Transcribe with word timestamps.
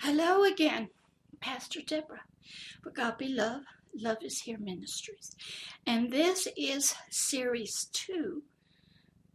Hello 0.00 0.44
again, 0.44 0.90
Pastor 1.40 1.80
Deborah 1.84 2.22
for 2.82 2.90
Agape 2.90 3.36
Love, 3.36 3.62
Love 3.92 4.18
is 4.22 4.42
Here 4.42 4.56
Ministries. 4.56 5.34
And 5.86 6.12
this 6.12 6.46
is 6.56 6.94
series 7.10 7.88
two 7.92 8.44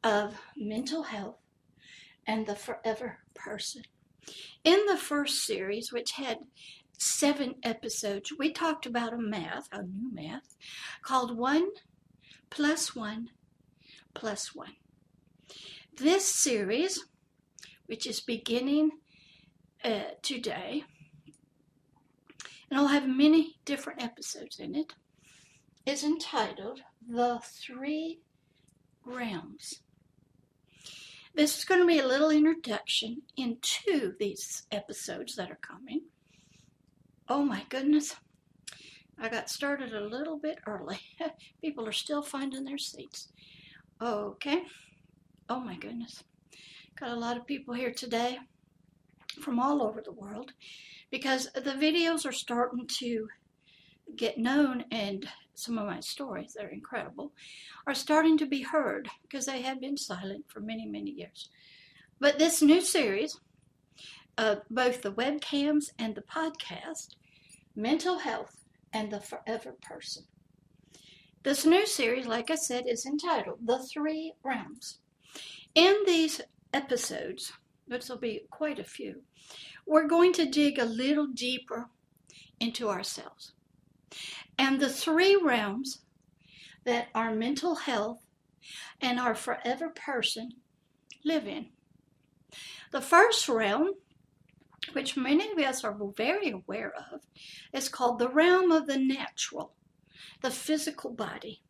of 0.05 0.35
mental 0.55 1.03
health 1.03 1.35
and 2.25 2.47
the 2.47 2.55
forever 2.55 3.19
person. 3.35 3.83
In 4.63 4.85
the 4.87 4.95
first 4.95 5.45
series, 5.45 5.91
which 5.91 6.11
had 6.11 6.37
seven 6.97 7.55
episodes, 7.61 8.31
we 8.39 8.49
talked 8.49 8.85
about 8.85 9.13
a 9.13 9.17
math, 9.17 9.67
a 9.73 9.83
new 9.83 10.13
math, 10.13 10.55
called 11.01 11.37
one 11.37 11.71
plus 12.49 12.95
one 12.95 13.31
plus 14.13 14.55
one. 14.55 14.77
This 15.97 16.25
series, 16.25 17.03
which 17.85 18.07
is 18.07 18.21
beginning 18.21 18.91
uh, 19.83 20.15
today, 20.21 20.83
and 22.69 22.79
I'll 22.79 22.87
have 22.87 23.07
many 23.07 23.57
different 23.65 24.01
episodes 24.01 24.59
in 24.59 24.75
it, 24.75 24.93
is 25.85 26.03
entitled 26.03 26.81
The 27.07 27.39
Three 27.43 28.19
Realms. 29.05 29.81
This 31.35 31.57
is 31.57 31.65
going 31.65 31.81
to 31.81 31.87
be 31.87 31.99
a 31.99 32.07
little 32.07 32.29
introduction 32.29 33.23
into 33.35 34.13
these 34.19 34.63
episodes 34.71 35.35
that 35.35 35.51
are 35.51 35.59
coming. 35.61 36.01
Oh 37.27 37.43
my 37.43 37.65
goodness, 37.69 38.15
I 39.19 39.29
got 39.29 39.49
started 39.49 39.93
a 39.93 40.07
little 40.07 40.37
bit 40.37 40.59
early. 40.67 40.99
People 41.61 41.87
are 41.87 41.93
still 41.93 42.21
finding 42.21 42.65
their 42.65 42.77
seats. 42.77 43.29
Okay. 44.01 44.63
Oh 45.49 45.59
my 45.59 45.75
goodness. 45.75 46.23
Got 46.99 47.11
a 47.11 47.19
lot 47.19 47.37
of 47.37 47.47
people 47.47 47.73
here 47.73 47.91
today 47.91 48.39
from 49.41 49.59
all 49.59 49.81
over 49.81 50.01
the 50.01 50.11
world 50.11 50.53
because 51.11 51.49
the 51.53 51.61
videos 51.71 52.25
are 52.25 52.31
starting 52.31 52.87
to 52.99 53.27
get 54.15 54.37
known 54.37 54.85
and 54.91 55.27
some 55.55 55.77
of 55.77 55.85
my 55.85 55.99
stories, 55.99 56.53
they're 56.55 56.69
incredible 56.69 57.31
are 57.85 57.93
starting 57.93 58.37
to 58.37 58.45
be 58.45 58.61
heard 58.61 59.09
because 59.21 59.45
they 59.45 59.61
had 59.61 59.79
been 59.79 59.97
silent 59.97 60.45
for 60.47 60.59
many 60.59 60.85
many 60.85 61.11
years. 61.11 61.49
But 62.19 62.39
this 62.39 62.61
new 62.61 62.81
series 62.81 63.39
of 64.37 64.61
both 64.69 65.01
the 65.01 65.11
webcams 65.11 65.91
and 65.99 66.15
the 66.15 66.21
podcast 66.21 67.15
mental 67.75 68.19
health 68.19 68.65
and 68.93 69.11
the 69.11 69.19
forever 69.19 69.75
person. 69.81 70.23
This 71.43 71.65
new 71.65 71.85
series 71.85 72.25
like 72.25 72.49
i 72.49 72.55
said 72.55 72.85
is 72.87 73.05
entitled 73.05 73.59
the 73.65 73.79
three 73.79 74.33
realms. 74.43 74.99
In 75.75 75.95
these 76.05 76.41
episodes 76.73 77.51
which 77.87 78.07
will 78.09 78.17
be 78.17 78.45
quite 78.49 78.79
a 78.79 78.83
few 78.83 79.21
we're 79.85 80.07
going 80.07 80.33
to 80.33 80.45
dig 80.45 80.79
a 80.79 80.85
little 80.85 81.27
deeper 81.27 81.89
into 82.59 82.89
ourselves. 82.89 83.53
And 84.57 84.79
the 84.79 84.89
three 84.89 85.35
realms 85.35 86.01
that 86.85 87.07
our 87.15 87.33
mental 87.33 87.75
health 87.75 88.25
and 89.01 89.19
our 89.19 89.35
forever 89.35 89.89
person 89.89 90.53
live 91.25 91.47
in. 91.47 91.67
The 92.91 93.01
first 93.01 93.49
realm, 93.49 93.91
which 94.93 95.17
many 95.17 95.51
of 95.51 95.57
us 95.57 95.83
are 95.83 95.97
very 96.15 96.51
aware 96.51 96.93
of, 97.11 97.21
is 97.73 97.89
called 97.89 98.19
the 98.19 98.29
realm 98.29 98.71
of 98.71 98.85
the 98.85 98.99
natural, 98.99 99.73
the 100.41 100.51
physical 100.51 101.11
body, 101.11 101.61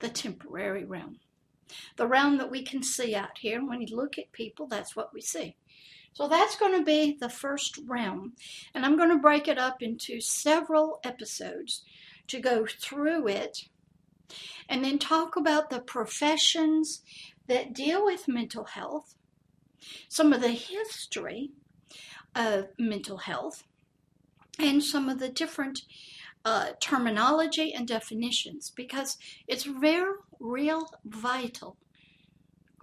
the 0.00 0.08
temporary 0.08 0.84
realm. 0.84 1.18
The 1.96 2.06
realm 2.06 2.38
that 2.38 2.50
we 2.50 2.62
can 2.62 2.82
see 2.82 3.14
out 3.14 3.38
here. 3.38 3.64
When 3.64 3.80
you 3.80 3.96
look 3.96 4.18
at 4.18 4.32
people, 4.32 4.66
that's 4.66 4.94
what 4.94 5.12
we 5.12 5.20
see. 5.20 5.56
So 6.12 6.28
that's 6.28 6.56
going 6.56 6.72
to 6.78 6.84
be 6.84 7.16
the 7.18 7.28
first 7.28 7.78
realm. 7.86 8.32
And 8.74 8.86
I'm 8.86 8.96
going 8.96 9.10
to 9.10 9.18
break 9.18 9.48
it 9.48 9.58
up 9.58 9.82
into 9.82 10.20
several 10.20 10.98
episodes 11.04 11.82
to 12.28 12.40
go 12.40 12.66
through 12.66 13.28
it 13.28 13.68
and 14.68 14.84
then 14.84 14.98
talk 14.98 15.36
about 15.36 15.70
the 15.70 15.80
professions 15.80 17.02
that 17.48 17.74
deal 17.74 18.04
with 18.04 18.28
mental 18.28 18.64
health, 18.64 19.14
some 20.08 20.32
of 20.32 20.40
the 20.40 20.52
history 20.52 21.50
of 22.34 22.68
mental 22.78 23.18
health, 23.18 23.64
and 24.58 24.82
some 24.82 25.08
of 25.08 25.18
the 25.18 25.28
different 25.28 25.82
uh, 26.44 26.70
terminology 26.80 27.74
and 27.74 27.86
definitions 27.88 28.70
because 28.74 29.18
it's 29.46 29.64
very 29.64 30.14
real 30.40 30.88
vital 31.04 31.76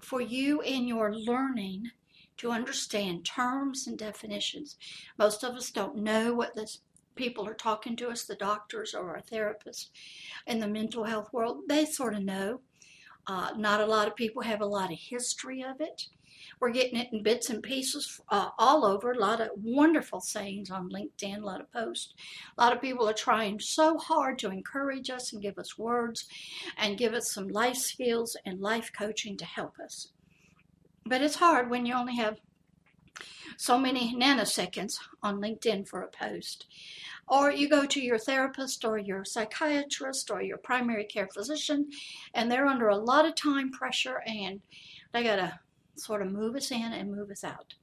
for 0.02 0.22
you 0.22 0.62
in 0.62 0.88
your 0.88 1.16
learning 1.16 1.91
to 2.38 2.52
understand 2.52 3.25
terms 3.25 3.88
and 3.88 3.97
definitions. 3.97 4.78
Most 5.18 5.44
of 5.44 5.56
us 5.56 5.72
don't 5.72 5.97
know 5.97 6.34
what 6.34 6.56
the 6.56 6.68
people 7.16 7.47
are 7.47 7.53
talking 7.53 7.96
to 7.96 8.09
us, 8.09 8.24
the 8.24 8.36
doctors 8.36 8.94
or 8.94 9.12
our 9.12 9.22
therapists 9.22 9.90
in 10.47 10.59
the 10.59 10.68
mental 10.68 11.03
health 11.03 11.31
world. 11.31 11.62
They 11.68 11.86
sort 11.86 12.16
of 12.16 12.24
know. 12.24 12.62
Uh, 13.25 13.52
not 13.56 13.80
a 13.80 13.85
lot 13.85 14.08
of 14.08 14.16
people 14.16 14.41
have 14.41 14.59
a 14.59 14.66
lot 14.66 14.91
of 14.91 14.97
history 15.00 15.64
of 15.64 15.80
it. 15.80 16.08
We're 16.63 16.72
getting 16.72 16.97
it 16.97 17.12
in 17.12 17.24
bits 17.24 17.50
and 17.50 17.62
pieces 17.62 18.22
uh, 18.29 18.51
all 18.57 18.85
over. 18.85 19.12
A 19.12 19.19
lot 19.19 19.41
of 19.41 19.50
wonderful 19.62 20.22
sayings 20.22 20.72
on 20.72 20.90
LinkedIn, 20.90 21.41
a 21.41 21.46
lot 21.46 21.59
of 21.59 21.69
posts. 21.74 22.13
A 22.57 22.63
lot 22.63 22.72
of 22.72 22.81
people 22.81 23.06
are 23.09 23.12
trying 23.12 23.59
so 23.59 23.97
hard 23.97 24.40
to 24.40 24.50
encourage 24.50 25.09
us 25.09 25.34
and 25.34 25.41
give 25.41 25.57
us 25.57 25.78
words 25.78 26.25
and 26.78 26.97
give 26.97 27.13
us 27.13 27.34
some 27.34 27.50
life 27.50 27.75
skills 27.75 28.38
and 28.46 28.62
life 28.62 28.91
coaching 28.97 29.35
to 29.40 29.46
help 29.46 29.78
us. 29.78 30.13
But 31.06 31.22
it's 31.22 31.35
hard 31.35 31.69
when 31.69 31.85
you 31.85 31.96
only 31.96 32.16
have 32.16 32.38
so 33.57 33.78
many 33.78 34.16
nanoseconds 34.16 34.94
on 35.22 35.41
LinkedIn 35.41 35.90
for 35.90 36.02
a 36.02 36.07
post. 36.07 36.66
Or 37.28 37.52
you 37.52 37.68
go 37.68 37.85
to 37.85 38.00
your 38.00 38.18
therapist 38.18 38.85
or 38.85 38.97
your 38.97 39.25
psychiatrist 39.25 40.31
or 40.31 40.41
your 40.41 40.59
primary 40.59 41.03
care 41.03 41.28
physician, 41.28 41.90
and 42.34 42.50
they're 42.50 42.68
under 42.68 42.88
a 42.88 42.96
lot 42.96 43.25
of 43.25 43.35
time 43.35 43.69
pressure 43.69 44.23
and 44.25 44.62
they 45.12 45.23
got 45.23 45.35
to 45.35 45.59
sort 45.95 46.21
of 46.21 46.31
move 46.31 46.55
us 46.55 46.71
in 46.71 46.93
and 46.93 47.11
move 47.11 47.29
us 47.29 47.43
out. 47.43 47.75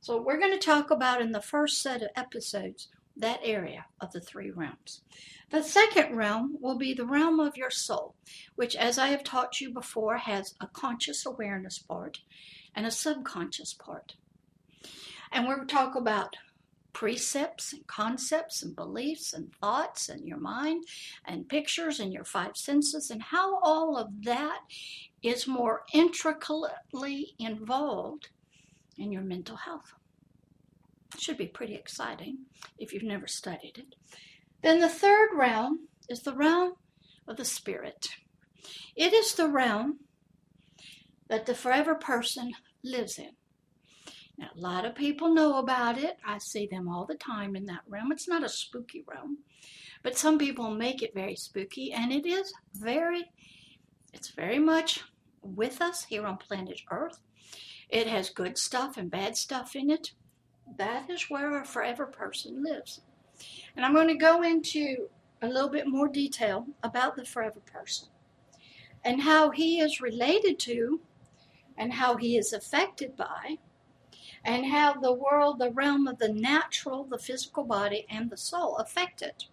So, 0.00 0.20
we're 0.20 0.38
going 0.38 0.52
to 0.52 0.58
talk 0.58 0.90
about 0.90 1.22
in 1.22 1.32
the 1.32 1.40
first 1.40 1.80
set 1.80 2.02
of 2.02 2.10
episodes 2.16 2.88
that 3.16 3.40
area 3.42 3.86
of 4.00 4.12
the 4.12 4.20
three 4.20 4.50
realms. 4.50 5.02
The 5.50 5.62
second 5.62 6.16
realm 6.16 6.56
will 6.60 6.78
be 6.78 6.94
the 6.94 7.06
realm 7.06 7.40
of 7.40 7.56
your 7.56 7.70
soul, 7.70 8.14
which, 8.54 8.74
as 8.74 8.98
I 8.98 9.08
have 9.08 9.24
taught 9.24 9.60
you 9.60 9.70
before, 9.70 10.16
has 10.16 10.54
a 10.60 10.66
conscious 10.66 11.26
awareness 11.26 11.78
part 11.78 12.20
and 12.74 12.86
a 12.86 12.90
subconscious 12.90 13.74
part. 13.74 14.14
And 15.30 15.46
we're 15.46 15.64
talk 15.64 15.94
about 15.94 16.36
precepts 16.92 17.72
and 17.72 17.86
concepts 17.86 18.62
and 18.62 18.76
beliefs 18.76 19.32
and 19.32 19.54
thoughts 19.60 20.08
and 20.08 20.26
your 20.26 20.38
mind 20.38 20.84
and 21.24 21.48
pictures 21.48 22.00
and 22.00 22.12
your 22.12 22.24
five 22.24 22.56
senses 22.56 23.10
and 23.10 23.22
how 23.22 23.58
all 23.60 23.96
of 23.96 24.08
that 24.24 24.60
is 25.22 25.46
more 25.46 25.82
intricately 25.92 27.34
involved 27.38 28.28
in 28.98 29.12
your 29.12 29.22
mental 29.22 29.56
health. 29.56 29.92
Should 31.18 31.38
be 31.38 31.46
pretty 31.46 31.74
exciting 31.74 32.38
if 32.78 32.92
you've 32.92 33.02
never 33.02 33.26
studied 33.26 33.78
it. 33.78 33.94
Then 34.62 34.80
the 34.80 34.88
third 34.88 35.30
realm 35.34 35.88
is 36.08 36.22
the 36.22 36.34
realm 36.34 36.74
of 37.28 37.36
the 37.36 37.44
spirit. 37.44 38.08
It 38.96 39.12
is 39.12 39.34
the 39.34 39.48
realm 39.48 40.00
that 41.28 41.46
the 41.46 41.54
forever 41.54 41.94
person 41.94 42.52
lives 42.82 43.18
in. 43.18 43.32
Now, 44.38 44.48
a 44.56 44.60
lot 44.60 44.84
of 44.84 44.94
people 44.94 45.34
know 45.34 45.58
about 45.58 45.98
it. 45.98 46.16
I 46.26 46.38
see 46.38 46.66
them 46.66 46.88
all 46.88 47.04
the 47.04 47.14
time 47.14 47.54
in 47.54 47.66
that 47.66 47.82
realm. 47.86 48.12
It's 48.12 48.28
not 48.28 48.44
a 48.44 48.48
spooky 48.48 49.04
realm, 49.06 49.38
but 50.02 50.16
some 50.16 50.38
people 50.38 50.70
make 50.70 51.02
it 51.02 51.14
very 51.14 51.36
spooky, 51.36 51.92
and 51.92 52.12
it 52.12 52.26
is 52.26 52.52
very, 52.74 53.30
it's 54.12 54.30
very 54.30 54.58
much 54.58 55.02
with 55.42 55.80
us 55.80 56.04
here 56.04 56.26
on 56.26 56.36
planet 56.36 56.80
Earth. 56.90 57.20
It 57.88 58.06
has 58.06 58.30
good 58.30 58.56
stuff 58.56 58.96
and 58.96 59.10
bad 59.10 59.36
stuff 59.36 59.76
in 59.76 59.90
it. 59.90 60.12
That 60.78 61.10
is 61.10 61.28
where 61.28 61.60
a 61.60 61.64
forever 61.64 62.06
person 62.06 62.62
lives. 62.62 63.02
And 63.76 63.84
I'm 63.84 63.94
going 63.94 64.08
to 64.08 64.14
go 64.14 64.42
into 64.42 65.08
a 65.42 65.48
little 65.48 65.68
bit 65.68 65.86
more 65.88 66.08
detail 66.08 66.66
about 66.82 67.16
the 67.16 67.24
forever 67.24 67.60
person 67.60 68.08
and 69.04 69.20
how 69.20 69.50
he 69.50 69.80
is 69.80 70.00
related 70.00 70.58
to 70.60 71.00
and 71.76 71.92
how 71.92 72.16
he 72.16 72.36
is 72.36 72.52
affected 72.52 73.16
by, 73.16 73.56
and 74.44 74.66
how 74.66 74.94
the 74.94 75.12
world, 75.12 75.58
the 75.58 75.70
realm 75.70 76.06
of 76.06 76.18
the 76.18 76.28
natural, 76.28 77.04
the 77.04 77.18
physical 77.18 77.64
body, 77.64 78.06
and 78.10 78.30
the 78.30 78.36
soul 78.36 78.76
affect 78.76 79.22
it. 79.22 79.46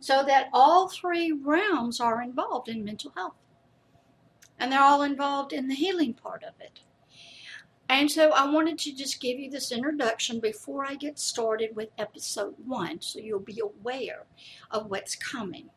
So 0.00 0.24
that 0.24 0.48
all 0.52 0.88
three 0.88 1.32
realms 1.32 2.00
are 2.00 2.22
involved 2.22 2.68
in 2.68 2.84
mental 2.84 3.12
health. 3.16 3.34
And 4.58 4.72
they're 4.72 4.82
all 4.82 5.02
involved 5.02 5.52
in 5.52 5.68
the 5.68 5.74
healing 5.74 6.14
part 6.14 6.42
of 6.42 6.54
it. 6.60 6.80
And 7.88 8.10
so 8.10 8.30
I 8.32 8.50
wanted 8.50 8.78
to 8.80 8.94
just 8.94 9.20
give 9.20 9.38
you 9.38 9.50
this 9.50 9.72
introduction 9.72 10.40
before 10.40 10.84
I 10.84 10.94
get 10.94 11.18
started 11.18 11.74
with 11.74 11.88
episode 11.96 12.54
one, 12.66 13.00
so 13.00 13.18
you'll 13.18 13.40
be 13.40 13.60
aware 13.60 14.26
of 14.70 14.90
what's 14.90 15.16
coming. 15.16 15.70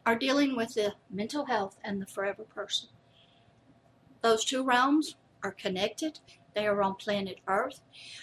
are 0.06 0.14
dealing 0.14 0.56
with 0.56 0.74
the 0.74 0.94
mental 1.10 1.46
health 1.46 1.76
and 1.84 2.00
the 2.00 2.06
forever 2.06 2.44
person. 2.44 2.88
Those 4.22 4.44
two 4.44 4.64
realms 4.64 5.16
are 5.42 5.50
connected. 5.50 6.20
They 6.54 6.66
are 6.66 6.80
on 6.82 6.94
planet 6.94 7.40
Earth. 7.46 7.80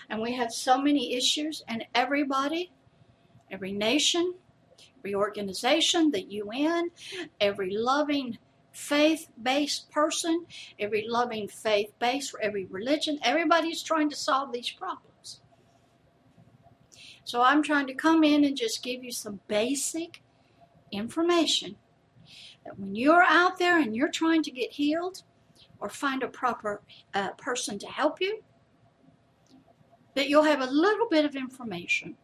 And 0.09 0.21
we 0.21 0.33
have 0.35 0.51
so 0.51 0.81
many 0.81 1.13
issues, 1.13 1.61
and 1.67 1.85
everybody, 1.93 2.71
every 3.51 3.73
nation, 3.73 4.33
every 4.99 5.13
organization, 5.13 6.11
the 6.11 6.23
UN, 6.23 6.89
every 7.39 7.75
loving 7.75 8.37
faith 8.71 9.27
based 9.41 9.91
person, 9.91 10.45
every 10.79 11.05
loving 11.07 11.47
faith 11.47 11.91
based 11.99 12.31
for 12.31 12.41
every 12.41 12.65
religion. 12.65 13.19
Everybody's 13.21 13.83
trying 13.83 14.09
to 14.09 14.15
solve 14.15 14.51
these 14.51 14.71
problems. 14.71 15.41
So 17.23 17.41
I'm 17.41 17.61
trying 17.61 17.87
to 17.87 17.93
come 17.93 18.23
in 18.23 18.43
and 18.43 18.57
just 18.57 18.83
give 18.83 19.03
you 19.03 19.11
some 19.11 19.41
basic 19.47 20.22
information 20.93 21.75
that 22.65 22.79
when 22.79 22.95
you're 22.95 23.23
out 23.23 23.59
there 23.59 23.79
and 23.79 23.95
you're 23.95 24.11
trying 24.11 24.43
to 24.43 24.51
get 24.51 24.71
healed 24.71 25.23
or 25.79 25.89
find 25.89 26.23
a 26.23 26.27
proper 26.27 26.81
uh, 27.13 27.31
person 27.31 27.77
to 27.79 27.87
help 27.87 28.21
you, 28.21 28.41
that 30.15 30.29
you'll 30.29 30.43
have 30.43 30.61
a 30.61 30.71
little 30.71 31.07
bit 31.09 31.25
of 31.25 31.35
information 31.35 32.15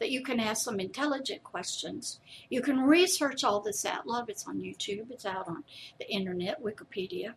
that 0.00 0.10
you 0.10 0.22
can 0.22 0.40
ask 0.40 0.64
some 0.64 0.80
intelligent 0.80 1.44
questions. 1.44 2.20
You 2.48 2.62
can 2.62 2.80
research 2.80 3.44
all 3.44 3.60
this 3.60 3.84
out. 3.84 4.06
A 4.06 4.08
lot 4.08 4.22
of 4.22 4.28
it's 4.30 4.48
on 4.48 4.58
YouTube, 4.58 5.10
it's 5.10 5.26
out 5.26 5.46
on 5.46 5.62
the 5.98 6.10
internet, 6.10 6.62
Wikipedia. 6.62 7.34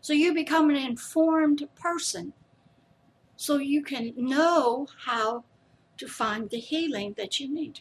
So 0.00 0.14
you 0.14 0.34
become 0.34 0.70
an 0.70 0.76
informed 0.76 1.68
person. 1.80 2.32
So 3.36 3.58
you 3.58 3.82
can 3.82 4.14
know 4.16 4.88
how 5.04 5.44
to 5.98 6.08
find 6.08 6.48
the 6.48 6.58
healing 6.58 7.14
that 7.18 7.38
you 7.38 7.52
need. 7.52 7.80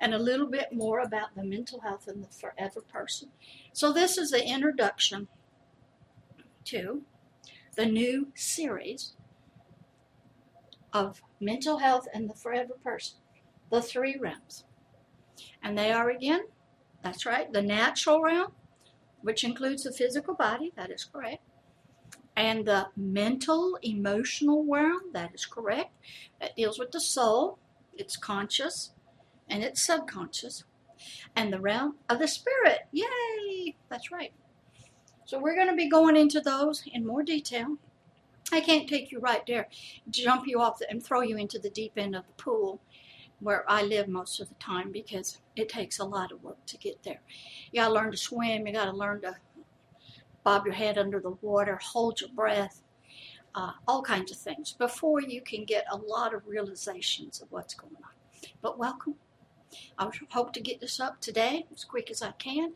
And 0.00 0.14
a 0.14 0.18
little 0.18 0.46
bit 0.46 0.72
more 0.72 1.00
about 1.00 1.34
the 1.34 1.44
mental 1.44 1.80
health 1.80 2.08
and 2.08 2.22
the 2.22 2.28
forever 2.28 2.80
person. 2.80 3.30
So, 3.72 3.92
this 3.92 4.18
is 4.18 4.30
the 4.30 4.44
introduction 4.44 5.28
to 6.66 7.02
the 7.76 7.86
new 7.86 8.28
series 8.34 9.14
of 10.92 11.22
mental 11.40 11.78
health 11.78 12.06
and 12.12 12.28
the 12.28 12.34
forever 12.34 12.74
person, 12.82 13.18
the 13.70 13.82
three 13.82 14.16
realms. 14.18 14.64
And 15.62 15.76
they 15.76 15.92
are 15.92 16.10
again, 16.10 16.46
that's 17.02 17.26
right, 17.26 17.52
the 17.52 17.62
natural 17.62 18.20
realm, 18.20 18.52
which 19.20 19.44
includes 19.44 19.84
the 19.84 19.92
physical 19.92 20.34
body, 20.34 20.72
that 20.76 20.90
is 20.90 21.04
correct, 21.04 21.42
and 22.36 22.66
the 22.66 22.88
mental, 22.96 23.78
emotional 23.82 24.64
realm, 24.64 25.12
that 25.12 25.34
is 25.34 25.44
correct, 25.44 25.92
that 26.40 26.56
deals 26.56 26.78
with 26.78 26.92
the 26.92 27.00
soul, 27.00 27.58
it's 27.96 28.16
conscious, 28.16 28.92
and 29.48 29.62
it's 29.62 29.84
subconscious, 29.84 30.64
and 31.36 31.52
the 31.52 31.60
realm 31.60 31.96
of 32.08 32.18
the 32.18 32.28
spirit. 32.28 32.80
Yay! 32.92 33.76
That's 33.88 34.10
right. 34.10 34.32
So 35.24 35.38
we're 35.38 35.54
going 35.54 35.68
to 35.68 35.76
be 35.76 35.88
going 35.88 36.16
into 36.16 36.40
those 36.40 36.82
in 36.92 37.06
more 37.06 37.22
detail 37.22 37.76
I 38.50 38.60
can't 38.60 38.88
take 38.88 39.12
you 39.12 39.18
right 39.20 39.46
there, 39.46 39.68
jump 40.10 40.46
you 40.46 40.60
off 40.60 40.78
the, 40.78 40.90
and 40.90 41.04
throw 41.04 41.20
you 41.20 41.36
into 41.36 41.58
the 41.58 41.70
deep 41.70 41.92
end 41.96 42.16
of 42.16 42.26
the 42.26 42.42
pool 42.42 42.80
where 43.40 43.70
I 43.70 43.82
live 43.82 44.08
most 44.08 44.40
of 44.40 44.48
the 44.48 44.54
time 44.54 44.90
because 44.90 45.38
it 45.54 45.68
takes 45.68 45.98
a 45.98 46.04
lot 46.04 46.32
of 46.32 46.42
work 46.42 46.64
to 46.66 46.78
get 46.78 47.02
there. 47.02 47.20
You 47.70 47.82
gotta 47.82 47.94
learn 47.94 48.10
to 48.10 48.16
swim, 48.16 48.66
you 48.66 48.72
gotta 48.72 48.96
learn 48.96 49.20
to 49.22 49.36
bob 50.44 50.64
your 50.64 50.74
head 50.74 50.98
under 50.98 51.20
the 51.20 51.36
water, 51.42 51.78
hold 51.82 52.20
your 52.20 52.30
breath, 52.30 52.82
uh, 53.54 53.72
all 53.86 54.02
kinds 54.02 54.32
of 54.32 54.38
things 54.38 54.72
before 54.72 55.20
you 55.20 55.42
can 55.42 55.64
get 55.64 55.84
a 55.90 55.96
lot 55.96 56.34
of 56.34 56.46
realizations 56.46 57.40
of 57.40 57.52
what's 57.52 57.74
going 57.74 57.96
on. 57.96 58.50
But 58.62 58.78
welcome. 58.78 59.14
I 59.98 60.10
hope 60.30 60.52
to 60.52 60.60
get 60.60 60.80
this 60.80 61.00
up 61.00 61.20
today 61.20 61.66
as 61.72 61.84
quick 61.84 62.10
as 62.10 62.22
I 62.22 62.32
can. 62.32 62.74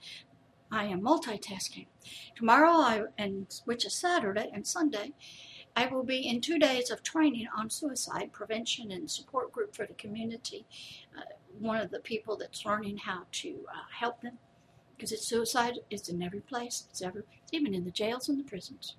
I 0.70 0.84
am 0.86 1.02
multitasking. 1.02 1.86
Tomorrow, 2.34 2.70
I, 2.70 3.02
and 3.18 3.46
which 3.66 3.84
is 3.84 3.94
Saturday 3.94 4.50
and 4.52 4.66
Sunday, 4.66 5.12
I 5.76 5.86
will 5.86 6.02
be 6.02 6.26
in 6.26 6.40
two 6.40 6.58
days 6.58 6.90
of 6.90 7.02
training 7.02 7.46
on 7.56 7.70
suicide 7.70 8.32
prevention 8.32 8.90
and 8.90 9.10
support 9.10 9.52
group 9.52 9.74
for 9.74 9.86
the 9.86 9.94
community. 9.94 10.66
Uh, 11.16 11.22
one 11.58 11.78
of 11.78 11.90
the 11.90 12.00
people 12.00 12.36
that's 12.36 12.64
learning 12.64 12.98
how 12.98 13.24
to 13.32 13.66
uh, 13.70 13.84
help 13.98 14.22
them 14.22 14.38
because 14.96 15.12
it's 15.12 15.26
suicide 15.26 15.78
is 15.90 16.08
in 16.08 16.22
every 16.22 16.40
place. 16.40 16.86
It's 16.90 17.02
ever 17.02 17.24
it's 17.42 17.52
even 17.52 17.74
in 17.74 17.84
the 17.84 17.90
jails 17.90 18.28
and 18.28 18.38
the 18.38 18.44
prisons. 18.44 18.96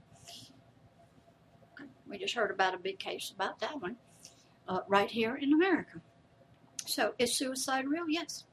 We 2.05 2.17
just 2.17 2.35
heard 2.35 2.51
about 2.51 2.75
a 2.75 2.77
big 2.77 2.99
case 2.99 3.31
about 3.33 3.59
that 3.61 3.81
one 3.81 3.95
uh, 4.67 4.81
right 4.87 5.09
here 5.09 5.35
in 5.35 5.53
America. 5.53 6.01
So 6.93 7.15
is 7.17 7.35
suicide 7.35 7.87
real? 7.87 8.07
Yes. 8.07 8.43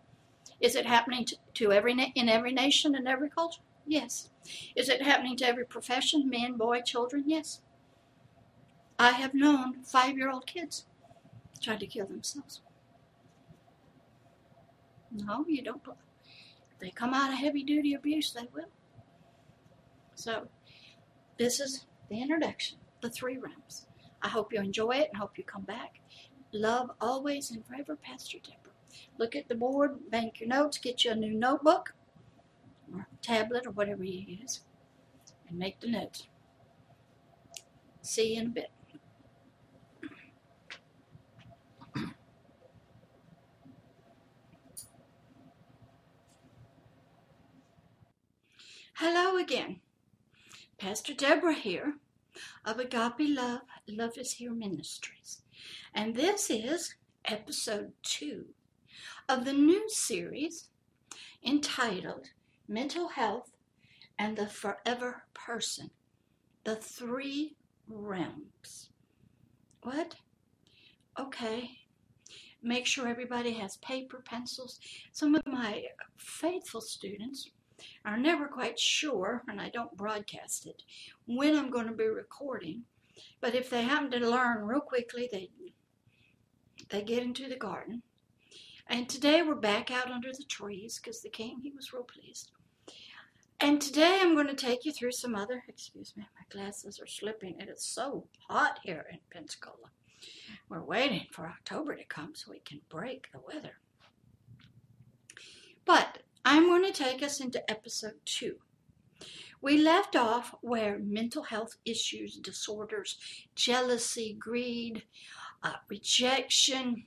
Is 0.62 0.74
it 0.74 0.86
happening 0.86 1.26
to, 1.26 1.36
to 1.56 1.72
every 1.72 1.92
na- 1.92 2.14
in 2.14 2.30
every 2.30 2.52
nation 2.52 2.94
and 2.94 3.06
every 3.06 3.28
culture? 3.28 3.60
Yes. 3.86 4.30
Is 4.74 4.88
it 4.88 5.02
happening 5.02 5.36
to 5.36 5.46
every 5.46 5.66
profession, 5.66 6.26
men, 6.26 6.56
boy, 6.56 6.80
children? 6.80 7.24
Yes. 7.26 7.60
I 8.98 9.10
have 9.10 9.34
known 9.34 9.82
five 9.82 10.16
year 10.16 10.30
old 10.30 10.46
kids 10.46 10.86
tried 11.62 11.80
to 11.80 11.86
kill 11.86 12.06
themselves. 12.06 12.62
No, 15.10 15.44
you 15.46 15.60
don't. 15.62 15.82
They 16.78 16.90
come 16.90 17.12
out 17.12 17.34
of 17.34 17.38
heavy 17.38 17.62
duty 17.62 17.92
abuse, 17.92 18.32
they 18.32 18.48
will. 18.54 18.70
So, 20.14 20.48
this 21.36 21.60
is 21.60 21.84
the 22.08 22.22
introduction, 22.22 22.78
the 23.02 23.10
three 23.10 23.36
realms. 23.36 23.86
I 24.22 24.28
hope 24.28 24.50
you 24.50 24.60
enjoy 24.60 24.92
it 24.92 25.10
and 25.12 25.18
hope 25.18 25.36
you 25.36 25.44
come 25.44 25.64
back. 25.64 25.99
Love 26.52 26.90
always 27.00 27.50
and 27.50 27.64
forever, 27.64 27.96
Pastor 27.96 28.38
Deborah. 28.38 28.72
Look 29.18 29.36
at 29.36 29.48
the 29.48 29.54
board, 29.54 30.10
bank 30.10 30.40
your 30.40 30.48
notes, 30.48 30.78
get 30.78 31.04
you 31.04 31.12
a 31.12 31.14
new 31.14 31.32
notebook 31.32 31.94
or 32.92 33.06
tablet 33.22 33.66
or 33.66 33.70
whatever 33.70 34.02
you 34.02 34.38
use, 34.40 34.62
and 35.48 35.58
make 35.58 35.78
the 35.80 35.88
notes. 35.88 36.26
See 38.02 38.34
you 38.34 38.40
in 38.40 38.46
a 38.46 38.50
bit. 38.50 38.70
Hello 48.94 49.36
again. 49.36 49.80
Pastor 50.78 51.14
Deborah 51.14 51.54
here 51.54 51.94
of 52.64 52.78
Agape 52.78 53.20
Love, 53.20 53.60
Love 53.86 54.16
is 54.16 54.32
Here 54.32 54.52
Ministries. 54.52 55.39
And 55.94 56.14
this 56.14 56.50
is 56.50 56.94
episode 57.24 57.92
two 58.02 58.46
of 59.28 59.44
the 59.44 59.52
new 59.52 59.88
series 59.88 60.68
entitled 61.44 62.26
Mental 62.68 63.08
Health 63.08 63.50
and 64.18 64.36
the 64.36 64.46
Forever 64.46 65.24
Person 65.34 65.90
The 66.64 66.76
Three 66.76 67.56
Realms. 67.88 68.90
What? 69.82 70.14
Okay. 71.18 71.70
Make 72.62 72.86
sure 72.86 73.08
everybody 73.08 73.52
has 73.54 73.78
paper, 73.78 74.22
pencils. 74.24 74.78
Some 75.12 75.34
of 75.34 75.46
my 75.46 75.82
faithful 76.16 76.82
students 76.82 77.50
are 78.04 78.18
never 78.18 78.46
quite 78.46 78.78
sure, 78.78 79.42
and 79.48 79.60
I 79.60 79.70
don't 79.70 79.96
broadcast 79.96 80.66
it, 80.66 80.82
when 81.26 81.56
I'm 81.56 81.70
going 81.70 81.86
to 81.86 81.92
be 81.92 82.06
recording. 82.06 82.84
But 83.40 83.54
if 83.54 83.70
they 83.70 83.82
happen 83.82 84.10
to 84.12 84.30
learn 84.30 84.66
real 84.66 84.80
quickly, 84.80 85.28
they 85.30 85.50
they 86.90 87.02
get 87.02 87.22
into 87.22 87.48
the 87.48 87.56
garden. 87.56 88.02
And 88.88 89.08
today 89.08 89.42
we're 89.42 89.54
back 89.54 89.90
out 89.90 90.10
under 90.10 90.32
the 90.32 90.44
trees 90.44 91.00
because 91.02 91.22
the 91.22 91.28
king 91.28 91.60
he 91.62 91.70
was 91.70 91.92
real 91.92 92.02
pleased. 92.02 92.50
And 93.60 93.80
today 93.80 94.18
I'm 94.20 94.34
going 94.34 94.46
to 94.48 94.54
take 94.54 94.84
you 94.84 94.92
through 94.92 95.12
some 95.12 95.34
other. 95.34 95.62
Excuse 95.68 96.16
me, 96.16 96.26
my 96.34 96.44
glasses 96.50 96.98
are 97.00 97.06
slipping. 97.06 97.60
It 97.60 97.68
is 97.68 97.84
so 97.84 98.26
hot 98.48 98.80
here 98.82 99.06
in 99.12 99.18
Pensacola. 99.30 99.90
We're 100.68 100.82
waiting 100.82 101.26
for 101.30 101.46
October 101.46 101.94
to 101.94 102.04
come 102.04 102.34
so 102.34 102.50
we 102.50 102.60
can 102.60 102.80
break 102.88 103.28
the 103.32 103.40
weather. 103.40 103.78
But 105.84 106.18
I'm 106.44 106.66
going 106.66 106.84
to 106.84 106.92
take 106.92 107.22
us 107.22 107.40
into 107.40 107.68
episode 107.70 108.14
two, 108.24 108.56
We 109.60 109.76
left 109.76 110.16
off 110.16 110.54
where 110.62 110.98
mental 110.98 111.42
health 111.44 111.76
issues, 111.84 112.36
disorders, 112.36 113.18
jealousy, 113.54 114.36
greed, 114.38 115.02
uh, 115.62 115.74
rejection, 115.88 117.04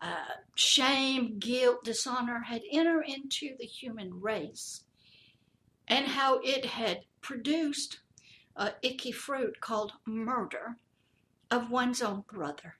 uh, 0.00 0.34
shame, 0.54 1.38
guilt, 1.38 1.84
dishonor 1.84 2.40
had 2.40 2.62
entered 2.70 3.04
into 3.06 3.56
the 3.58 3.64
human 3.64 4.20
race 4.20 4.84
and 5.88 6.06
how 6.06 6.40
it 6.42 6.64
had 6.64 7.04
produced 7.20 8.00
a 8.56 8.72
icky 8.82 9.12
fruit 9.12 9.60
called 9.60 9.92
murder 10.06 10.76
of 11.50 11.70
one's 11.70 12.02
own 12.02 12.24
brother. 12.30 12.76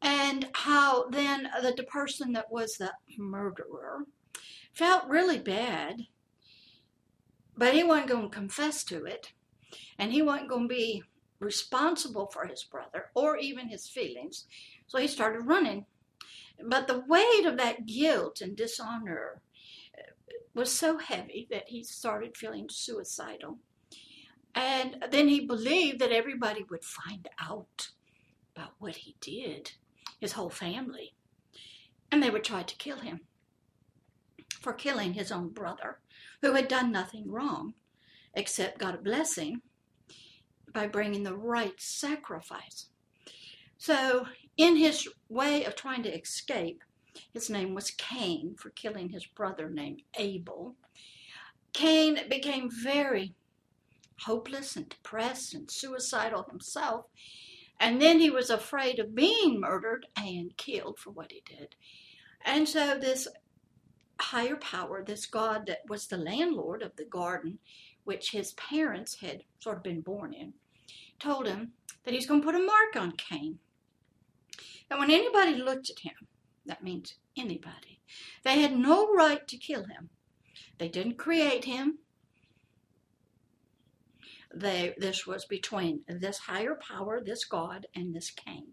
And 0.00 0.48
how 0.52 1.08
then 1.08 1.48
the, 1.62 1.72
the 1.76 1.84
person 1.84 2.32
that 2.32 2.50
was 2.50 2.76
the 2.76 2.92
murderer 3.16 4.04
felt 4.72 5.08
really 5.08 5.38
bad, 5.38 6.06
but 7.56 7.74
he 7.74 7.84
wasn't 7.84 8.08
going 8.08 8.30
to 8.30 8.36
confess 8.36 8.82
to 8.84 9.04
it, 9.04 9.32
and 9.98 10.12
he 10.12 10.22
wasn't 10.22 10.48
going 10.48 10.68
to 10.68 10.74
be 10.74 11.04
responsible 11.42 12.26
for 12.32 12.46
his 12.46 12.64
brother 12.64 13.10
or 13.14 13.36
even 13.36 13.68
his 13.68 13.88
feelings. 13.88 14.46
So 14.86 14.98
he 14.98 15.08
started 15.08 15.46
running. 15.46 15.86
But 16.64 16.86
the 16.86 17.04
weight 17.08 17.44
of 17.46 17.56
that 17.58 17.86
guilt 17.86 18.40
and 18.40 18.56
dishonor 18.56 19.40
was 20.54 20.70
so 20.70 20.98
heavy 20.98 21.48
that 21.50 21.68
he 21.68 21.82
started 21.82 22.36
feeling 22.36 22.68
suicidal. 22.70 23.58
And 24.54 25.04
then 25.10 25.28
he 25.28 25.46
believed 25.46 25.98
that 26.00 26.12
everybody 26.12 26.64
would 26.70 26.84
find 26.84 27.28
out 27.40 27.88
about 28.54 28.72
what 28.78 28.96
he 28.96 29.16
did, 29.20 29.72
his 30.20 30.32
whole 30.32 30.50
family, 30.50 31.14
and 32.10 32.22
they 32.22 32.28
would 32.28 32.44
try 32.44 32.62
to 32.62 32.76
kill 32.76 32.98
him 32.98 33.20
for 34.60 34.74
killing 34.74 35.14
his 35.14 35.32
own 35.32 35.48
brother, 35.48 36.00
who 36.42 36.52
had 36.52 36.68
done 36.68 36.92
nothing 36.92 37.30
wrong 37.30 37.74
except 38.34 38.78
got 38.78 38.94
a 38.94 38.98
blessing 38.98 39.62
by 40.72 40.86
bringing 40.86 41.22
the 41.22 41.36
right 41.36 41.78
sacrifice. 41.78 42.86
So, 43.78 44.26
in 44.56 44.76
his 44.76 45.08
way 45.28 45.64
of 45.64 45.74
trying 45.74 46.02
to 46.04 46.14
escape, 46.20 46.82
his 47.32 47.50
name 47.50 47.74
was 47.74 47.90
Cain 47.90 48.54
for 48.56 48.70
killing 48.70 49.10
his 49.10 49.26
brother 49.26 49.68
named 49.68 50.02
Abel. 50.18 50.76
Cain 51.72 52.20
became 52.28 52.70
very 52.70 53.34
hopeless 54.20 54.76
and 54.76 54.88
depressed 54.88 55.54
and 55.54 55.70
suicidal 55.70 56.44
himself. 56.44 57.06
And 57.80 58.00
then 58.00 58.20
he 58.20 58.30
was 58.30 58.50
afraid 58.50 58.98
of 58.98 59.14
being 59.14 59.58
murdered 59.58 60.06
and 60.16 60.56
killed 60.56 60.98
for 60.98 61.10
what 61.10 61.32
he 61.32 61.42
did. 61.44 61.74
And 62.44 62.68
so, 62.68 62.98
this 62.98 63.26
higher 64.20 64.56
power, 64.56 65.02
this 65.04 65.26
God 65.26 65.66
that 65.66 65.80
was 65.88 66.06
the 66.06 66.16
landlord 66.16 66.82
of 66.82 66.94
the 66.96 67.04
garden, 67.04 67.58
which 68.04 68.30
his 68.30 68.52
parents 68.52 69.20
had 69.20 69.42
sort 69.58 69.78
of 69.78 69.82
been 69.82 70.00
born 70.00 70.32
in, 70.32 70.54
told 71.22 71.46
him 71.46 71.72
that 72.04 72.14
he's 72.14 72.26
going 72.26 72.40
to 72.40 72.46
put 72.46 72.54
a 72.54 72.58
mark 72.58 72.96
on 72.96 73.12
Cain. 73.12 73.58
And 74.90 74.98
when 74.98 75.10
anybody 75.10 75.54
looked 75.54 75.90
at 75.90 76.00
him, 76.00 76.26
that 76.66 76.82
means 76.82 77.14
anybody, 77.36 78.00
they 78.44 78.60
had 78.60 78.76
no 78.76 79.12
right 79.12 79.46
to 79.48 79.56
kill 79.56 79.84
him. 79.84 80.10
They 80.78 80.88
didn't 80.88 81.18
create 81.18 81.64
him, 81.64 81.98
they, 84.54 84.94
this 84.98 85.26
was 85.26 85.44
between 85.44 86.02
this 86.08 86.38
higher 86.38 86.74
power, 86.74 87.20
this 87.20 87.44
God, 87.44 87.86
and 87.94 88.14
this 88.14 88.30
Cain. 88.30 88.66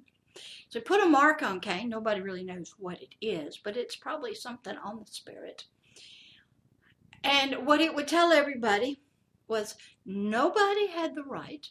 So 0.70 0.80
put 0.80 1.02
a 1.02 1.06
mark 1.06 1.42
on 1.42 1.60
Cain. 1.60 1.90
Nobody 1.90 2.22
really 2.22 2.44
knows 2.44 2.76
what 2.78 3.02
it 3.02 3.16
is, 3.22 3.58
but 3.58 3.78
it's 3.78 3.96
probably 3.96 4.36
something 4.36 4.76
on 4.78 5.00
the 5.00 5.06
spirit. 5.06 5.66
And 7.24 7.66
what 7.66 7.82
it 7.82 7.94
would 7.94 8.08
tell 8.08 8.32
everybody 8.32 9.02
was 9.48 9.76
nobody 10.06 10.88
had 10.88 11.16
the 11.16 11.24
right 11.24 11.68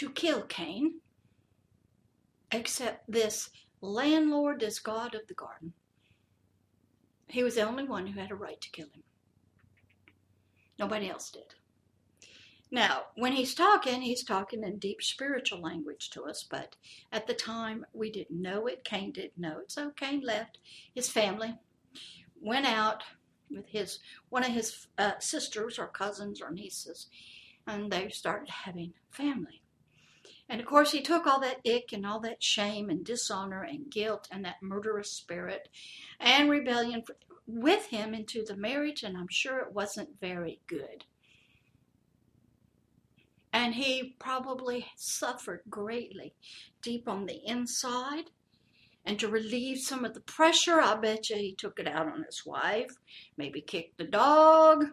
to 0.00 0.08
kill 0.08 0.40
Cain 0.40 0.94
except 2.50 3.04
this 3.06 3.50
landlord, 3.82 4.60
this 4.60 4.78
God 4.78 5.14
of 5.14 5.26
the 5.28 5.34
garden. 5.34 5.74
He 7.28 7.42
was 7.42 7.56
the 7.56 7.68
only 7.68 7.84
one 7.84 8.06
who 8.06 8.18
had 8.18 8.30
a 8.30 8.34
right 8.34 8.58
to 8.58 8.70
kill 8.70 8.86
him. 8.86 9.02
Nobody 10.78 11.10
else 11.10 11.30
did. 11.30 11.54
Now, 12.70 13.08
when 13.14 13.32
he's 13.32 13.54
talking, 13.54 14.00
he's 14.00 14.24
talking 14.24 14.64
in 14.64 14.78
deep 14.78 15.02
spiritual 15.02 15.60
language 15.60 16.08
to 16.10 16.22
us, 16.22 16.46
but 16.50 16.76
at 17.12 17.26
the 17.26 17.34
time 17.34 17.84
we 17.92 18.10
didn't 18.10 18.40
know 18.40 18.66
it. 18.68 18.84
Cain 18.84 19.12
didn't 19.12 19.36
know 19.36 19.58
it. 19.58 19.70
So 19.70 19.90
Cain 19.90 20.22
left 20.22 20.60
his 20.94 21.10
family, 21.10 21.58
went 22.40 22.64
out 22.64 23.02
with 23.50 23.66
his 23.68 23.98
one 24.30 24.44
of 24.44 24.52
his 24.52 24.86
uh, 24.96 25.18
sisters 25.18 25.78
or 25.78 25.88
cousins 25.88 26.40
or 26.40 26.50
nieces, 26.50 27.08
and 27.66 27.92
they 27.92 28.08
started 28.08 28.48
having 28.48 28.94
family. 29.10 29.59
And 30.50 30.60
of 30.60 30.66
course, 30.66 30.90
he 30.90 31.00
took 31.00 31.28
all 31.28 31.38
that 31.40 31.60
ick 31.64 31.92
and 31.92 32.04
all 32.04 32.18
that 32.20 32.42
shame 32.42 32.90
and 32.90 33.04
dishonor 33.04 33.62
and 33.62 33.88
guilt 33.88 34.26
and 34.32 34.44
that 34.44 34.60
murderous 34.60 35.12
spirit 35.12 35.68
and 36.18 36.50
rebellion 36.50 37.04
with 37.46 37.86
him 37.86 38.14
into 38.14 38.44
the 38.44 38.56
marriage, 38.56 39.04
and 39.04 39.16
I'm 39.16 39.28
sure 39.30 39.60
it 39.60 39.72
wasn't 39.72 40.20
very 40.20 40.60
good. 40.66 41.04
And 43.52 43.74
he 43.76 44.16
probably 44.18 44.86
suffered 44.96 45.60
greatly 45.70 46.34
deep 46.82 47.08
on 47.08 47.26
the 47.26 47.40
inside. 47.46 48.30
And 49.04 49.20
to 49.20 49.28
relieve 49.28 49.78
some 49.78 50.04
of 50.04 50.14
the 50.14 50.20
pressure, 50.20 50.80
I 50.80 50.96
bet 50.96 51.30
you 51.30 51.36
he 51.36 51.54
took 51.54 51.78
it 51.78 51.86
out 51.86 52.08
on 52.08 52.24
his 52.24 52.44
wife, 52.44 52.90
maybe 53.36 53.60
kicked 53.60 53.98
the 53.98 54.04
dog, 54.04 54.84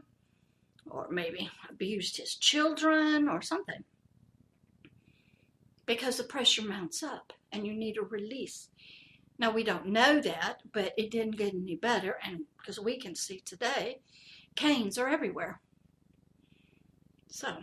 or 0.89 1.07
maybe 1.09 1.49
abused 1.67 2.17
his 2.17 2.35
children 2.35 3.27
or 3.27 3.41
something. 3.41 3.83
Because 5.87 6.17
the 6.17 6.23
pressure 6.23 6.61
mounts 6.61 7.01
up 7.01 7.33
and 7.51 7.65
you 7.65 7.73
need 7.73 7.97
a 7.97 8.03
release. 8.03 8.69
Now, 9.39 9.51
we 9.51 9.63
don't 9.63 9.87
know 9.87 10.21
that, 10.21 10.61
but 10.71 10.93
it 10.97 11.09
didn't 11.09 11.37
get 11.37 11.55
any 11.55 11.75
better. 11.75 12.17
And 12.23 12.41
because 12.59 12.79
we 12.79 12.99
can 12.99 13.15
see 13.15 13.39
today, 13.39 14.01
Cains 14.55 14.99
are 14.99 15.09
everywhere. 15.09 15.61
So, 17.29 17.57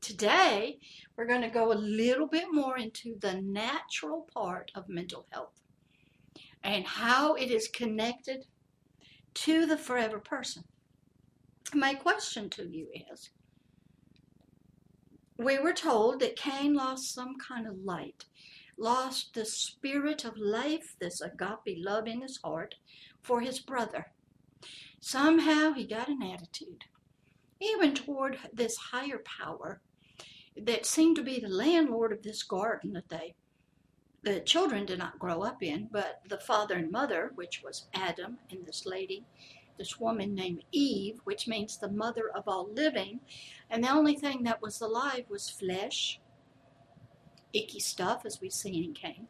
Today, 0.00 0.78
we're 1.14 1.26
going 1.26 1.42
to 1.42 1.50
go 1.50 1.72
a 1.72 1.74
little 1.74 2.26
bit 2.26 2.46
more 2.50 2.78
into 2.78 3.16
the 3.20 3.34
natural 3.34 4.26
part 4.32 4.70
of 4.74 4.88
mental 4.88 5.26
health 5.30 5.60
and 6.64 6.86
how 6.86 7.34
it 7.34 7.50
is 7.50 7.68
connected 7.68 8.46
to 9.34 9.66
the 9.66 9.76
forever 9.76 10.18
person. 10.18 10.64
My 11.74 11.94
question 11.94 12.48
to 12.50 12.66
you 12.66 12.88
is 13.12 13.28
we 15.40 15.58
were 15.58 15.72
told 15.72 16.20
that 16.20 16.36
Cain 16.36 16.74
lost 16.74 17.14
some 17.14 17.36
kind 17.38 17.66
of 17.66 17.82
light, 17.82 18.26
lost 18.76 19.32
the 19.32 19.46
spirit 19.46 20.24
of 20.24 20.36
life, 20.36 20.96
this 21.00 21.22
agape 21.22 21.78
love 21.78 22.06
in 22.06 22.20
his 22.20 22.38
heart 22.44 22.74
for 23.22 23.40
his 23.40 23.58
brother. 23.58 24.12
Somehow 25.00 25.72
he 25.72 25.86
got 25.86 26.08
an 26.08 26.22
attitude, 26.22 26.84
even 27.58 27.94
toward 27.94 28.38
this 28.52 28.76
higher 28.76 29.22
power 29.40 29.80
that 30.56 30.84
seemed 30.84 31.16
to 31.16 31.22
be 31.22 31.40
the 31.40 31.48
landlord 31.48 32.12
of 32.12 32.22
this 32.22 32.42
garden 32.42 32.92
that 32.92 33.08
they 33.08 33.34
the 34.22 34.40
children 34.40 34.84
did 34.84 34.98
not 34.98 35.18
grow 35.18 35.40
up 35.40 35.62
in, 35.62 35.88
but 35.90 36.20
the 36.28 36.38
father 36.38 36.74
and 36.74 36.90
mother, 36.90 37.32
which 37.36 37.62
was 37.64 37.86
Adam 37.94 38.36
and 38.50 38.66
this 38.66 38.84
lady, 38.84 39.24
this 39.80 39.98
woman 39.98 40.34
named 40.34 40.62
Eve, 40.72 41.20
which 41.24 41.48
means 41.48 41.78
the 41.78 41.90
mother 41.90 42.30
of 42.34 42.46
all 42.46 42.68
living, 42.70 43.20
and 43.70 43.82
the 43.82 43.90
only 43.90 44.14
thing 44.14 44.42
that 44.42 44.60
was 44.60 44.82
alive 44.82 45.24
was 45.30 45.48
flesh, 45.48 46.20
icky 47.54 47.80
stuff, 47.80 48.26
as 48.26 48.42
we 48.42 48.50
see 48.50 48.84
in 48.84 48.92
Cain. 48.92 49.26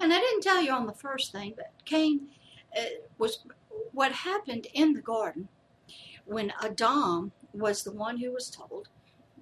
And 0.00 0.14
I 0.14 0.18
didn't 0.18 0.42
tell 0.42 0.62
you 0.62 0.72
on 0.72 0.86
the 0.86 0.94
first 0.94 1.30
thing, 1.30 1.52
but 1.54 1.72
Cain 1.84 2.28
uh, 2.74 2.82
was 3.18 3.44
what 3.92 4.12
happened 4.12 4.66
in 4.72 4.94
the 4.94 5.02
garden 5.02 5.48
when 6.24 6.50
Adam 6.62 7.32
was 7.52 7.84
the 7.84 7.92
one 7.92 8.16
who 8.18 8.32
was 8.32 8.48
told 8.48 8.88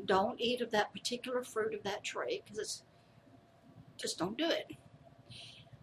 don't 0.05 0.40
eat 0.40 0.61
of 0.61 0.73
that 0.73 0.93
particular 0.93 1.45
fruit 1.45 1.75
of 1.75 1.83
that 1.85 2.02
tree 2.02 2.43
because 2.45 2.59
it's 2.59 2.83
just 3.97 4.19
don't 4.19 4.37
do 4.37 4.49
it. 4.49 4.73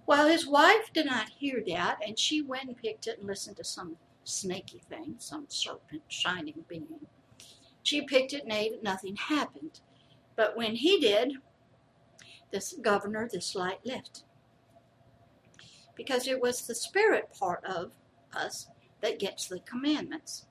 Well, 0.06 0.28
his 0.28 0.46
wife 0.46 0.92
did 0.94 1.06
not 1.06 1.30
hear 1.30 1.64
that, 1.68 2.00
and 2.06 2.20
she 2.20 2.42
went 2.42 2.68
and 2.68 2.78
picked 2.78 3.08
it 3.08 3.20
and 3.20 3.28
listened 3.28 3.58
to 3.58 3.64
some 3.64 3.96
snaky 4.24 4.82
thing, 4.90 5.16
some 5.18 5.46
serpent 5.48 6.04
shining 6.10 6.66
being. 6.68 7.08
She 7.84 8.02
picked 8.02 8.34
it 8.34 8.44
and 8.44 8.52
ate 8.52 8.74
it, 8.74 8.84
nothing 8.84 9.16
happened. 9.16 9.80
But 10.36 10.58
when 10.58 10.76
he 10.76 11.00
did, 11.00 11.34
this 12.52 12.74
governor, 12.82 13.30
this 13.32 13.56
light 13.56 13.80
left. 13.86 14.24
Because 15.96 16.28
it 16.28 16.42
was 16.42 16.62
the 16.62 16.76
spirit 16.76 17.30
part 17.38 17.64
of 17.66 17.92
us 18.36 18.68
that 19.02 19.20
gets 19.20 19.48
the 19.48 19.60
commandments. 19.60 20.46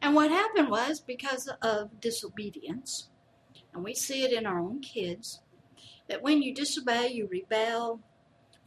And 0.00 0.14
what 0.14 0.30
happened 0.30 0.70
was 0.70 1.00
because 1.00 1.48
of 1.62 2.00
disobedience, 2.00 3.08
and 3.72 3.82
we 3.82 3.94
see 3.94 4.24
it 4.24 4.32
in 4.32 4.46
our 4.46 4.58
own 4.58 4.80
kids, 4.80 5.40
that 6.08 6.22
when 6.22 6.42
you 6.42 6.54
disobey, 6.54 7.08
you 7.08 7.28
rebel, 7.30 8.00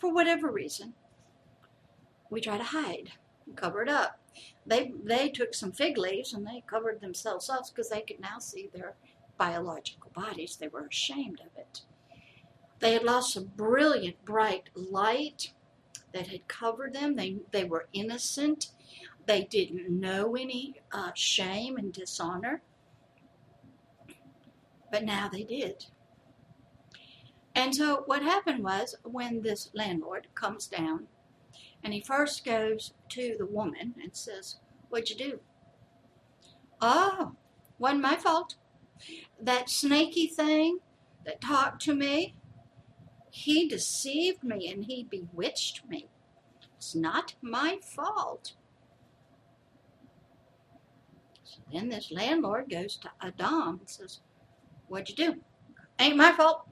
for 0.02 0.12
whatever 0.12 0.52
reason, 0.52 0.96
we 2.32 2.42
try 2.42 2.58
to 2.58 2.64
hide. 2.64 3.12
and 3.46 3.56
cover 3.56 3.84
it 3.84 3.90
up. 3.90 4.20
They 4.66 4.94
they 5.04 5.30
took 5.30 5.54
some 5.54 5.72
fig 5.72 5.98
leaves 5.98 6.34
and 6.34 6.46
they 6.46 6.64
covered 6.66 7.02
themselves 7.02 7.50
up 7.50 7.64
because 7.70 7.90
they 7.90 8.02
could 8.02 8.20
now 8.20 8.40
see 8.40 8.70
their 8.74 8.96
biological 9.38 10.12
bodies. 10.12 10.56
They 10.56 10.68
were 10.70 10.88
ashamed 10.88 11.42
of 11.42 11.58
it. 11.58 11.82
They 12.80 12.94
had 12.94 13.04
lost 13.04 13.36
a 13.36 13.42
brilliant, 13.42 14.24
bright 14.26 14.70
light 14.74 15.54
that 16.14 16.28
had 16.28 16.48
covered 16.48 16.94
them. 16.94 17.16
They 17.16 17.38
they 17.52 17.64
were 17.64 17.88
innocent. 17.94 18.72
They 19.28 19.44
didn't 19.44 19.90
know 19.90 20.36
any 20.36 20.82
uh, 20.92 21.12
shame 21.14 21.78
and 21.78 21.94
dishonor. 21.94 22.62
But 24.92 25.04
now 25.04 25.30
they 25.30 25.44
did. 25.44 25.86
And 27.54 27.76
so 27.76 28.04
what 28.06 28.22
happened 28.22 28.64
was 28.64 28.96
when 29.04 29.42
this 29.42 29.70
landlord 29.74 30.28
comes 30.36 30.68
down 30.68 31.08
and 31.84 31.94
he 31.94 32.02
first 32.02 32.46
goes 32.46 32.94
to 33.10 33.36
the 33.38 33.46
woman 33.46 33.96
and 34.02 34.16
says, 34.16 34.58
What'd 34.90 35.10
you 35.10 35.16
do? 35.16 35.40
Oh, 36.82 37.34
wasn't 37.78 38.02
my 38.02 38.16
fault. 38.16 38.56
That 39.40 39.70
snaky 39.70 40.28
thing 40.28 40.80
that 41.26 41.42
talked 41.42 41.82
to 41.84 41.94
me, 41.96 42.36
he 43.30 43.68
deceived 43.68 44.44
me 44.44 44.70
and 44.72 44.86
he 44.86 45.04
bewitched 45.04 45.88
me. 45.88 46.08
It's 46.78 46.96
not 46.96 47.36
my 47.42 47.80
fault. 47.82 48.54
So 51.44 51.60
then 51.72 51.90
this 51.90 52.12
landlord 52.12 52.70
goes 52.70 52.98
to 52.98 53.12
Adam 53.22 53.80
and 53.80 53.90
says, 53.90 54.20
What'd 54.88 55.10
you 55.10 55.16
do? 55.16 55.36
Ain't 56.00 56.18
my 56.18 56.32
fault. 56.32 56.68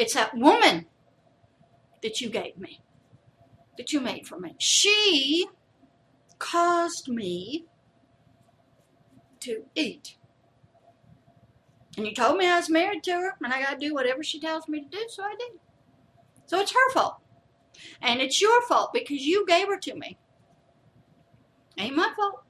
It's 0.00 0.14
that 0.14 0.34
woman 0.34 0.86
that 2.02 2.22
you 2.22 2.30
gave 2.30 2.56
me, 2.56 2.80
that 3.76 3.92
you 3.92 4.00
made 4.00 4.26
for 4.26 4.40
me. 4.40 4.54
She 4.58 5.46
caused 6.38 7.06
me 7.08 7.66
to 9.40 9.64
eat. 9.74 10.16
And 11.98 12.06
you 12.06 12.14
told 12.14 12.38
me 12.38 12.46
I 12.46 12.56
was 12.56 12.70
married 12.70 13.02
to 13.04 13.12
her 13.12 13.36
and 13.44 13.52
I 13.52 13.60
got 13.60 13.78
to 13.78 13.88
do 13.88 13.92
whatever 13.92 14.22
she 14.24 14.40
tells 14.40 14.68
me 14.68 14.80
to 14.80 14.88
do, 14.88 15.04
so 15.10 15.22
I 15.22 15.34
did. 15.38 15.60
So 16.46 16.60
it's 16.60 16.72
her 16.72 16.90
fault. 16.94 17.18
And 18.00 18.22
it's 18.22 18.40
your 18.40 18.62
fault 18.62 18.94
because 18.94 19.26
you 19.26 19.44
gave 19.46 19.66
her 19.68 19.76
to 19.80 19.94
me. 19.96 20.16
Ain't 21.76 21.94
my 21.94 22.10
fault. 22.16 22.42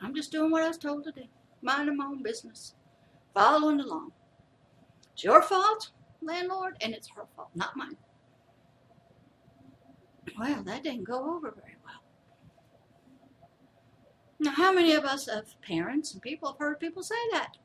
I'm 0.00 0.14
just 0.14 0.32
doing 0.32 0.50
what 0.50 0.62
I 0.62 0.68
was 0.68 0.78
told 0.78 1.04
to 1.04 1.12
do, 1.12 1.24
minding 1.60 1.98
my 1.98 2.06
own 2.06 2.22
business, 2.22 2.72
following 3.34 3.80
along. 3.80 4.12
It's 5.12 5.22
your 5.22 5.42
fault 5.42 5.90
landlord, 6.26 6.76
and 6.80 6.92
it's 6.92 7.08
her 7.14 7.24
fault, 7.34 7.50
not 7.54 7.76
mine. 7.76 7.96
Well, 10.38 10.62
that 10.64 10.82
didn't 10.82 11.04
go 11.04 11.34
over 11.36 11.50
very 11.50 11.76
well. 11.84 12.02
Now, 14.38 14.50
how 14.50 14.72
many 14.72 14.92
of 14.92 15.04
us 15.04 15.26
have 15.26 15.60
parents 15.62 16.12
and 16.12 16.20
people 16.20 16.50
have 16.50 16.58
heard 16.58 16.78
people 16.78 17.02
say 17.02 17.14
that? 17.32 17.56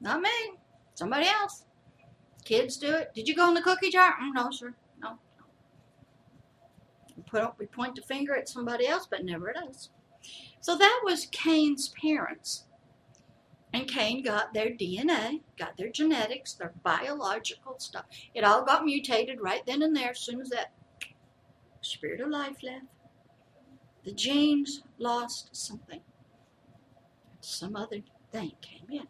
Not 0.00 0.20
me. 0.20 0.30
Somebody 0.94 1.26
else. 1.26 1.64
Kids 2.44 2.76
do 2.76 2.90
it. 2.92 3.12
Did 3.14 3.28
you 3.28 3.34
go 3.34 3.48
in 3.48 3.54
the 3.54 3.62
cookie 3.62 3.90
jar? 3.90 4.14
Mm, 4.22 4.34
no, 4.34 4.50
sir. 4.50 4.74
No. 5.00 5.10
no. 5.10 5.16
We, 7.16 7.22
put, 7.22 7.58
we 7.58 7.66
point 7.66 7.94
the 7.94 8.02
finger 8.02 8.34
at 8.34 8.48
somebody 8.48 8.86
else, 8.86 9.06
but 9.08 9.24
never 9.24 9.50
at 9.50 9.56
us. 9.56 9.90
So 10.60 10.76
that 10.76 11.00
was 11.04 11.26
Cain's 11.26 11.92
parents. 12.00 12.64
And 13.74 13.88
Cain 13.88 14.22
got 14.22 14.54
their 14.54 14.70
DNA, 14.70 15.40
got 15.58 15.76
their 15.76 15.88
genetics, 15.88 16.52
their 16.52 16.72
biological 16.84 17.74
stuff. 17.80 18.04
It 18.32 18.44
all 18.44 18.64
got 18.64 18.84
mutated 18.84 19.40
right 19.40 19.66
then 19.66 19.82
and 19.82 19.96
there 19.96 20.10
as 20.10 20.20
soon 20.20 20.40
as 20.40 20.50
that 20.50 20.72
spirit 21.80 22.20
of 22.20 22.28
life 22.28 22.62
left. 22.62 22.84
The 24.04 24.12
genes 24.12 24.84
lost 24.96 25.56
something. 25.56 26.02
Some 27.40 27.74
other 27.74 28.02
thing 28.30 28.52
came 28.60 28.86
in. 28.92 29.08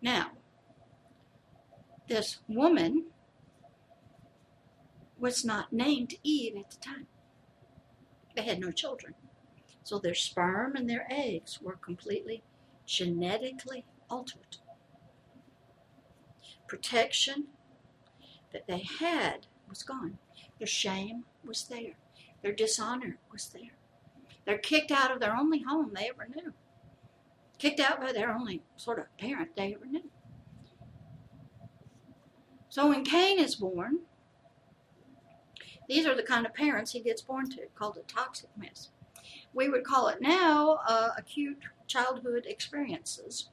Now, 0.00 0.30
this 2.08 2.38
woman 2.48 3.08
was 5.18 5.44
not 5.44 5.74
named 5.74 6.14
Eve 6.22 6.56
at 6.56 6.70
the 6.70 6.78
time. 6.78 7.06
They 8.34 8.42
had 8.44 8.60
no 8.60 8.70
children. 8.70 9.14
So 9.84 9.98
their 9.98 10.14
sperm 10.14 10.74
and 10.74 10.88
their 10.88 11.06
eggs 11.10 11.60
were 11.60 11.76
completely 11.76 12.42
genetically 12.88 13.84
altered. 14.08 14.56
Protection 16.66 17.48
that 18.52 18.66
they 18.66 18.82
had 18.98 19.46
was 19.68 19.82
gone. 19.82 20.18
Their 20.58 20.66
shame 20.66 21.24
was 21.46 21.64
there. 21.64 21.96
Their 22.42 22.52
dishonor 22.52 23.18
was 23.30 23.48
there. 23.48 23.76
They're 24.44 24.58
kicked 24.58 24.90
out 24.90 25.12
of 25.12 25.20
their 25.20 25.36
only 25.36 25.62
home 25.62 25.92
they 25.94 26.08
ever 26.08 26.26
knew. 26.34 26.54
Kicked 27.58 27.80
out 27.80 28.00
by 28.00 28.12
their 28.12 28.30
only 28.30 28.62
sort 28.76 28.98
of 28.98 29.16
parent 29.18 29.54
they 29.54 29.74
ever 29.74 29.86
knew. 29.86 30.10
So 32.70 32.88
when 32.88 33.04
Cain 33.04 33.38
is 33.38 33.56
born, 33.56 34.00
these 35.88 36.06
are 36.06 36.14
the 36.14 36.22
kind 36.22 36.46
of 36.46 36.54
parents 36.54 36.92
he 36.92 37.00
gets 37.00 37.20
born 37.22 37.50
to, 37.50 37.66
called 37.74 37.98
a 37.98 38.12
toxic 38.12 38.50
mess. 38.56 38.90
We 39.54 39.68
would 39.68 39.84
call 39.84 40.08
it 40.08 40.20
now 40.20 40.80
uh, 40.86 41.10
acute 41.16 41.58
childhood 41.86 42.44
experiences. 42.46 43.48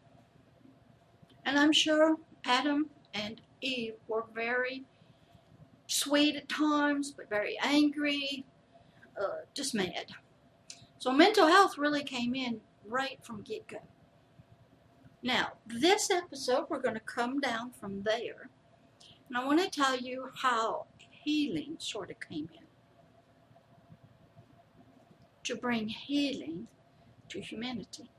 And 1.46 1.58
I'm 1.58 1.72
sure 1.72 2.18
Adam 2.44 2.90
and 3.14 3.42
Eve 3.62 3.96
were 4.08 4.26
very 4.34 4.84
sweet 5.88 6.36
at 6.36 6.50
times, 6.50 7.12
but 7.12 7.30
very 7.30 7.58
angry, 7.62 8.46
uh, 9.20 9.46
just 9.54 9.74
mad. 9.74 10.08
So 10.98 11.12
mental 11.12 11.48
health 11.48 11.78
really 11.78 12.04
came 12.04 12.36
in 12.36 12.62
right 12.88 13.20
from 13.24 13.42
get 13.42 13.68
go. 13.68 13.78
Now, 15.22 15.54
this 15.66 16.12
episode, 16.12 16.66
we're 16.70 16.82
going 16.82 16.96
to 16.96 17.00
come 17.00 17.40
down 17.40 17.72
from 17.72 18.04
there. 18.04 18.50
And 19.28 19.38
I 19.38 19.46
want 19.46 19.60
to 19.60 19.70
tell 19.70 19.98
you 19.98 20.30
how 20.36 20.86
healing 21.10 21.78
sort 21.80 22.12
of 22.12 22.20
came 22.20 22.50
in. 22.54 22.65
To 25.46 25.56
bring 25.56 25.90
healing 25.90 26.68
to 27.30 27.40
humanity. 27.40 28.10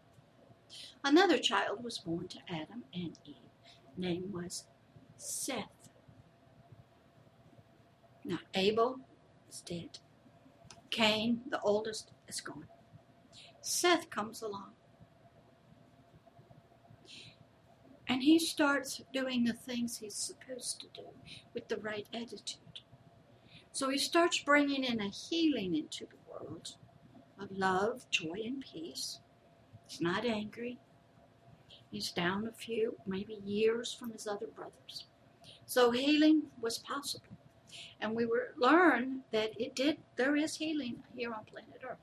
Another 1.03 1.39
child 1.39 1.83
was 1.83 1.99
born 1.99 2.29
to 2.29 2.39
Adam 2.49 2.85
and 2.95 3.19
Eve. 3.25 3.35
Name 3.97 4.31
was 4.33 4.65
Seth. 5.17 5.91
Now 8.25 8.39
Abel 8.55 9.01
is 9.51 9.61
dead. 9.61 9.99
Cain, 10.91 11.41
the 11.51 11.61
oldest, 11.63 12.13
is 12.29 12.41
gone. 12.41 12.67
Seth 13.61 14.09
comes 14.09 14.41
along. 14.41 14.71
And 18.07 18.23
he 18.23 18.39
starts 18.39 19.03
doing 19.13 19.43
the 19.43 19.53
things 19.53 19.99
he's 19.99 20.15
supposed 20.15 20.81
to 20.81 20.87
do 20.95 21.09
with 21.55 21.67
the 21.67 21.79
right 21.79 22.07
attitude. 22.15 22.83
So 23.73 23.89
he 23.89 23.99
starts 23.99 24.39
bringing 24.39 24.85
in 24.85 25.01
a 25.01 25.09
healing 25.09 25.75
into 25.75 26.07
the 26.07 26.31
world 26.31 26.77
of 27.41 27.51
love, 27.51 28.09
joy, 28.11 28.41
and 28.45 28.61
peace. 28.61 29.21
He's 29.87 30.01
not 30.01 30.25
angry. 30.25 30.79
He's 31.91 32.11
down 32.11 32.47
a 32.47 32.53
few, 32.53 32.97
maybe 33.07 33.39
years 33.45 33.93
from 33.93 34.11
his 34.11 34.27
other 34.27 34.47
brothers. 34.47 35.07
So 35.65 35.91
healing 35.91 36.43
was 36.61 36.79
possible. 36.79 37.37
And 38.01 38.15
we 38.15 38.25
were 38.25 38.55
learn 38.57 39.23
that 39.33 39.61
it 39.61 39.75
did 39.75 39.99
there 40.17 40.37
is 40.37 40.57
healing 40.57 41.03
here 41.15 41.33
on 41.33 41.45
planet 41.45 41.83
Earth. 41.89 41.99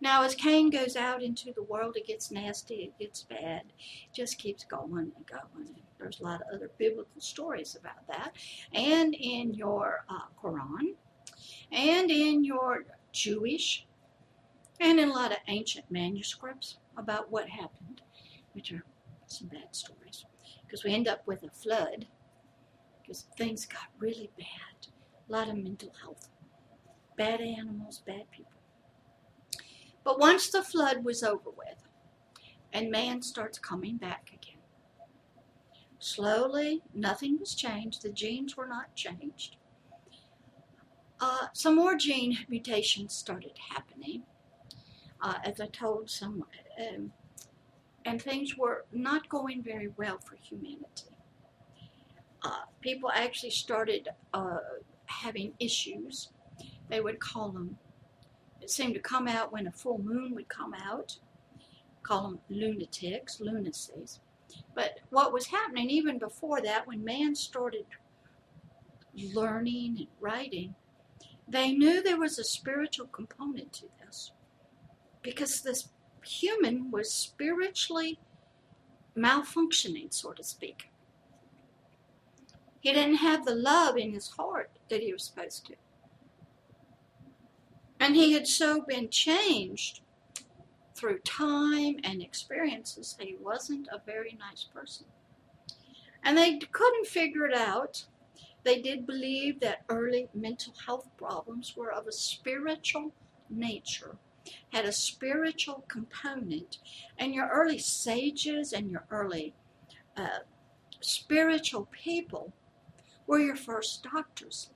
Now 0.00 0.22
as 0.22 0.34
Cain 0.34 0.70
goes 0.70 0.96
out 0.96 1.22
into 1.22 1.52
the 1.52 1.62
world, 1.62 1.96
it 1.96 2.06
gets 2.06 2.30
nasty, 2.30 2.84
it 2.84 2.98
gets 2.98 3.22
bad, 3.22 3.62
it 3.78 4.14
just 4.14 4.38
keeps 4.38 4.64
going 4.64 5.12
and 5.14 5.26
going. 5.26 5.74
There's 5.98 6.20
a 6.20 6.24
lot 6.24 6.40
of 6.42 6.54
other 6.54 6.70
biblical 6.78 7.20
stories 7.20 7.76
about 7.78 8.06
that. 8.08 8.34
And 8.72 9.14
in 9.14 9.52
your 9.52 10.04
uh, 10.08 10.28
Quran, 10.42 10.94
and 11.70 12.10
in 12.10 12.44
your 12.44 12.84
Jewish, 13.12 13.86
and 14.80 14.98
in 14.98 15.10
a 15.10 15.12
lot 15.12 15.32
of 15.32 15.38
ancient 15.48 15.90
manuscripts 15.90 16.78
about 16.96 17.30
what 17.30 17.48
happened 17.48 18.00
which 18.52 18.72
are 18.72 18.84
some 19.26 19.48
bad 19.48 19.74
stories. 19.74 20.24
Because 20.66 20.84
we 20.84 20.94
end 20.94 21.08
up 21.08 21.26
with 21.26 21.42
a 21.42 21.50
flood 21.50 22.06
because 23.02 23.26
things 23.36 23.66
got 23.66 23.88
really 23.98 24.30
bad. 24.36 24.88
A 25.28 25.32
lot 25.32 25.48
of 25.48 25.56
mental 25.56 25.92
health. 26.00 26.28
Bad 27.16 27.40
animals, 27.40 28.02
bad 28.06 28.30
people. 28.30 28.52
But 30.04 30.18
once 30.18 30.50
the 30.50 30.62
flood 30.62 31.04
was 31.04 31.22
over 31.22 31.50
with 31.50 31.86
and 32.72 32.90
man 32.90 33.20
starts 33.20 33.58
coming 33.58 33.96
back 33.96 34.30
again, 34.32 34.62
slowly, 35.98 36.82
nothing 36.94 37.38
was 37.38 37.54
changed. 37.54 38.02
The 38.02 38.10
genes 38.10 38.56
were 38.56 38.66
not 38.66 38.94
changed. 38.94 39.56
Uh, 41.20 41.46
some 41.52 41.76
more 41.76 41.96
gene 41.96 42.38
mutations 42.48 43.14
started 43.14 43.52
happening. 43.70 44.22
Uh, 45.22 45.34
as 45.44 45.60
I 45.60 45.66
told 45.66 46.08
some, 46.08 46.44
um, 46.80 47.12
and 48.06 48.22
things 48.22 48.56
were 48.56 48.86
not 48.90 49.28
going 49.28 49.62
very 49.62 49.88
well 49.98 50.18
for 50.18 50.36
humanity. 50.36 51.10
Uh, 52.42 52.62
people 52.80 53.10
actually 53.14 53.50
started 53.50 54.08
uh, 54.32 54.60
having 55.04 55.52
issues. 55.60 56.30
They 56.88 57.02
would 57.02 57.20
call 57.20 57.50
them 57.50 57.76
it 58.60 58.70
seemed 58.70 58.94
to 58.94 59.00
come 59.00 59.26
out 59.26 59.52
when 59.52 59.66
a 59.66 59.72
full 59.72 59.98
moon 59.98 60.34
would 60.34 60.48
come 60.48 60.74
out. 60.74 61.18
Call 62.02 62.22
them 62.22 62.40
lunatics, 62.48 63.38
lunacies. 63.38 64.20
But 64.74 65.00
what 65.10 65.32
was 65.32 65.46
happening 65.46 65.90
even 65.90 66.18
before 66.18 66.60
that, 66.62 66.86
when 66.86 67.04
man 67.04 67.34
started 67.34 67.86
learning 69.34 69.96
and 69.98 70.06
writing, 70.20 70.74
they 71.50 71.72
knew 71.72 72.02
there 72.02 72.18
was 72.18 72.38
a 72.38 72.44
spiritual 72.44 73.06
component 73.06 73.72
to 73.74 73.86
this 74.04 74.32
because 75.22 75.60
this 75.60 75.88
human 76.24 76.90
was 76.90 77.12
spiritually 77.12 78.18
malfunctioning, 79.16 80.12
so 80.12 80.32
to 80.32 80.44
speak. 80.44 80.90
He 82.80 82.92
didn't 82.92 83.16
have 83.16 83.44
the 83.44 83.54
love 83.54 83.96
in 83.96 84.12
his 84.12 84.28
heart 84.28 84.70
that 84.88 85.02
he 85.02 85.12
was 85.12 85.24
supposed 85.24 85.66
to. 85.66 85.74
And 87.98 88.16
he 88.16 88.32
had 88.32 88.46
so 88.46 88.80
been 88.80 89.10
changed 89.10 90.00
through 90.94 91.18
time 91.20 91.96
and 92.02 92.22
experiences 92.22 93.14
that 93.18 93.26
he 93.26 93.36
wasn't 93.38 93.88
a 93.88 94.00
very 94.04 94.38
nice 94.38 94.64
person. 94.64 95.06
And 96.24 96.36
they 96.36 96.58
couldn't 96.58 97.06
figure 97.06 97.46
it 97.46 97.54
out. 97.54 98.06
They 98.62 98.80
did 98.80 99.06
believe 99.06 99.60
that 99.60 99.84
early 99.88 100.28
mental 100.34 100.74
health 100.86 101.08
problems 101.16 101.74
were 101.76 101.92
of 101.92 102.06
a 102.06 102.12
spiritual 102.12 103.12
nature, 103.48 104.16
had 104.72 104.84
a 104.84 104.92
spiritual 104.92 105.84
component, 105.88 106.78
and 107.18 107.34
your 107.34 107.48
early 107.48 107.78
sages 107.78 108.72
and 108.72 108.90
your 108.90 109.06
early 109.10 109.54
uh, 110.16 110.40
spiritual 111.00 111.88
people 111.90 112.52
were 113.26 113.38
your 113.38 113.56
first 113.56 114.02
doctors. 114.02 114.70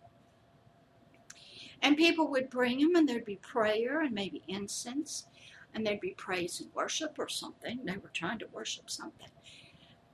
And 1.83 1.97
people 1.97 2.29
would 2.31 2.49
bring 2.49 2.79
them, 2.79 2.97
and 2.97 3.07
there'd 3.07 3.27
be 3.27 3.37
prayer 3.37 4.01
and 4.01 4.15
maybe 4.15 4.43
incense, 4.49 5.27
and 5.75 5.87
there'd 5.87 6.01
be 6.01 6.15
praise 6.17 6.61
and 6.61 6.73
worship 6.73 7.17
or 7.19 7.29
something. 7.29 7.81
They 7.85 7.99
were 7.99 8.11
trying 8.15 8.39
to 8.39 8.47
worship 8.53 8.89
something. 8.89 9.29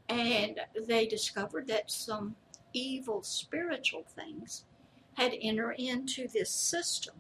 And 0.09 0.59
they 0.89 1.07
discovered 1.07 1.69
that 1.69 1.91
some 1.91 2.35
evil 2.73 3.23
spiritual 3.23 4.05
things 4.05 4.65
had 5.15 5.33
entered 5.41 5.75
into 5.79 6.29
this 6.29 6.51
system 6.51 7.15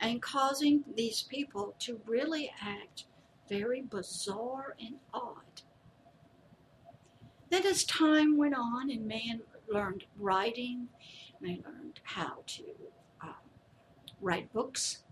and 0.00 0.20
causing 0.20 0.82
these 0.96 1.22
people 1.22 1.74
to 1.78 2.00
really 2.06 2.52
act 2.60 3.04
very 3.48 3.82
bizarre 3.82 4.74
and 4.80 4.96
odd. 5.12 5.62
Then, 7.50 7.66
as 7.66 7.84
time 7.84 8.38
went 8.38 8.54
on 8.54 8.90
and 8.90 9.06
man 9.06 9.42
learned 9.68 10.04
writing, 10.18 10.88
they 11.40 11.60
learned 11.64 12.00
how 12.02 12.38
to 12.46 12.64
uh, 13.22 13.34
write 14.20 14.52
books. 14.52 15.02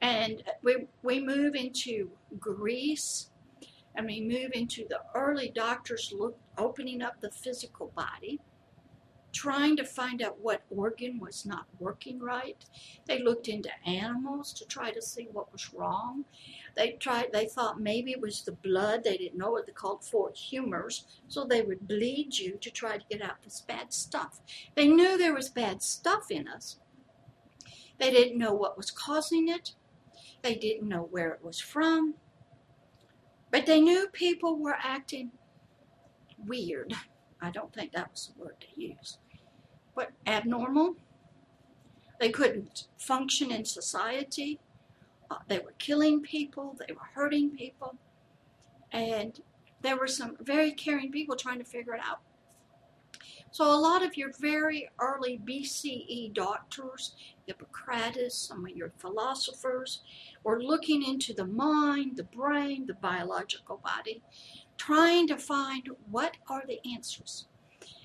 And 0.00 0.42
we, 0.62 0.86
we 1.02 1.20
move 1.20 1.54
into 1.54 2.10
Greece 2.38 3.30
and 3.94 4.06
we 4.06 4.20
move 4.20 4.50
into 4.52 4.84
the 4.88 5.00
early 5.14 5.52
doctors 5.54 6.12
look, 6.16 6.36
opening 6.58 7.02
up 7.02 7.20
the 7.20 7.30
physical 7.30 7.92
body, 7.94 8.40
trying 9.34 9.76
to 9.76 9.84
find 9.84 10.22
out 10.22 10.40
what 10.40 10.62
organ 10.70 11.18
was 11.18 11.44
not 11.44 11.66
working 11.78 12.20
right. 12.20 12.64
They 13.06 13.22
looked 13.22 13.48
into 13.48 13.68
animals 13.86 14.52
to 14.54 14.64
try 14.64 14.92
to 14.92 15.02
see 15.02 15.28
what 15.32 15.52
was 15.52 15.74
wrong. 15.74 16.24
They 16.76 16.92
tried. 16.92 17.32
They 17.32 17.46
thought 17.46 17.80
maybe 17.80 18.12
it 18.12 18.20
was 18.20 18.42
the 18.42 18.52
blood. 18.52 19.04
They 19.04 19.16
didn't 19.16 19.38
know 19.38 19.50
what 19.50 19.66
they 19.66 19.72
called 19.72 20.04
four 20.04 20.32
humors, 20.34 21.04
so 21.28 21.44
they 21.44 21.62
would 21.62 21.86
bleed 21.86 22.38
you 22.38 22.56
to 22.60 22.70
try 22.70 22.96
to 22.96 23.04
get 23.10 23.22
out 23.22 23.42
this 23.42 23.60
bad 23.60 23.92
stuff. 23.92 24.40
They 24.74 24.88
knew 24.88 25.18
there 25.18 25.34
was 25.34 25.50
bad 25.50 25.82
stuff 25.82 26.30
in 26.30 26.48
us. 26.48 26.78
They 27.98 28.10
didn't 28.10 28.38
know 28.38 28.54
what 28.54 28.76
was 28.76 28.90
causing 28.90 29.48
it. 29.48 29.72
They 30.42 30.54
didn't 30.54 30.88
know 30.88 31.08
where 31.10 31.30
it 31.30 31.44
was 31.44 31.60
from. 31.60 32.14
But 33.50 33.66
they 33.66 33.80
knew 33.80 34.08
people 34.12 34.58
were 34.58 34.76
acting 34.82 35.30
weird. 36.46 36.92
I 37.40 37.50
don't 37.50 37.72
think 37.72 37.92
that 37.92 38.10
was 38.10 38.32
the 38.34 38.42
word 38.42 38.56
to 38.60 38.80
use. 38.80 39.18
But 39.94 40.10
abnormal. 40.26 40.96
They 42.20 42.30
couldn't 42.30 42.88
function 42.96 43.50
in 43.50 43.64
society. 43.64 44.60
Uh, 45.30 45.38
they 45.48 45.58
were 45.58 45.74
killing 45.78 46.20
people, 46.20 46.76
they 46.78 46.92
were 46.92 47.08
hurting 47.14 47.50
people, 47.50 47.96
and 48.92 49.40
there 49.82 49.96
were 49.96 50.06
some 50.06 50.36
very 50.40 50.72
caring 50.72 51.10
people 51.10 51.36
trying 51.36 51.58
to 51.58 51.64
figure 51.64 51.94
it 51.94 52.00
out. 52.04 52.20
So, 53.50 53.64
a 53.64 53.78
lot 53.78 54.04
of 54.04 54.16
your 54.16 54.32
very 54.40 54.88
early 54.98 55.40
BCE 55.44 56.34
doctors, 56.34 57.14
Hippocrates, 57.46 58.36
some 58.36 58.66
of 58.66 58.76
your 58.76 58.92
philosophers, 58.98 60.02
were 60.42 60.62
looking 60.62 61.02
into 61.04 61.32
the 61.32 61.46
mind, 61.46 62.16
the 62.16 62.24
brain, 62.24 62.86
the 62.86 62.94
biological 62.94 63.76
body, 63.76 64.22
trying 64.76 65.28
to 65.28 65.36
find 65.36 65.88
what 66.10 66.36
are 66.48 66.64
the 66.66 66.80
answers. 66.94 67.46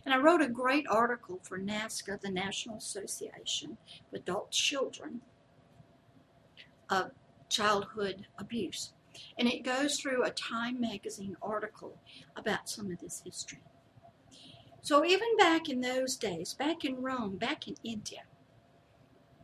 And 0.10 0.20
I 0.20 0.24
wrote 0.24 0.42
a 0.42 0.50
great 0.50 0.88
article 0.90 1.40
for 1.44 1.60
NAASCA, 1.60 2.20
the 2.20 2.32
National 2.32 2.78
Association 2.78 3.78
of 4.08 4.20
Adult 4.20 4.50
Children, 4.50 5.22
of 6.90 7.12
childhood 7.48 8.26
abuse. 8.40 8.94
And 9.38 9.48
it 9.48 9.64
goes 9.64 10.00
through 10.00 10.24
a 10.24 10.32
Time 10.32 10.82
magazine 10.82 11.38
article 11.44 12.00
about 12.36 12.68
some 12.68 12.92
of 12.92 12.98
this 12.98 13.22
history. 13.24 13.62
So 14.82 15.06
even 15.06 15.38
back 15.38 15.70
in 15.70 15.80
those 15.80 16.18
days, 16.18 16.56
back 16.56 16.84
in 16.84 17.04
Rome, 17.04 17.38
back 17.38 17.68
in 17.68 17.76
India, 17.84 18.24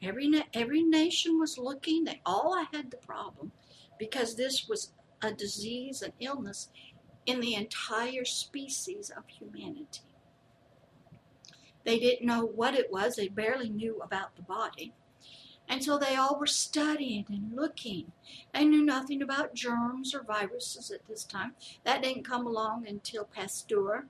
every 0.02 0.32
every 0.52 0.82
nation 0.82 1.38
was 1.38 1.60
looking. 1.60 2.06
They 2.06 2.22
all 2.26 2.58
had 2.74 2.90
the 2.90 2.98
problem 2.98 3.52
because 4.00 4.36
this 4.36 4.68
was 4.68 4.94
a 5.22 5.32
disease, 5.32 6.02
an 6.02 6.14
illness 6.20 6.70
in 7.28 7.40
the 7.40 7.54
entire 7.54 8.26
species 8.26 9.12
of 9.16 9.26
humanity. 9.28 10.02
They 11.86 12.00
didn't 12.00 12.26
know 12.26 12.46
what 12.46 12.74
it 12.74 12.92
was. 12.92 13.16
They 13.16 13.28
barely 13.28 13.70
knew 13.70 14.00
about 14.02 14.36
the 14.36 14.42
body. 14.42 14.94
And 15.68 15.84
so 15.84 15.98
they 15.98 16.16
all 16.16 16.40
were 16.40 16.48
studying 16.48 17.26
and 17.30 17.56
looking. 17.56 18.12
They 18.54 18.66
knew 18.66 18.84
nothing 18.84 19.22
about 19.22 19.56
germs 19.56 20.14
or 20.14 20.24
viruses 20.24 20.92
at 20.92 21.08
this 21.08 21.24
time. 21.24 21.54
That 21.84 22.04
didn't 22.04 22.28
come 22.28 22.46
along 22.46 22.88
until 22.88 23.26
Pasteur 23.26 24.06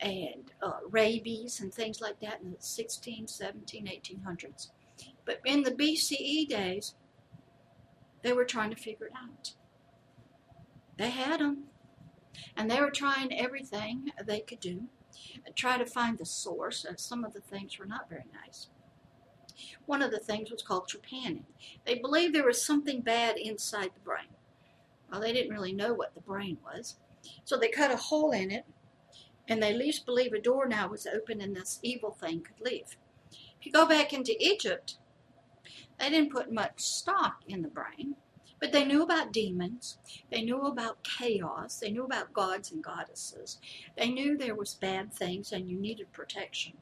and 0.00 0.52
uh, 0.62 0.80
rabies 0.90 1.60
and 1.60 1.72
things 1.72 2.00
like 2.00 2.20
that 2.20 2.40
in 2.42 2.50
the 2.50 2.56
16, 2.60 3.28
17, 3.28 3.86
1800s. 3.86 4.68
But 5.24 5.40
in 5.44 5.62
the 5.62 5.70
BCE 5.70 6.48
days, 6.48 6.94
they 8.22 8.32
were 8.32 8.44
trying 8.44 8.70
to 8.70 8.76
figure 8.76 9.06
it 9.06 9.12
out. 9.16 9.52
They 10.98 11.10
had 11.10 11.40
them. 11.40 11.64
And 12.56 12.70
they 12.70 12.80
were 12.80 12.90
trying 12.90 13.38
everything 13.38 14.10
they 14.24 14.40
could 14.40 14.60
do, 14.60 14.84
try 15.54 15.78
to 15.78 15.86
find 15.86 16.18
the 16.18 16.26
source. 16.26 16.84
of 16.84 17.00
some 17.00 17.24
of 17.24 17.32
the 17.32 17.40
things 17.40 17.78
were 17.78 17.86
not 17.86 18.08
very 18.08 18.26
nice. 18.44 18.68
One 19.86 20.02
of 20.02 20.10
the 20.10 20.18
things 20.18 20.50
was 20.50 20.62
called 20.62 20.88
trepanning. 20.88 21.44
They 21.84 21.98
believed 21.98 22.34
there 22.34 22.46
was 22.46 22.64
something 22.64 23.00
bad 23.00 23.36
inside 23.36 23.90
the 23.94 24.00
brain. 24.00 24.28
Well, 25.10 25.20
they 25.20 25.32
didn't 25.32 25.52
really 25.52 25.72
know 25.72 25.92
what 25.92 26.14
the 26.14 26.20
brain 26.20 26.58
was. 26.64 26.96
So 27.44 27.56
they 27.56 27.68
cut 27.68 27.90
a 27.90 27.96
hole 27.96 28.32
in 28.32 28.50
it, 28.50 28.64
and 29.48 29.62
they 29.62 29.70
at 29.70 29.76
least 29.78 30.06
believe 30.06 30.32
a 30.32 30.40
door 30.40 30.66
now 30.66 30.88
was 30.88 31.06
open 31.06 31.40
and 31.40 31.54
this 31.54 31.80
evil 31.82 32.12
thing 32.12 32.40
could 32.40 32.60
leave. 32.60 32.96
If 33.32 33.66
you 33.66 33.72
go 33.72 33.86
back 33.86 34.12
into 34.12 34.36
Egypt, 34.38 34.96
they 35.98 36.08
didn't 36.08 36.32
put 36.32 36.52
much 36.52 36.80
stock 36.80 37.42
in 37.46 37.62
the 37.62 37.68
brain, 37.68 38.14
but 38.60 38.72
they 38.72 38.84
knew 38.84 39.02
about 39.02 39.32
demons. 39.32 39.98
They 40.30 40.42
knew 40.42 40.60
about 40.62 41.02
chaos. 41.02 41.78
They 41.78 41.90
knew 41.90 42.04
about 42.04 42.32
gods 42.32 42.70
and 42.70 42.84
goddesses. 42.84 43.58
They 43.96 44.10
knew 44.10 44.36
there 44.36 44.54
was 44.54 44.74
bad 44.74 45.12
things 45.12 45.52
and 45.52 45.68
you 45.68 45.78
needed 45.78 46.12
protection. 46.12 46.74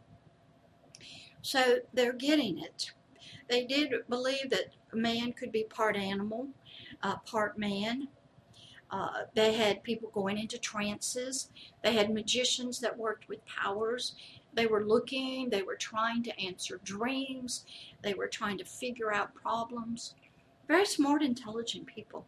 So 1.40 1.78
they're 1.94 2.12
getting 2.12 2.58
it. 2.58 2.92
They 3.48 3.64
did 3.64 3.92
believe 4.08 4.50
that 4.50 4.74
man 4.92 5.32
could 5.32 5.52
be 5.52 5.64
part 5.64 5.96
animal, 5.96 6.48
uh, 7.02 7.16
part 7.18 7.58
man. 7.58 8.08
Uh, 8.90 9.24
they 9.34 9.52
had 9.52 9.82
people 9.82 10.10
going 10.10 10.38
into 10.38 10.58
trances. 10.58 11.50
They 11.82 11.92
had 11.92 12.12
magicians 12.12 12.80
that 12.80 12.98
worked 12.98 13.28
with 13.28 13.44
powers. 13.46 14.14
They 14.54 14.66
were 14.66 14.84
looking, 14.84 15.50
they 15.50 15.62
were 15.62 15.76
trying 15.76 16.22
to 16.24 16.40
answer 16.40 16.80
dreams, 16.82 17.64
they 18.02 18.14
were 18.14 18.26
trying 18.26 18.58
to 18.58 18.64
figure 18.64 19.12
out 19.12 19.34
problems. 19.34 20.14
Very 20.68 20.84
smart, 20.84 21.22
intelligent 21.22 21.86
people. 21.86 22.26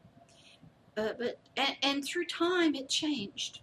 Uh, 0.96 1.12
but 1.18 1.38
and, 1.57 1.76
and 1.83 2.05
through 2.05 2.24
time, 2.24 2.74
it 2.74 2.88
changed. 2.88 3.61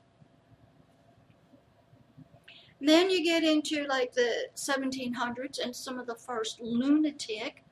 Then 2.79 3.09
you 3.09 3.23
get 3.23 3.43
into 3.43 3.85
like 3.87 4.13
the 4.13 4.49
1700s, 4.55 5.59
and 5.59 5.75
some 5.75 5.99
of 5.99 6.05
the 6.05 6.15
first 6.15 6.61
lunatic, 6.61 7.63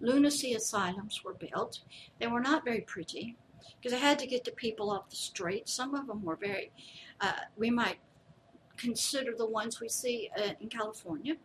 lunacy 0.00 0.54
asylums 0.54 1.22
were 1.22 1.34
built. 1.34 1.80
They 2.18 2.26
were 2.26 2.40
not 2.40 2.64
very 2.64 2.80
pretty 2.80 3.36
because 3.76 3.92
they 3.92 4.04
had 4.04 4.18
to 4.18 4.26
get 4.26 4.44
the 4.44 4.52
people 4.52 4.90
off 4.90 5.10
the 5.10 5.16
street. 5.16 5.68
Some 5.68 5.94
of 5.94 6.06
them 6.06 6.24
were 6.24 6.36
very, 6.36 6.72
uh, 7.20 7.32
we 7.58 7.70
might 7.70 7.98
consider 8.78 9.34
the 9.36 9.46
ones 9.46 9.80
we 9.80 9.88
see 9.88 10.30
uh, 10.38 10.52
in 10.60 10.68
California, 10.70 11.36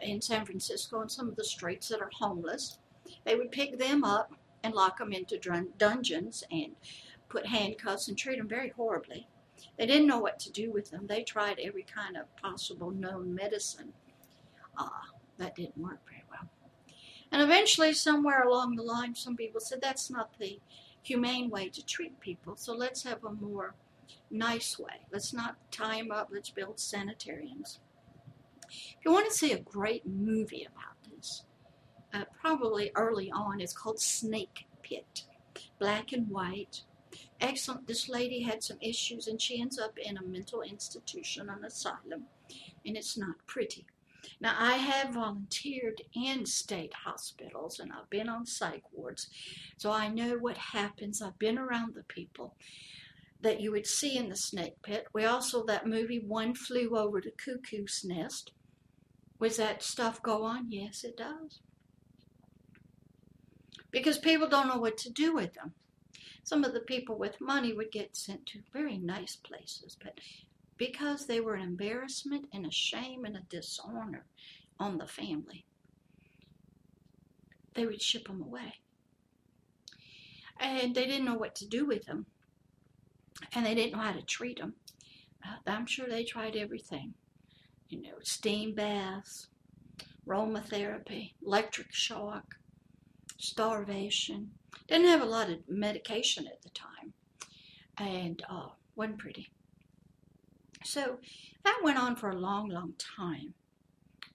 in 0.00 0.20
San 0.20 0.44
Francisco, 0.44 1.00
and 1.00 1.10
some 1.10 1.28
of 1.28 1.36
the 1.36 1.44
streets 1.44 1.88
that 1.88 2.02
are 2.02 2.10
homeless. 2.12 2.78
They 3.24 3.34
would 3.34 3.50
pick 3.50 3.78
them 3.78 4.04
up 4.04 4.34
and 4.62 4.74
lock 4.74 4.98
them 4.98 5.12
into 5.12 5.38
dun- 5.38 5.72
dungeons 5.78 6.44
and 6.50 6.72
put 7.28 7.46
handcuffs 7.46 8.08
and 8.08 8.16
treat 8.16 8.38
them 8.38 8.48
very 8.48 8.70
horribly. 8.70 9.26
They 9.78 9.86
didn't 9.86 10.06
know 10.06 10.18
what 10.18 10.38
to 10.40 10.52
do 10.52 10.70
with 10.70 10.90
them. 10.90 11.06
They 11.06 11.22
tried 11.22 11.58
every 11.58 11.84
kind 11.84 12.16
of 12.16 12.34
possible 12.36 12.90
known 12.90 13.34
medicine. 13.34 13.92
Uh, 14.76 14.88
that 15.38 15.54
didn't 15.54 15.78
work 15.78 16.00
very 16.08 16.24
well. 16.30 16.48
And 17.30 17.42
eventually, 17.42 17.92
somewhere 17.94 18.42
along 18.42 18.76
the 18.76 18.82
line, 18.82 19.14
some 19.14 19.36
people 19.36 19.60
said 19.60 19.80
that's 19.80 20.10
not 20.10 20.38
the 20.38 20.60
humane 21.02 21.50
way 21.50 21.68
to 21.68 21.84
treat 21.84 22.20
people. 22.20 22.56
So 22.56 22.74
let's 22.74 23.02
have 23.04 23.24
a 23.24 23.32
more 23.32 23.74
nice 24.30 24.78
way. 24.78 25.06
Let's 25.10 25.32
not 25.32 25.56
tie 25.70 25.98
them 25.98 26.10
up. 26.10 26.28
Let's 26.32 26.50
build 26.50 26.78
sanitariums. 26.78 27.80
If 28.68 29.04
you 29.04 29.12
want 29.12 29.28
to 29.30 29.36
see 29.36 29.52
a 29.52 29.58
great 29.58 30.06
movie 30.06 30.64
about 30.70 30.91
uh, 32.12 32.24
probably 32.40 32.90
early 32.94 33.30
on, 33.30 33.60
it's 33.60 33.72
called 33.72 34.00
Snake 34.00 34.66
Pit. 34.82 35.24
Black 35.78 36.12
and 36.12 36.28
white. 36.28 36.82
Excellent. 37.40 37.86
This 37.86 38.08
lady 38.08 38.42
had 38.42 38.62
some 38.62 38.78
issues 38.80 39.26
and 39.26 39.40
she 39.40 39.60
ends 39.60 39.78
up 39.78 39.98
in 39.98 40.16
a 40.16 40.22
mental 40.22 40.62
institution, 40.62 41.48
an 41.48 41.64
asylum, 41.64 42.24
and 42.86 42.96
it's 42.96 43.18
not 43.18 43.36
pretty. 43.46 43.86
Now, 44.40 44.54
I 44.58 44.74
have 44.74 45.14
volunteered 45.14 46.02
in 46.14 46.46
state 46.46 46.94
hospitals 46.94 47.80
and 47.80 47.92
I've 47.92 48.08
been 48.10 48.28
on 48.28 48.46
psych 48.46 48.84
wards, 48.92 49.28
so 49.76 49.90
I 49.90 50.08
know 50.08 50.36
what 50.38 50.56
happens. 50.56 51.20
I've 51.20 51.38
been 51.38 51.58
around 51.58 51.94
the 51.94 52.04
people 52.04 52.54
that 53.40 53.60
you 53.60 53.72
would 53.72 53.86
see 53.86 54.16
in 54.16 54.28
the 54.28 54.36
snake 54.36 54.80
pit. 54.82 55.06
We 55.12 55.24
also, 55.24 55.64
that 55.66 55.86
movie, 55.86 56.20
One 56.20 56.54
Flew 56.54 56.96
Over 56.96 57.20
the 57.20 57.32
Cuckoo's 57.32 58.02
Nest. 58.04 58.52
Was 59.40 59.56
that 59.56 59.82
stuff 59.82 60.22
go 60.22 60.44
on? 60.44 60.70
Yes, 60.70 61.02
it 61.02 61.16
does. 61.16 61.60
Because 63.92 64.18
people 64.18 64.48
don't 64.48 64.66
know 64.66 64.78
what 64.78 64.96
to 64.98 65.10
do 65.10 65.32
with 65.34 65.54
them. 65.54 65.74
Some 66.42 66.64
of 66.64 66.74
the 66.74 66.80
people 66.80 67.16
with 67.16 67.40
money 67.40 67.72
would 67.72 67.92
get 67.92 68.16
sent 68.16 68.46
to 68.46 68.62
very 68.72 68.98
nice 68.98 69.36
places, 69.36 69.96
but 70.02 70.18
because 70.76 71.26
they 71.26 71.40
were 71.40 71.54
an 71.54 71.62
embarrassment 71.62 72.46
and 72.52 72.66
a 72.66 72.72
shame 72.72 73.24
and 73.24 73.36
a 73.36 73.42
dishonor 73.48 74.26
on 74.80 74.98
the 74.98 75.06
family, 75.06 75.64
they 77.74 77.86
would 77.86 78.02
ship 78.02 78.26
them 78.26 78.42
away. 78.42 78.74
And 80.58 80.94
they 80.96 81.06
didn't 81.06 81.24
know 81.24 81.36
what 81.36 81.54
to 81.56 81.68
do 81.68 81.86
with 81.86 82.06
them, 82.06 82.26
and 83.54 83.64
they 83.64 83.76
didn't 83.76 83.92
know 83.92 84.02
how 84.02 84.12
to 84.12 84.22
treat 84.22 84.58
them. 84.58 84.74
Uh, 85.46 85.58
I'm 85.70 85.86
sure 85.86 86.08
they 86.08 86.24
tried 86.24 86.56
everything 86.56 87.14
you 87.92 88.00
know, 88.00 88.16
steam 88.22 88.74
baths, 88.74 89.48
aromatherapy, 90.26 91.34
electric 91.44 91.92
shock, 91.92 92.54
starvation. 93.38 94.50
Didn't 94.88 95.06
have 95.06 95.22
a 95.22 95.26
lot 95.26 95.50
of 95.50 95.58
medication 95.68 96.46
at 96.46 96.62
the 96.62 96.70
time, 96.70 97.12
and 97.98 98.42
uh, 98.48 98.68
wasn't 98.96 99.18
pretty. 99.18 99.50
So 100.84 101.18
that 101.64 101.80
went 101.82 101.98
on 101.98 102.16
for 102.16 102.30
a 102.30 102.36
long, 102.36 102.68
long 102.68 102.94
time 102.98 103.54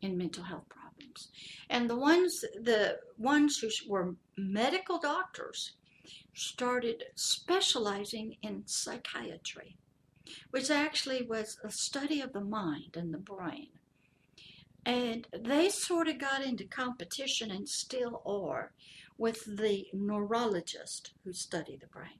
in 0.01 0.17
mental 0.17 0.43
health 0.43 0.67
problems. 0.69 1.29
And 1.69 1.89
the 1.89 1.95
ones, 1.95 2.41
the 2.41 2.99
ones 3.17 3.57
who 3.57 3.69
were 3.89 4.15
medical 4.37 4.99
doctors 4.99 5.73
started 6.33 7.03
specializing 7.15 8.37
in 8.41 8.63
psychiatry, 8.65 9.77
which 10.51 10.69
actually 10.69 11.23
was 11.23 11.57
a 11.63 11.71
study 11.71 12.21
of 12.21 12.33
the 12.33 12.41
mind 12.41 12.95
and 12.95 13.13
the 13.13 13.17
brain. 13.17 13.69
And 14.87 15.27
they 15.37 15.67
sort 15.67 16.07
of 16.07 16.17
got 16.17 16.41
into 16.41 16.63
competition 16.63 17.51
and 17.51 17.67
still 17.67 18.21
are 18.25 18.71
with 19.17 19.43
the 19.57 19.87
neurologist 19.91 21.11
who 21.25 21.33
study 21.33 21.77
the 21.77 21.87
brain. 21.87 22.19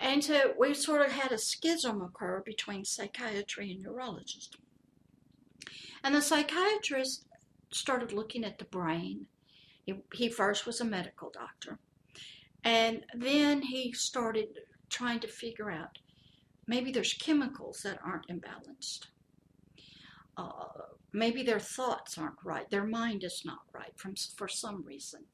And 0.00 0.24
so 0.24 0.52
we 0.58 0.74
sort 0.74 1.00
of 1.00 1.12
had 1.12 1.30
a 1.30 1.38
schism 1.38 2.02
occur 2.02 2.42
between 2.44 2.84
psychiatry 2.84 3.70
and 3.70 3.80
neurologist. 3.80 4.56
And 6.02 6.12
the 6.12 6.22
psychiatrist 6.22 7.24
started 7.70 8.12
looking 8.12 8.42
at 8.42 8.58
the 8.58 8.64
brain. 8.64 9.26
He, 9.84 10.02
he 10.12 10.28
first 10.28 10.66
was 10.66 10.80
a 10.80 10.84
medical 10.84 11.30
doctor. 11.30 11.78
And 12.64 13.04
then 13.14 13.62
he 13.62 13.92
started 13.92 14.48
trying 14.90 15.20
to 15.20 15.28
figure 15.28 15.70
out 15.70 15.98
maybe 16.66 16.90
there's 16.90 17.14
chemicals 17.14 17.82
that 17.84 18.00
aren't 18.04 18.26
imbalanced. 18.26 19.06
Uh, 20.36 20.64
maybe 21.12 21.42
their 21.42 21.60
thoughts 21.60 22.16
aren't 22.18 22.42
right. 22.44 22.68
Their 22.70 22.86
mind 22.86 23.24
is 23.24 23.42
not 23.44 23.60
right 23.72 23.92
from, 23.96 24.14
for 24.36 24.48
some 24.48 24.84
reason. 24.84 25.24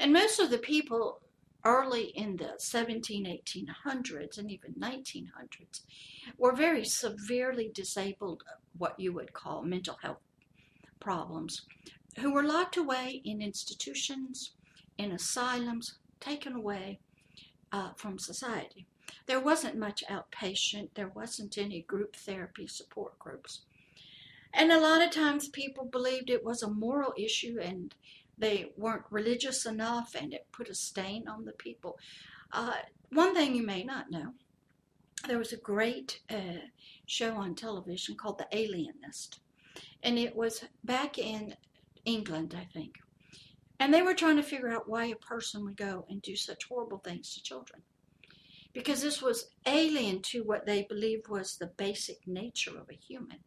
And 0.00 0.12
most 0.12 0.38
of 0.38 0.50
the 0.50 0.58
people 0.58 1.20
early 1.64 2.04
in 2.14 2.36
the 2.36 2.54
17, 2.58 3.26
1800s, 3.26 4.38
and 4.38 4.50
even 4.50 4.74
1900s, 4.74 5.82
were 6.36 6.54
very 6.54 6.84
severely 6.84 7.70
disabled, 7.74 8.42
what 8.76 8.98
you 8.98 9.12
would 9.12 9.32
call 9.32 9.62
mental 9.62 9.98
health 10.02 10.22
problems, 11.00 11.62
who 12.20 12.32
were 12.32 12.44
locked 12.44 12.76
away 12.76 13.20
in 13.24 13.42
institutions, 13.42 14.52
in 14.96 15.12
asylums, 15.12 15.98
taken 16.20 16.54
away 16.54 17.00
uh, 17.72 17.90
from 17.96 18.18
society. 18.18 18.86
There 19.26 19.40
wasn't 19.40 19.76
much 19.76 20.04
outpatient, 20.08 20.90
there 20.94 21.12
wasn't 21.14 21.58
any 21.58 21.82
group 21.82 22.16
therapy 22.16 22.66
support 22.66 23.18
groups. 23.18 23.60
And 24.52 24.72
a 24.72 24.80
lot 24.80 25.02
of 25.02 25.10
times 25.10 25.48
people 25.48 25.84
believed 25.84 26.30
it 26.30 26.44
was 26.44 26.62
a 26.62 26.70
moral 26.70 27.12
issue 27.16 27.58
and 27.62 27.94
they 28.38 28.72
weren't 28.76 29.04
religious 29.10 29.66
enough 29.66 30.14
and 30.14 30.32
it 30.32 30.46
put 30.52 30.68
a 30.68 30.74
stain 30.74 31.28
on 31.28 31.44
the 31.44 31.52
people. 31.52 31.98
Uh, 32.52 32.74
one 33.10 33.34
thing 33.34 33.54
you 33.54 33.64
may 33.64 33.82
not 33.84 34.10
know 34.10 34.32
there 35.26 35.38
was 35.38 35.52
a 35.52 35.56
great 35.56 36.20
uh, 36.30 36.60
show 37.06 37.34
on 37.34 37.54
television 37.54 38.14
called 38.14 38.38
The 38.38 38.46
Alienist, 38.56 39.40
and 40.02 40.18
it 40.18 40.36
was 40.36 40.64
back 40.84 41.18
in 41.18 41.56
England, 42.04 42.54
I 42.56 42.64
think. 42.72 42.98
And 43.80 43.92
they 43.92 44.02
were 44.02 44.14
trying 44.14 44.36
to 44.36 44.42
figure 44.42 44.70
out 44.70 44.88
why 44.88 45.06
a 45.06 45.16
person 45.16 45.64
would 45.64 45.76
go 45.76 46.04
and 46.08 46.22
do 46.22 46.36
such 46.36 46.64
horrible 46.68 46.98
things 46.98 47.34
to 47.34 47.42
children. 47.42 47.82
Because 48.72 49.02
this 49.02 49.22
was 49.22 49.50
alien 49.66 50.22
to 50.22 50.42
what 50.42 50.66
they 50.66 50.82
believed 50.82 51.28
was 51.28 51.56
the 51.56 51.66
basic 51.66 52.26
nature 52.26 52.78
of 52.78 52.88
a 52.90 52.94
human 52.94 53.38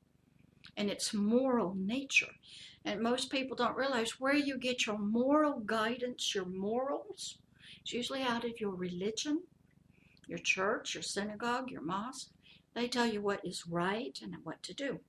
and 0.77 0.89
its 0.89 1.13
moral 1.13 1.75
nature. 1.75 2.31
And 2.85 3.01
most 3.01 3.29
people 3.29 3.55
don't 3.55 3.77
realize 3.77 4.19
where 4.19 4.35
you 4.35 4.57
get 4.57 4.85
your 4.85 4.97
moral 4.97 5.59
guidance, 5.59 6.33
your 6.33 6.45
morals. 6.45 7.37
It's 7.81 7.93
usually 7.93 8.23
out 8.23 8.43
of 8.43 8.59
your 8.59 8.75
religion, 8.75 9.43
your 10.27 10.39
church, 10.39 10.95
your 10.95 11.03
synagogue, 11.03 11.69
your 11.69 11.81
mosque. 11.81 12.31
They 12.73 12.87
tell 12.87 13.05
you 13.05 13.21
what 13.21 13.45
is 13.45 13.67
right 13.67 14.17
and 14.23 14.35
what 14.43 14.63
to 14.63 14.73
do. 14.73 14.99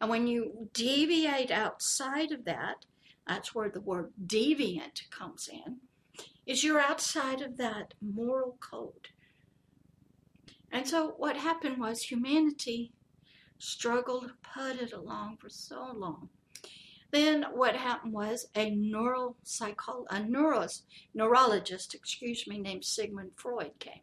And 0.00 0.10
when 0.10 0.26
you 0.26 0.68
deviate 0.74 1.50
outside 1.50 2.32
of 2.32 2.44
that, 2.44 2.84
that's 3.26 3.54
where 3.54 3.70
the 3.70 3.80
word 3.80 4.12
deviant 4.26 5.08
comes 5.10 5.48
in, 5.48 5.76
is 6.44 6.64
you're 6.64 6.80
outside 6.80 7.40
of 7.40 7.56
that 7.58 7.94
moral 8.00 8.56
code. 8.60 9.08
And 10.72 10.88
so 10.88 11.14
what 11.16 11.36
happened 11.36 11.78
was 11.78 12.02
humanity 12.02 12.92
struggled, 13.62 14.32
putted 14.42 14.92
along 14.92 15.36
for 15.38 15.48
so 15.48 15.92
long 15.94 16.28
then 17.12 17.44
what 17.52 17.76
happened 17.76 18.14
was 18.14 18.46
a 18.56 18.70
neuropsychol 18.70 20.06
a 20.08 20.16
neuros, 20.16 20.82
neurologist, 21.14 21.94
excuse 21.94 22.46
me, 22.46 22.58
named 22.58 22.84
Sigmund 22.84 23.32
Freud 23.36 23.78
came. 23.78 24.00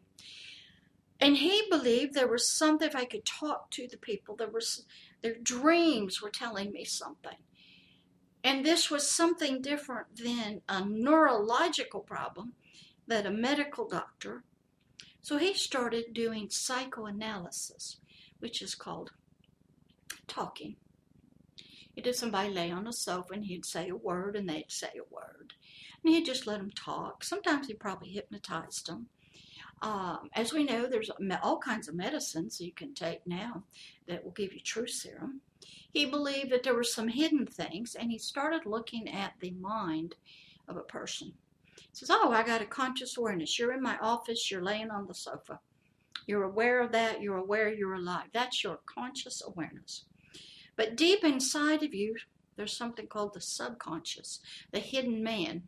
And 1.20 1.36
he 1.36 1.64
believed 1.68 2.14
there 2.14 2.28
was 2.28 2.50
something 2.50 2.88
if 2.88 2.96
I 2.96 3.04
could 3.04 3.26
talk 3.26 3.70
to 3.72 3.86
the 3.88 3.98
people, 3.98 4.36
there 4.36 4.48
was 4.48 4.86
their 5.22 5.34
dreams 5.34 6.22
were 6.22 6.30
telling 6.30 6.72
me 6.72 6.84
something. 6.84 7.36
And 8.42 8.64
this 8.64 8.90
was 8.90 9.10
something 9.10 9.60
different 9.60 10.16
than 10.16 10.62
a 10.66 10.82
neurological 10.82 12.00
problem 12.00 12.54
that 13.06 13.26
a 13.26 13.30
medical 13.30 13.86
doctor. 13.86 14.44
So 15.20 15.36
he 15.36 15.52
started 15.52 16.14
doing 16.14 16.48
psychoanalysis, 16.48 17.98
which 18.38 18.62
is 18.62 18.74
called 18.74 19.10
talking. 20.30 20.76
He 21.94 22.00
did 22.00 22.14
somebody 22.14 22.50
lay 22.50 22.70
on 22.70 22.86
a 22.86 22.92
sofa 22.92 23.34
and 23.34 23.44
he'd 23.44 23.66
say 23.66 23.88
a 23.88 23.96
word 23.96 24.36
and 24.36 24.48
they'd 24.48 24.70
say 24.70 24.90
a 24.96 25.14
word. 25.14 25.52
And 26.02 26.14
he'd 26.14 26.24
just 26.24 26.46
let 26.46 26.58
them 26.58 26.70
talk. 26.70 27.24
Sometimes 27.24 27.66
he 27.66 27.74
probably 27.74 28.10
hypnotized 28.10 28.86
them. 28.86 29.08
Um, 29.82 30.30
as 30.34 30.52
we 30.52 30.64
know, 30.64 30.86
there's 30.86 31.10
all 31.42 31.58
kinds 31.58 31.88
of 31.88 31.94
medicines 31.94 32.60
you 32.60 32.72
can 32.72 32.94
take 32.94 33.26
now 33.26 33.64
that 34.06 34.22
will 34.22 34.32
give 34.32 34.52
you 34.52 34.60
truth 34.60 34.90
serum. 34.90 35.40
He 35.90 36.06
believed 36.06 36.50
that 36.50 36.62
there 36.62 36.74
were 36.74 36.84
some 36.84 37.08
hidden 37.08 37.46
things, 37.46 37.96
and 37.98 38.10
he 38.10 38.18
started 38.18 38.64
looking 38.64 39.08
at 39.08 39.32
the 39.40 39.50
mind 39.52 40.14
of 40.68 40.76
a 40.76 40.82
person. 40.82 41.32
He 41.76 41.88
says, 41.92 42.10
Oh, 42.10 42.30
I 42.30 42.42
got 42.42 42.62
a 42.62 42.66
conscious 42.66 43.16
awareness. 43.16 43.58
You're 43.58 43.72
in 43.72 43.82
my 43.82 43.98
office, 43.98 44.50
you're 44.50 44.62
laying 44.62 44.90
on 44.90 45.06
the 45.06 45.14
sofa. 45.14 45.58
You're 46.26 46.44
aware 46.44 46.80
of 46.80 46.92
that, 46.92 47.20
you're 47.20 47.38
aware 47.38 47.72
you're 47.72 47.94
alive. 47.94 48.28
That's 48.32 48.62
your 48.62 48.80
conscious 48.86 49.42
awareness. 49.44 50.04
But 50.80 50.96
deep 50.96 51.24
inside 51.24 51.82
of 51.82 51.92
you, 51.92 52.16
there's 52.56 52.74
something 52.74 53.06
called 53.06 53.34
the 53.34 53.40
subconscious, 53.42 54.40
the 54.72 54.78
hidden 54.78 55.22
man. 55.22 55.64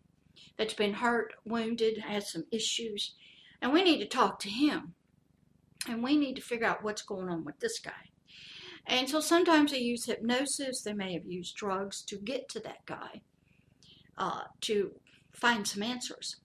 that's 0.56 0.72
been 0.72 0.94
hurt, 0.94 1.34
wounded, 1.44 1.98
has 1.98 2.32
some 2.32 2.46
issues, 2.50 3.14
and 3.60 3.74
we 3.74 3.84
need 3.84 3.98
to 3.98 4.06
talk 4.06 4.38
to 4.38 4.48
him. 4.48 4.94
And 5.86 6.02
we 6.02 6.16
need 6.16 6.36
to 6.36 6.40
figure 6.40 6.66
out 6.66 6.82
what's 6.82 7.02
going 7.02 7.28
on 7.28 7.44
with 7.44 7.60
this 7.60 7.78
guy. 7.78 8.08
And 8.86 9.06
so 9.06 9.20
sometimes 9.20 9.72
they 9.72 9.80
use 9.80 10.06
hypnosis, 10.06 10.80
they 10.80 10.94
may 10.94 11.12
have 11.12 11.26
used 11.26 11.56
drugs 11.56 12.00
to 12.04 12.16
get 12.16 12.48
to 12.48 12.60
that 12.60 12.86
guy 12.86 13.20
uh, 14.16 14.44
to 14.62 14.92
find 15.30 15.68
some 15.68 15.82
answers. 15.82 16.36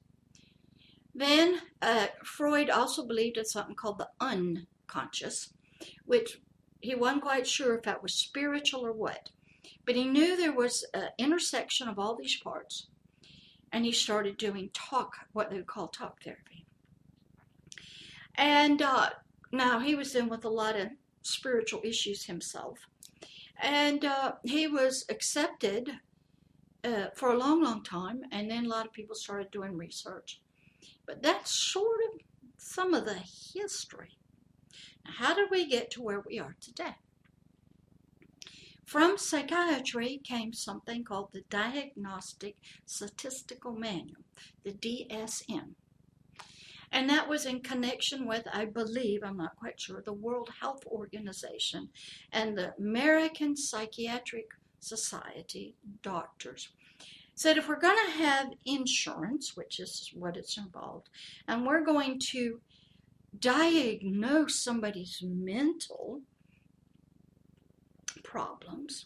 Then 1.15 1.61
uh, 1.81 2.07
Freud 2.25 2.69
also 2.69 3.07
believed 3.07 3.37
in 3.37 3.45
something 3.45 3.75
called 3.75 3.99
the 3.99 4.09
unconscious, 4.19 5.53
which 6.03 6.41
he 6.87 6.95
wasn't 6.95 7.21
quite 7.21 7.45
sure 7.45 7.75
if 7.75 7.83
that 7.83 8.01
was 8.01 8.13
spiritual 8.13 8.85
or 8.85 8.93
what. 8.93 9.31
But 9.85 9.97
he 9.97 10.05
knew 10.05 10.37
there 10.37 10.53
was 10.53 10.85
an 10.93 11.09
intersection 11.17 11.89
of 11.89 11.99
all 11.99 12.15
these 12.15 12.37
parts, 12.37 12.87
and 13.73 13.83
he 13.83 13.91
started 13.91 14.37
doing 14.37 14.69
talk, 14.73 15.17
what 15.33 15.49
they 15.49 15.57
would 15.57 15.67
call 15.67 15.89
talk 15.89 16.23
therapy. 16.23 16.65
And 18.35 18.81
uh, 18.81 19.09
now 19.51 19.79
he 19.79 19.95
was 19.95 20.15
in 20.15 20.29
with 20.29 20.45
a 20.45 20.49
lot 20.49 20.77
of 20.77 20.87
spiritual 21.23 21.81
issues 21.83 22.23
himself. 22.23 22.79
And 23.61 24.05
uh, 24.05 24.33
he 24.45 24.67
was 24.67 25.03
accepted 25.09 25.91
uh, 26.85 27.07
for 27.15 27.31
a 27.31 27.37
long, 27.37 27.61
long 27.63 27.83
time, 27.83 28.21
and 28.31 28.49
then 28.49 28.65
a 28.65 28.69
lot 28.69 28.85
of 28.85 28.93
people 28.93 29.15
started 29.15 29.51
doing 29.51 29.75
research. 29.75 30.41
But 31.05 31.21
that's 31.21 31.51
sort 31.51 31.99
of 32.13 32.21
some 32.57 32.93
of 32.93 33.03
the 33.03 33.19
history. 33.53 34.16
How 35.15 35.33
did 35.33 35.49
we 35.49 35.67
get 35.67 35.89
to 35.91 36.01
where 36.01 36.19
we 36.19 36.39
are 36.39 36.55
today? 36.61 36.95
From 38.85 39.17
psychiatry 39.17 40.21
came 40.23 40.53
something 40.53 41.03
called 41.03 41.33
the 41.33 41.43
Diagnostic 41.49 42.55
Statistical 42.85 43.73
Manual, 43.73 44.23
the 44.63 44.71
DSM. 44.71 45.75
And 46.91 47.09
that 47.09 47.27
was 47.27 47.45
in 47.45 47.59
connection 47.61 48.25
with, 48.25 48.47
I 48.53 48.63
believe, 48.63 49.23
I'm 49.23 49.37
not 49.37 49.57
quite 49.57 49.79
sure, 49.79 50.01
the 50.01 50.13
World 50.13 50.49
Health 50.61 50.85
Organization 50.85 51.89
and 52.31 52.57
the 52.57 52.73
American 52.77 53.57
Psychiatric 53.57 54.47
Society 54.79 55.75
doctors 56.01 56.69
said 57.37 57.57
if 57.57 57.67
we're 57.67 57.79
going 57.79 58.05
to 58.05 58.23
have 58.23 58.47
insurance, 58.65 59.55
which 59.55 59.79
is 59.79 60.11
what 60.15 60.35
it's 60.35 60.57
involved, 60.57 61.09
and 61.47 61.67
we're 61.67 61.83
going 61.83 62.19
to 62.19 62.59
diagnose 63.39 64.63
somebody's 64.63 65.21
mental 65.23 66.21
problems, 68.23 69.05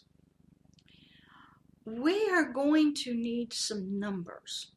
we 1.84 2.28
are 2.30 2.52
going 2.52 2.94
to 2.94 3.14
need 3.14 3.52
some 3.52 3.98
numbers 3.98 4.72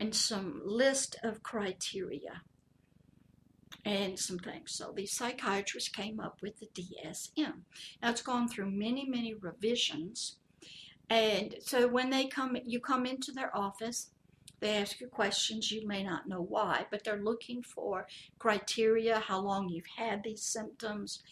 and 0.00 0.14
some 0.14 0.60
list 0.64 1.16
of 1.22 1.42
criteria 1.42 2.42
and 3.84 4.18
some 4.18 4.38
things. 4.38 4.72
So 4.72 4.92
these 4.94 5.12
psychiatrists 5.12 5.88
came 5.88 6.18
up 6.18 6.38
with 6.42 6.58
the 6.58 6.68
DSM. 6.74 7.60
Now 8.02 8.10
it's 8.10 8.22
gone 8.22 8.48
through 8.48 8.70
many, 8.70 9.06
many 9.08 9.34
revisions. 9.34 10.36
And 11.08 11.54
so 11.60 11.86
when 11.86 12.10
they 12.10 12.26
come, 12.26 12.56
you 12.64 12.80
come 12.80 13.06
into 13.06 13.30
their 13.30 13.56
office, 13.56 14.10
they 14.60 14.76
ask 14.76 15.00
you 15.00 15.08
questions. 15.08 15.70
You 15.70 15.86
may 15.86 16.02
not 16.02 16.28
know 16.28 16.40
why, 16.40 16.86
but 16.90 17.04
they're 17.04 17.22
looking 17.22 17.62
for 17.62 18.06
criteria, 18.38 19.18
how 19.18 19.40
long 19.40 19.68
you've 19.68 19.84
had 19.96 20.22
these 20.22 20.42
symptoms. 20.42 21.22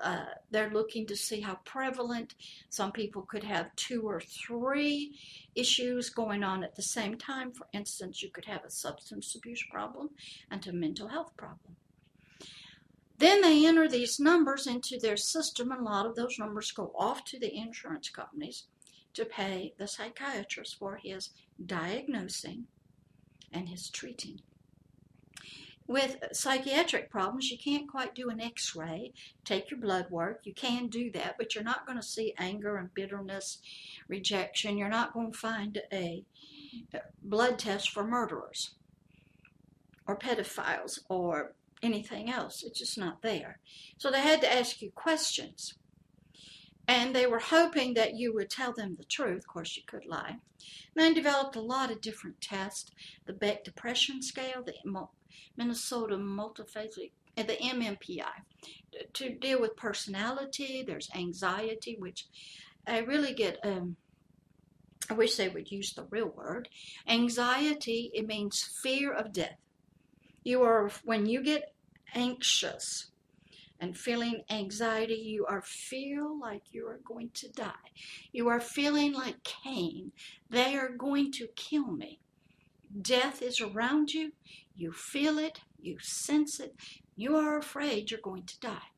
Uh, 0.00 0.26
they're 0.50 0.70
looking 0.70 1.06
to 1.06 1.16
see 1.16 1.40
how 1.40 1.56
prevalent. 1.64 2.34
Some 2.68 2.92
people 2.92 3.22
could 3.22 3.44
have 3.44 3.74
two 3.76 4.02
or 4.02 4.20
three 4.20 5.18
issues 5.54 6.10
going 6.10 6.42
on 6.42 6.62
at 6.62 6.76
the 6.76 6.82
same 6.82 7.16
time. 7.16 7.52
For 7.52 7.66
instance, 7.72 8.22
you 8.22 8.30
could 8.30 8.44
have 8.44 8.64
a 8.64 8.70
substance 8.70 9.34
abuse 9.34 9.64
problem 9.70 10.10
and 10.50 10.66
a 10.66 10.72
mental 10.72 11.08
health 11.08 11.36
problem. 11.36 11.76
Then 13.18 13.40
they 13.40 13.66
enter 13.66 13.88
these 13.88 14.20
numbers 14.20 14.66
into 14.66 14.98
their 14.98 15.16
system, 15.16 15.72
and 15.72 15.80
a 15.80 15.84
lot 15.84 16.04
of 16.04 16.16
those 16.16 16.38
numbers 16.38 16.70
go 16.70 16.92
off 16.94 17.24
to 17.24 17.38
the 17.38 17.56
insurance 17.56 18.10
companies 18.10 18.64
to 19.16 19.24
pay 19.24 19.74
the 19.78 19.88
psychiatrist 19.88 20.76
for 20.78 20.96
his 21.02 21.30
diagnosing 21.64 22.66
and 23.52 23.68
his 23.68 23.88
treating. 23.88 24.40
With 25.88 26.18
psychiatric 26.32 27.10
problems, 27.10 27.50
you 27.50 27.58
can't 27.58 27.88
quite 27.88 28.14
do 28.14 28.28
an 28.28 28.40
x 28.40 28.74
ray, 28.74 29.12
take 29.44 29.70
your 29.70 29.78
blood 29.78 30.10
work. 30.10 30.40
You 30.42 30.52
can 30.52 30.88
do 30.88 31.10
that, 31.12 31.36
but 31.38 31.54
you're 31.54 31.62
not 31.64 31.86
going 31.86 31.98
to 31.98 32.06
see 32.06 32.34
anger 32.38 32.76
and 32.76 32.92
bitterness, 32.92 33.58
rejection. 34.08 34.76
You're 34.76 34.88
not 34.88 35.14
going 35.14 35.32
to 35.32 35.38
find 35.38 35.80
a 35.92 36.24
blood 37.22 37.58
test 37.58 37.90
for 37.90 38.04
murderers 38.04 38.74
or 40.08 40.18
pedophiles 40.18 40.98
or 41.08 41.54
anything 41.82 42.30
else. 42.30 42.64
It's 42.64 42.80
just 42.80 42.98
not 42.98 43.22
there. 43.22 43.60
So 43.96 44.10
they 44.10 44.20
had 44.20 44.40
to 44.40 44.52
ask 44.52 44.82
you 44.82 44.90
questions. 44.90 45.74
And 46.88 47.14
they 47.14 47.26
were 47.26 47.40
hoping 47.40 47.94
that 47.94 48.14
you 48.14 48.32
would 48.34 48.50
tell 48.50 48.72
them 48.72 48.94
the 48.96 49.04
truth. 49.04 49.38
Of 49.38 49.46
course, 49.46 49.76
you 49.76 49.82
could 49.86 50.06
lie. 50.06 50.36
And 50.94 51.04
they 51.04 51.12
developed 51.12 51.56
a 51.56 51.60
lot 51.60 51.90
of 51.90 52.00
different 52.00 52.40
tests 52.40 52.90
the 53.26 53.32
Beck 53.32 53.64
Depression 53.64 54.22
Scale, 54.22 54.62
the 54.64 54.74
Minnesota 55.56 56.16
Multiphasic, 56.16 57.10
and 57.36 57.48
the 57.48 57.56
MMPI 57.56 58.44
to 59.12 59.30
deal 59.30 59.60
with 59.60 59.76
personality. 59.76 60.84
There's 60.86 61.10
anxiety, 61.14 61.96
which 61.98 62.26
I 62.86 62.98
really 62.98 63.34
get. 63.34 63.58
Um, 63.64 63.96
I 65.08 65.14
wish 65.14 65.36
they 65.36 65.48
would 65.48 65.70
use 65.70 65.92
the 65.92 66.06
real 66.10 66.28
word. 66.28 66.68
Anxiety, 67.06 68.10
it 68.12 68.26
means 68.26 68.68
fear 68.82 69.12
of 69.12 69.32
death. 69.32 69.58
You 70.42 70.62
are, 70.62 70.90
when 71.04 71.26
you 71.26 71.42
get 71.42 71.74
anxious, 72.14 73.10
and 73.80 73.96
feeling 73.96 74.42
anxiety, 74.50 75.14
you 75.14 75.46
are 75.46 75.62
feel 75.62 76.38
like 76.38 76.62
you 76.72 76.86
are 76.86 77.00
going 77.04 77.30
to 77.34 77.48
die. 77.48 77.92
You 78.32 78.48
are 78.48 78.60
feeling 78.60 79.12
like 79.12 79.42
Cain. 79.42 80.12
They 80.50 80.76
are 80.76 80.88
going 80.88 81.32
to 81.32 81.48
kill 81.56 81.92
me. 81.92 82.20
Death 83.00 83.42
is 83.42 83.60
around 83.60 84.12
you. 84.12 84.32
You 84.74 84.92
feel 84.92 85.38
it. 85.38 85.60
You 85.78 85.98
sense 86.00 86.60
it. 86.60 86.74
You 87.16 87.36
are 87.36 87.58
afraid 87.58 88.10
you're 88.10 88.20
going 88.20 88.44
to 88.44 88.60
die. 88.60 88.90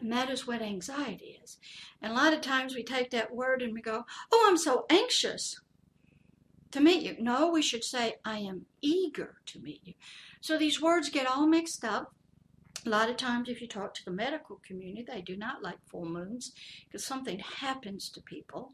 And 0.00 0.12
that 0.12 0.30
is 0.30 0.46
what 0.46 0.62
anxiety 0.62 1.38
is. 1.42 1.58
And 2.00 2.12
a 2.12 2.16
lot 2.16 2.32
of 2.32 2.40
times 2.40 2.74
we 2.74 2.82
take 2.82 3.10
that 3.10 3.34
word 3.34 3.62
and 3.62 3.72
we 3.72 3.80
go, 3.80 4.04
Oh, 4.32 4.46
I'm 4.48 4.56
so 4.56 4.84
anxious 4.90 5.60
to 6.72 6.80
meet 6.80 7.02
you. 7.02 7.16
No, 7.20 7.50
we 7.50 7.62
should 7.62 7.84
say, 7.84 8.16
I 8.24 8.38
am 8.38 8.66
eager 8.80 9.36
to 9.46 9.60
meet 9.60 9.80
you. 9.84 9.94
So 10.40 10.58
these 10.58 10.82
words 10.82 11.08
get 11.08 11.28
all 11.28 11.46
mixed 11.46 11.84
up 11.84 12.14
a 12.86 12.90
lot 12.90 13.10
of 13.10 13.16
times, 13.16 13.48
if 13.48 13.60
you 13.60 13.68
talk 13.68 13.94
to 13.94 14.04
the 14.04 14.10
medical 14.10 14.60
community, 14.66 15.04
they 15.06 15.20
do 15.20 15.36
not 15.36 15.62
like 15.62 15.78
full 15.86 16.04
moons 16.04 16.52
because 16.86 17.04
something 17.04 17.38
happens 17.38 18.08
to 18.10 18.20
people. 18.20 18.72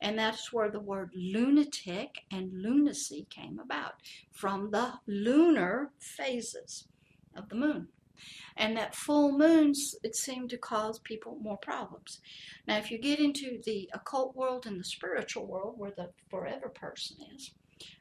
And 0.00 0.18
that's 0.18 0.52
where 0.52 0.70
the 0.70 0.80
word 0.80 1.10
lunatic 1.14 2.24
and 2.30 2.52
lunacy 2.52 3.26
came 3.30 3.58
about 3.58 3.94
from 4.32 4.70
the 4.70 4.94
lunar 5.06 5.90
phases 5.98 6.86
of 7.34 7.48
the 7.48 7.54
moon. 7.54 7.88
And 8.56 8.76
that 8.76 8.94
full 8.94 9.36
moons, 9.36 9.94
it 10.02 10.16
seemed 10.16 10.50
to 10.50 10.58
cause 10.58 10.98
people 10.98 11.38
more 11.40 11.58
problems. 11.58 12.20
Now, 12.66 12.78
if 12.78 12.90
you 12.90 12.98
get 12.98 13.18
into 13.20 13.60
the 13.64 13.90
occult 13.92 14.34
world 14.34 14.66
and 14.66 14.80
the 14.80 14.84
spiritual 14.84 15.46
world, 15.46 15.78
where 15.78 15.92
the 15.94 16.10
forever 16.30 16.68
person 16.68 17.18
is, 17.34 17.52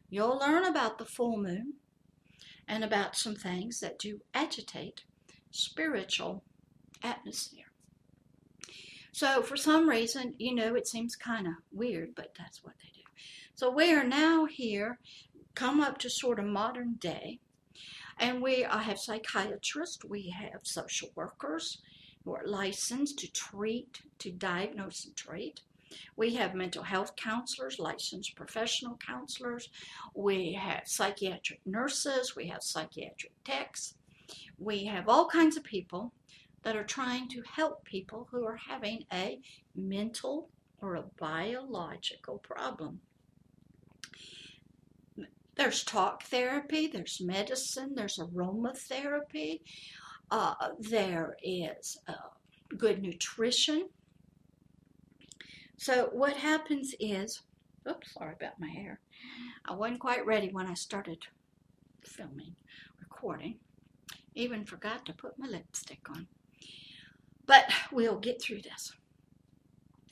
you'll 0.10 0.40
learn 0.40 0.64
about 0.64 0.98
the 0.98 1.06
full 1.06 1.38
moon 1.38 1.74
and 2.68 2.84
about 2.84 3.16
some 3.16 3.36
things 3.36 3.80
that 3.82 4.00
do 4.00 4.22
agitate 4.34 5.04
spiritual 5.56 6.44
atmosphere. 7.04 7.66
So, 9.12 9.42
for 9.42 9.56
some 9.56 9.90
reason, 9.90 10.36
you 10.38 10.54
know, 10.54 10.76
it 10.76 10.88
seems 10.88 11.16
kind 11.16 11.48
of 11.48 11.54
weird, 11.72 12.16
but 12.16 12.36
that's 12.38 12.64
what 12.64 12.76
they 12.82 12.90
do. 12.94 13.02
So, 13.56 13.70
we 13.70 13.94
are 13.94 14.04
now 14.04 14.46
here, 14.46 15.00
come 15.54 15.80
up 15.80 15.98
to 16.00 16.10
sort 16.10 16.40
of 16.40 16.46
modern 16.46 16.96
day, 16.96 17.40
and 18.20 18.42
we 18.42 18.66
I 18.66 18.84
have 18.84 19.00
psychiatrists, 19.00 20.04
we 20.04 20.30
have 20.30 20.62
social 20.64 21.10
workers 21.16 21.82
who 22.26 22.36
are 22.36 22.46
licensed 22.46 23.20
to 23.20 23.32
treat, 23.32 24.02
to 24.20 24.32
diagnose 24.32 25.06
and 25.06 25.16
treat. 25.16 25.62
We 26.18 26.34
have 26.34 26.56
mental 26.56 26.84
health 26.84 27.16
counselors, 27.16 27.80
licensed 27.80 28.36
professional 28.36 28.98
counselors. 28.98 29.70
We 30.14 30.54
have 30.54 30.84
psychiatric 30.88 31.62
nurses. 31.66 32.36
We 32.36 32.48
have 32.48 32.64
psychiatric 32.64 33.32
techs. 33.46 33.94
We 34.58 34.86
have 34.86 35.10
all 35.10 35.28
kinds 35.28 35.58
of 35.58 35.64
people 35.64 36.14
that 36.64 36.76
are 36.76 36.84
trying 36.84 37.30
to 37.30 37.42
help 37.42 37.84
people 37.86 38.28
who 38.32 38.46
are 38.46 38.58
having 38.58 39.06
a 39.14 39.40
mental 39.76 40.50
or 40.82 40.96
a 40.96 41.04
biological 41.20 42.40
problem. 42.40 43.02
There's 45.56 45.84
talk 45.84 46.24
therapy, 46.24 46.88
there's 46.88 47.22
medicine, 47.22 47.94
there's 47.96 48.18
aromatherapy, 48.18 49.62
uh, 50.32 50.54
there 50.80 51.38
is 51.44 51.98
uh, 52.08 52.14
good 52.78 53.02
nutrition. 53.02 53.90
So, 55.78 56.10
what 56.12 56.36
happens 56.36 56.94
is 57.00 57.42
Oops, 57.88 58.14
sorry 58.14 58.34
about 58.34 58.60
my 58.60 58.68
hair. 58.68 59.00
I 59.66 59.74
wasn't 59.74 60.00
quite 60.00 60.26
ready 60.26 60.50
when 60.52 60.66
I 60.66 60.74
started 60.74 61.20
filming, 62.04 62.56
recording. 63.00 63.60
Even 64.36 64.66
forgot 64.66 65.06
to 65.06 65.14
put 65.14 65.40
my 65.40 65.48
lipstick 65.48 66.08
on. 66.10 66.28
But 67.46 67.66
we'll 67.92 68.20
get 68.20 68.42
through 68.42 68.62
this. 68.62 68.94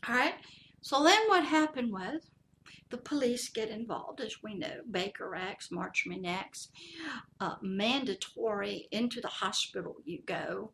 All 0.07 0.15
right. 0.15 0.35
So 0.81 1.03
then 1.03 1.19
what 1.27 1.45
happened 1.45 1.91
was 1.91 2.21
the 2.89 2.97
police 2.97 3.49
get 3.49 3.69
involved, 3.69 4.21
as 4.21 4.43
we 4.43 4.53
know. 4.53 4.81
Baker 4.89 5.35
Acts, 5.35 5.69
Marchman 5.69 6.27
Acts, 6.27 6.69
uh, 7.39 7.55
mandatory 7.61 8.87
into 8.91 9.19
the 9.19 9.27
hospital 9.27 9.95
you 10.05 10.19
go. 10.25 10.71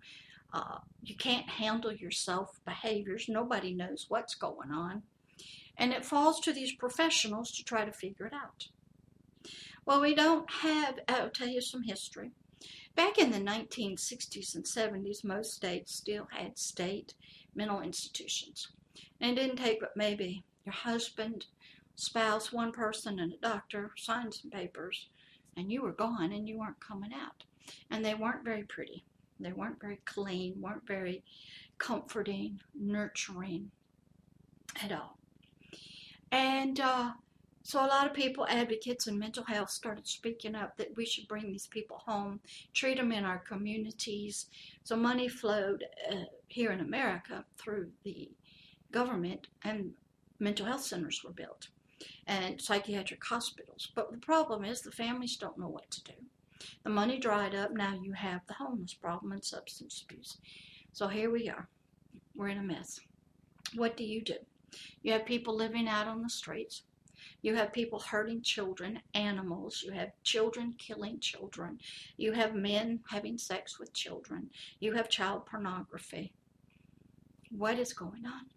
Uh, 0.51 0.79
you 1.03 1.15
can't 1.15 1.47
handle 1.47 1.93
yourself 1.93 2.59
behaviors. 2.65 3.27
Nobody 3.29 3.73
knows 3.73 4.07
what's 4.09 4.35
going 4.35 4.71
on. 4.71 5.03
And 5.77 5.93
it 5.93 6.03
falls 6.03 6.39
to 6.41 6.51
these 6.51 6.73
professionals 6.73 7.51
to 7.51 7.63
try 7.63 7.85
to 7.85 7.93
figure 7.93 8.25
it 8.25 8.33
out. 8.33 8.67
Well, 9.85 10.01
we 10.01 10.13
don't 10.13 10.51
have, 10.51 10.99
I'll 11.07 11.29
tell 11.29 11.47
you 11.47 11.61
some 11.61 11.83
history. 11.83 12.31
Back 12.99 13.17
in 13.17 13.31
the 13.31 13.37
1960s 13.37 14.55
and 14.55 14.65
70s, 14.65 15.23
most 15.23 15.53
states 15.53 15.95
still 15.95 16.27
had 16.31 16.59
state 16.59 17.13
mental 17.55 17.79
institutions. 17.79 18.67
And 19.21 19.31
it 19.31 19.41
didn't 19.41 19.55
take 19.55 19.79
but 19.79 19.95
maybe 19.95 20.43
your 20.65 20.73
husband, 20.73 21.45
spouse, 21.95 22.51
one 22.51 22.73
person, 22.73 23.19
and 23.19 23.31
a 23.31 23.37
doctor 23.37 23.91
signed 23.95 24.33
some 24.33 24.51
papers, 24.51 25.07
and 25.55 25.71
you 25.71 25.81
were 25.81 25.93
gone 25.93 26.33
and 26.33 26.45
you 26.45 26.59
weren't 26.59 26.81
coming 26.81 27.13
out. 27.13 27.45
And 27.89 28.03
they 28.03 28.15
weren't 28.15 28.43
very 28.43 28.63
pretty. 28.63 29.05
They 29.39 29.53
weren't 29.53 29.79
very 29.79 30.01
clean, 30.03 30.59
weren't 30.59 30.85
very 30.85 31.23
comforting, 31.77 32.59
nurturing 32.77 33.71
at 34.83 34.91
all. 34.91 35.17
And 36.33 36.81
uh, 36.81 37.11
so 37.70 37.86
a 37.86 37.86
lot 37.86 38.07
of 38.07 38.15
people, 38.15 38.47
advocates 38.49 39.05
in 39.05 39.20
mental 39.20 39.43
health, 39.43 39.70
started 39.70 40.07
speaking 40.07 40.55
up 40.55 40.76
that 40.78 40.97
we 40.97 41.05
should 41.05 41.28
bring 41.28 41.51
these 41.51 41.67
people 41.67 42.01
home, 42.03 42.39
treat 42.74 42.97
them 42.97 43.11
in 43.11 43.26
our 43.26 43.38
communities. 43.38 44.47
So 44.84 44.95
money 44.95 45.28
flowed 45.28 45.84
uh, 46.11 46.15
here 46.47 46.72
in 46.72 46.80
America 46.80 47.45
through 47.59 47.91
the 48.03 48.32
government, 48.91 49.49
and 49.63 49.91
mental 50.39 50.65
health 50.65 50.82
centers 50.82 51.24
were 51.24 51.30
built 51.30 51.67
and 52.26 52.59
psychiatric 52.59 53.24
hospitals. 53.24 53.91
But 53.93 54.11
the 54.11 54.17
problem 54.17 54.65
is 54.65 54.82
the 54.82 54.89
families 54.89 55.38
don't 55.38 55.59
know 55.59 55.70
what 55.70 55.91
to 55.91 56.03
do. 56.05 56.13
The 56.84 56.89
money 56.89 57.20
dried 57.20 57.53
up. 57.53 57.72
Now 57.72 57.93
you 58.01 58.13
have 58.13 58.41
the 58.47 58.55
homeless 58.55 58.95
problem 58.95 59.32
and 59.32 59.45
substance 59.45 60.03
abuse. 60.09 60.39
So 60.91 61.07
here 61.07 61.30
we 61.30 61.49
are. 61.49 61.70
We're 62.36 62.47
in 62.47 62.57
a 62.57 62.63
mess. 62.63 62.99
What 63.76 63.95
do 63.95 64.03
you 64.03 64.24
do? 64.24 64.38
You 65.03 65.13
have 65.13 65.28
people 65.28 65.55
living 65.55 65.88
out 65.88 66.07
on 66.07 66.24
the 66.24 66.32
streets. 66.32 66.82
You 67.41 67.55
have 67.55 67.71
people 67.71 67.99
hurting 67.99 68.41
children, 68.41 68.99
animals. 69.13 69.81
You 69.85 69.91
have 69.93 70.11
children 70.23 70.75
killing 70.77 71.19
children. 71.19 71.79
You 72.17 72.33
have 72.33 72.53
men 72.53 72.99
having 73.09 73.37
sex 73.37 73.79
with 73.79 73.93
children. 73.93 74.49
You 74.79 74.93
have 74.93 75.09
child 75.09 75.45
pornography. 75.45 76.33
What 77.49 77.79
is 77.79 77.93
going 77.93 78.25
on? 78.25 78.47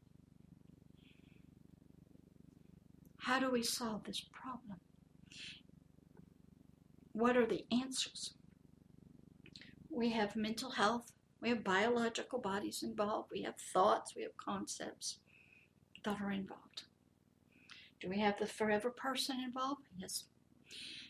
How 3.19 3.39
do 3.39 3.51
we 3.51 3.63
solve 3.63 4.03
this 4.05 4.21
problem? 4.21 4.79
What 7.13 7.37
are 7.37 7.47
the 7.47 7.65
answers? 7.71 8.35
We 9.91 10.11
have 10.11 10.35
mental 10.35 10.71
health, 10.71 11.13
we 11.41 11.51
have 11.51 11.63
biological 11.63 12.39
bodies 12.41 12.83
involved, 12.83 13.29
we 13.31 13.43
have 13.43 13.57
thoughts, 13.73 14.17
we 14.17 14.23
have 14.23 14.37
concepts 14.37 15.19
that 16.05 16.21
are 16.21 16.33
involved. 16.33 16.85
Do 18.03 18.09
we 18.09 18.19
have 18.19 18.39
the 18.39 18.47
forever 18.47 18.91
person 18.91 19.39
involved? 19.41 19.83
Yes. 19.97 20.25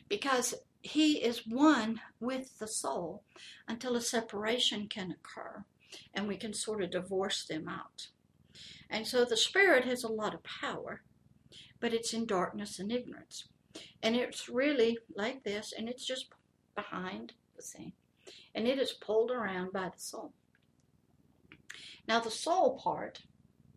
Because 0.09 0.55
he 0.82 1.24
is 1.24 1.47
one 1.47 2.03
with 2.20 2.59
the 2.59 2.68
soul 2.68 3.22
until 3.66 3.97
a 3.97 4.03
separation 4.03 4.88
can 4.88 5.11
occur 5.11 5.64
and 6.12 6.28
we 6.28 6.36
can 6.36 6.53
sort 6.53 6.82
of 6.82 6.90
divorce 6.90 7.47
them 7.47 7.66
out. 7.66 8.09
And 8.90 9.07
so 9.07 9.24
the 9.24 9.38
spirit 9.38 9.86
has 9.86 10.05
a 10.05 10.12
lot 10.12 10.34
of 10.34 10.43
power, 10.43 11.03
but 11.80 11.95
it's 11.95 12.12
in 12.12 12.26
darkness 12.26 12.78
and 12.78 12.93
ignorance. 12.93 13.49
And 14.03 14.14
it's 14.14 14.51
really 14.51 14.99
like 15.16 15.45
this, 15.45 15.72
and 15.76 15.88
it's 15.88 16.05
just 16.05 16.26
behind 16.74 17.32
the 17.57 17.62
scene. 17.62 17.93
And 18.55 18.68
it 18.68 18.78
is 18.78 18.93
pulled 18.93 19.30
around 19.30 19.72
by 19.72 19.88
the 19.88 19.99
soul. 19.99 20.34
Now, 22.07 22.20
the 22.20 22.30
soul 22.30 22.78
part 22.78 23.22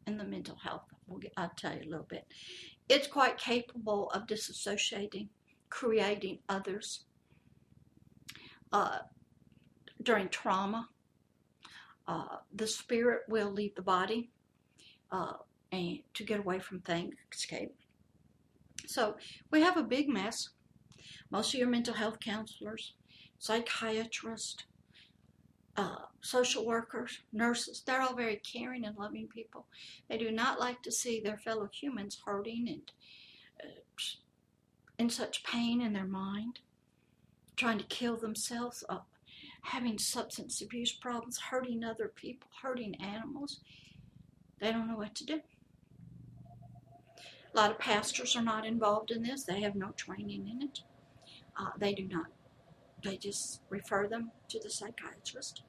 and 0.05 0.19
the 0.19 0.25
mental 0.25 0.57
health, 0.57 0.83
I'll 1.37 1.51
tell 1.55 1.73
you 1.73 1.83
a 1.83 1.89
little 1.89 2.07
bit, 2.09 2.25
it's 2.87 3.07
quite 3.07 3.37
capable 3.37 4.09
of 4.11 4.27
disassociating, 4.27 5.27
creating 5.69 6.39
others. 6.49 7.05
Uh, 8.71 8.99
during 10.03 10.29
trauma, 10.29 10.87
uh, 12.07 12.37
the 12.53 12.67
spirit 12.67 13.23
will 13.27 13.51
leave 13.51 13.73
the 13.75 13.81
body 13.81 14.29
uh, 15.11 15.33
and 15.71 15.99
to 16.13 16.23
get 16.23 16.39
away 16.39 16.59
from 16.59 16.79
things, 16.81 17.15
escape. 17.33 17.73
So 18.85 19.15
we 19.51 19.61
have 19.61 19.77
a 19.77 19.83
big 19.83 20.07
mess. 20.07 20.49
Most 21.31 21.53
of 21.53 21.59
your 21.59 21.69
mental 21.69 21.93
health 21.93 22.19
counselors, 22.19 22.93
psychiatrists, 23.39 24.63
uh, 25.77 26.05
social 26.21 26.65
workers, 26.65 27.19
nurses, 27.33 27.83
they're 27.85 28.01
all 28.01 28.15
very 28.15 28.37
caring 28.37 28.85
and 28.85 28.97
loving 28.97 29.27
people. 29.27 29.65
They 30.09 30.17
do 30.17 30.31
not 30.31 30.59
like 30.59 30.81
to 30.83 30.91
see 30.91 31.19
their 31.19 31.37
fellow 31.37 31.69
humans 31.71 32.21
hurting 32.25 32.67
and 32.67 32.91
uh, 33.63 33.81
in 34.97 35.09
such 35.09 35.43
pain 35.43 35.81
in 35.81 35.93
their 35.93 36.05
mind, 36.05 36.59
trying 37.57 37.77
to 37.77 37.83
kill 37.85 38.17
themselves, 38.17 38.83
up, 38.87 39.07
having 39.63 39.97
substance 39.97 40.61
abuse 40.61 40.91
problems, 40.93 41.39
hurting 41.49 41.83
other 41.83 42.07
people, 42.07 42.47
hurting 42.61 42.95
animals. 42.95 43.59
They 44.59 44.71
don't 44.71 44.87
know 44.87 44.97
what 44.97 45.15
to 45.15 45.25
do. 45.25 45.41
A 47.53 47.55
lot 47.55 47.71
of 47.71 47.79
pastors 47.79 48.35
are 48.35 48.41
not 48.41 48.65
involved 48.65 49.11
in 49.11 49.23
this. 49.23 49.43
They 49.43 49.61
have 49.61 49.75
no 49.75 49.91
training 49.91 50.47
in 50.47 50.61
it. 50.61 50.81
Uh, 51.57 51.71
they 51.77 51.93
do 51.93 52.03
not. 52.03 52.27
They 53.05 53.17
just 53.17 53.61
refer 53.69 54.07
them 54.07 54.31
to 54.49 54.59
the 54.59 54.69
psychiatrist. 54.69 55.61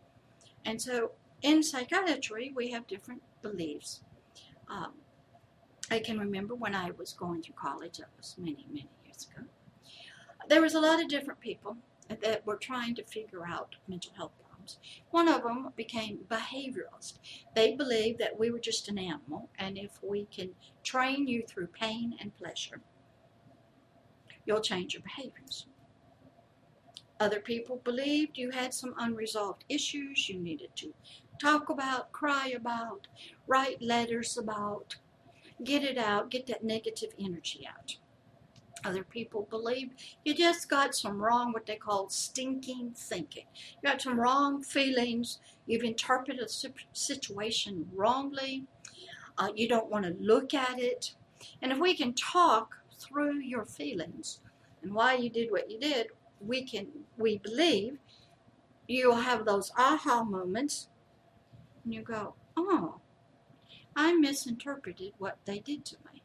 And 0.65 0.81
so 0.81 1.13
in 1.43 1.63
psychiatry, 1.63 2.51
we 2.57 2.71
have 2.71 2.87
different 2.87 3.23
beliefs. 3.43 4.03
Um, 4.69 4.95
I 5.91 5.99
can 5.99 6.19
remember 6.19 6.55
when 6.55 6.75
I 6.75 6.91
was 6.99 7.13
going 7.13 7.43
through 7.43 7.57
college, 7.57 7.99
that 7.99 8.09
was 8.17 8.35
many, 8.39 8.67
many 8.69 8.89
years 9.05 9.29
ago. 9.31 9.47
There 10.49 10.63
was 10.63 10.75
a 10.75 10.81
lot 10.81 11.01
of 11.01 11.09
different 11.09 11.41
people 11.41 11.77
that 12.09 12.47
were 12.47 12.57
trying 12.57 12.95
to 12.95 13.05
figure 13.05 13.47
out 13.47 13.77
mental 13.87 14.13
health 14.17 14.33
problems. 14.41 14.79
One 15.11 15.29
of 15.29 15.43
them 15.43 15.73
became 15.77 16.21
behavioralist. 16.29 17.19
They 17.55 17.77
believed 17.77 18.19
that 18.21 18.39
we 18.39 18.51
were 18.51 18.59
just 18.59 18.89
an 18.89 18.99
animal, 18.99 19.51
and 19.59 19.77
if 19.77 20.03
we 20.03 20.27
can 20.27 20.51
train 20.83 21.29
you 21.29 21.43
through 21.47 21.69
pain 21.69 22.15
and 22.19 22.35
pleasure, 22.35 22.81
you'll 24.47 24.61
change 24.61 24.95
your 24.95 25.03
behaviors. 25.03 25.67
Other 27.19 27.41
people 27.41 27.81
believed 27.83 28.37
you 28.37 28.51
had 28.51 28.75
some 28.75 28.95
unresolved 28.99 29.65
issues 29.69 30.29
you 30.29 30.39
needed 30.39 30.71
to 30.77 30.93
talk 31.41 31.71
about, 31.71 32.13
cry 32.13 32.49
about, 32.49 33.07
write 33.47 33.81
letters 33.81 34.37
about, 34.37 34.97
get 35.65 35.83
it 35.83 35.97
out, 35.97 36.31
get 36.31 36.47
that 36.47 36.65
negative 36.65 37.11
energy 37.19 37.67
out. 37.67 37.97
Other 38.85 39.03
people 39.03 39.47
believe 39.51 39.91
you 40.25 40.35
just 40.35 40.69
got 40.69 40.95
some 40.95 41.21
wrong, 41.21 41.53
what 41.53 41.67
they 41.67 41.77
call 41.77 42.09
stinking 42.11 42.93
thinking. 42.97 43.47
You 43.55 43.91
got 43.91 44.03
some 44.03 44.21
wrong 44.21 44.63
feelings. 44.63 45.41
You've 45.67 45.83
interpreted 45.83 46.41
a 46.41 46.73
situation 46.93 47.89
wrongly. 47.95 48.65
Uh, 49.39 49.49
you 49.55 49.69
don't 49.69 49.91
want 49.91 50.05
to 50.05 50.17
look 50.21 50.55
at 50.55 50.79
it. 50.79 51.15
And 51.61 51.73
if 51.73 51.79
we 51.79 51.97
can 51.97 52.13
talk 52.13 52.77
through 52.99 53.41
your 53.41 53.65
feelings 53.65 54.41
and 54.83 54.95
why 54.95 55.15
you 55.15 55.31
did 55.31 55.51
what 55.51 55.71
you 55.71 55.81
did, 55.81 56.09
we 56.41 56.65
can 56.65 56.87
we 57.17 57.39
believe 57.39 57.99
you'll 58.89 59.17
have 59.17 59.45
those 59.45 59.73
aha 59.77 60.23
moments 60.23 60.89
and 61.85 61.95
you 61.95 62.03
go, 62.03 62.35
oh, 62.57 63.01
I 63.95 64.15
misinterpreted 64.15 65.13
what 65.19 65.39
they 65.45 65.59
did 65.61 65.85
to 65.87 65.97
me. 66.13 66.23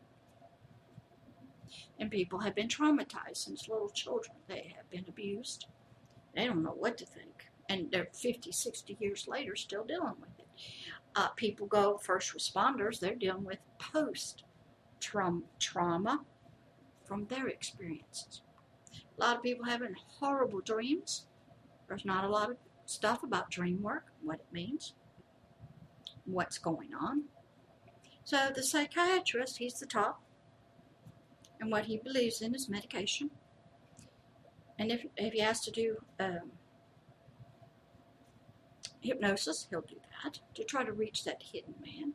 And 1.99 2.09
people 2.09 2.39
have 2.39 2.55
been 2.55 2.67
traumatized 2.67 3.37
since 3.37 3.69
little 3.69 3.89
children. 3.89 4.35
They 4.47 4.73
have 4.75 4.89
been 4.89 5.05
abused. 5.07 5.67
They 6.35 6.45
don't 6.45 6.63
know 6.63 6.75
what 6.77 6.97
to 6.97 7.05
think. 7.05 7.47
And 7.69 7.89
they're 7.91 8.07
50, 8.13 8.51
60 8.51 8.97
years 8.99 9.27
later 9.27 9.55
still 9.55 9.85
dealing 9.85 10.15
with 10.19 10.39
it. 10.39 10.47
Uh, 11.15 11.27
people 11.29 11.67
go, 11.67 11.97
first 11.97 12.35
responders, 12.35 12.99
they're 12.99 13.15
dealing 13.15 13.43
with 13.43 13.59
post 13.79 14.43
trauma 14.99 16.21
from 17.05 17.25
their 17.25 17.47
experiences. 17.47 18.41
A 19.21 19.23
lot 19.23 19.37
of 19.37 19.43
people 19.43 19.65
having 19.65 19.95
horrible 20.19 20.61
dreams. 20.61 21.27
There's 21.87 22.05
not 22.05 22.23
a 22.23 22.27
lot 22.27 22.49
of 22.49 22.57
stuff 22.87 23.21
about 23.21 23.51
dream 23.51 23.83
work, 23.83 24.07
what 24.23 24.39
it 24.39 24.47
means, 24.51 24.95
what's 26.25 26.57
going 26.57 26.89
on. 26.99 27.25
So 28.23 28.49
the 28.53 28.63
psychiatrist, 28.63 29.59
he's 29.59 29.75
the 29.75 29.85
top, 29.85 30.23
And 31.59 31.69
what 31.69 31.85
he 31.85 31.97
believes 31.97 32.41
in 32.41 32.55
is 32.55 32.67
medication. 32.67 33.29
And 34.79 34.91
if, 34.91 35.05
if 35.15 35.33
he 35.33 35.39
has 35.41 35.61
to 35.61 35.71
do 35.71 35.97
um, 36.19 36.53
hypnosis, 39.01 39.67
he'll 39.69 39.81
do 39.81 39.97
that 40.23 40.39
to 40.55 40.63
try 40.63 40.83
to 40.83 40.93
reach 40.93 41.25
that 41.25 41.43
hidden 41.43 41.75
man. 41.85 42.13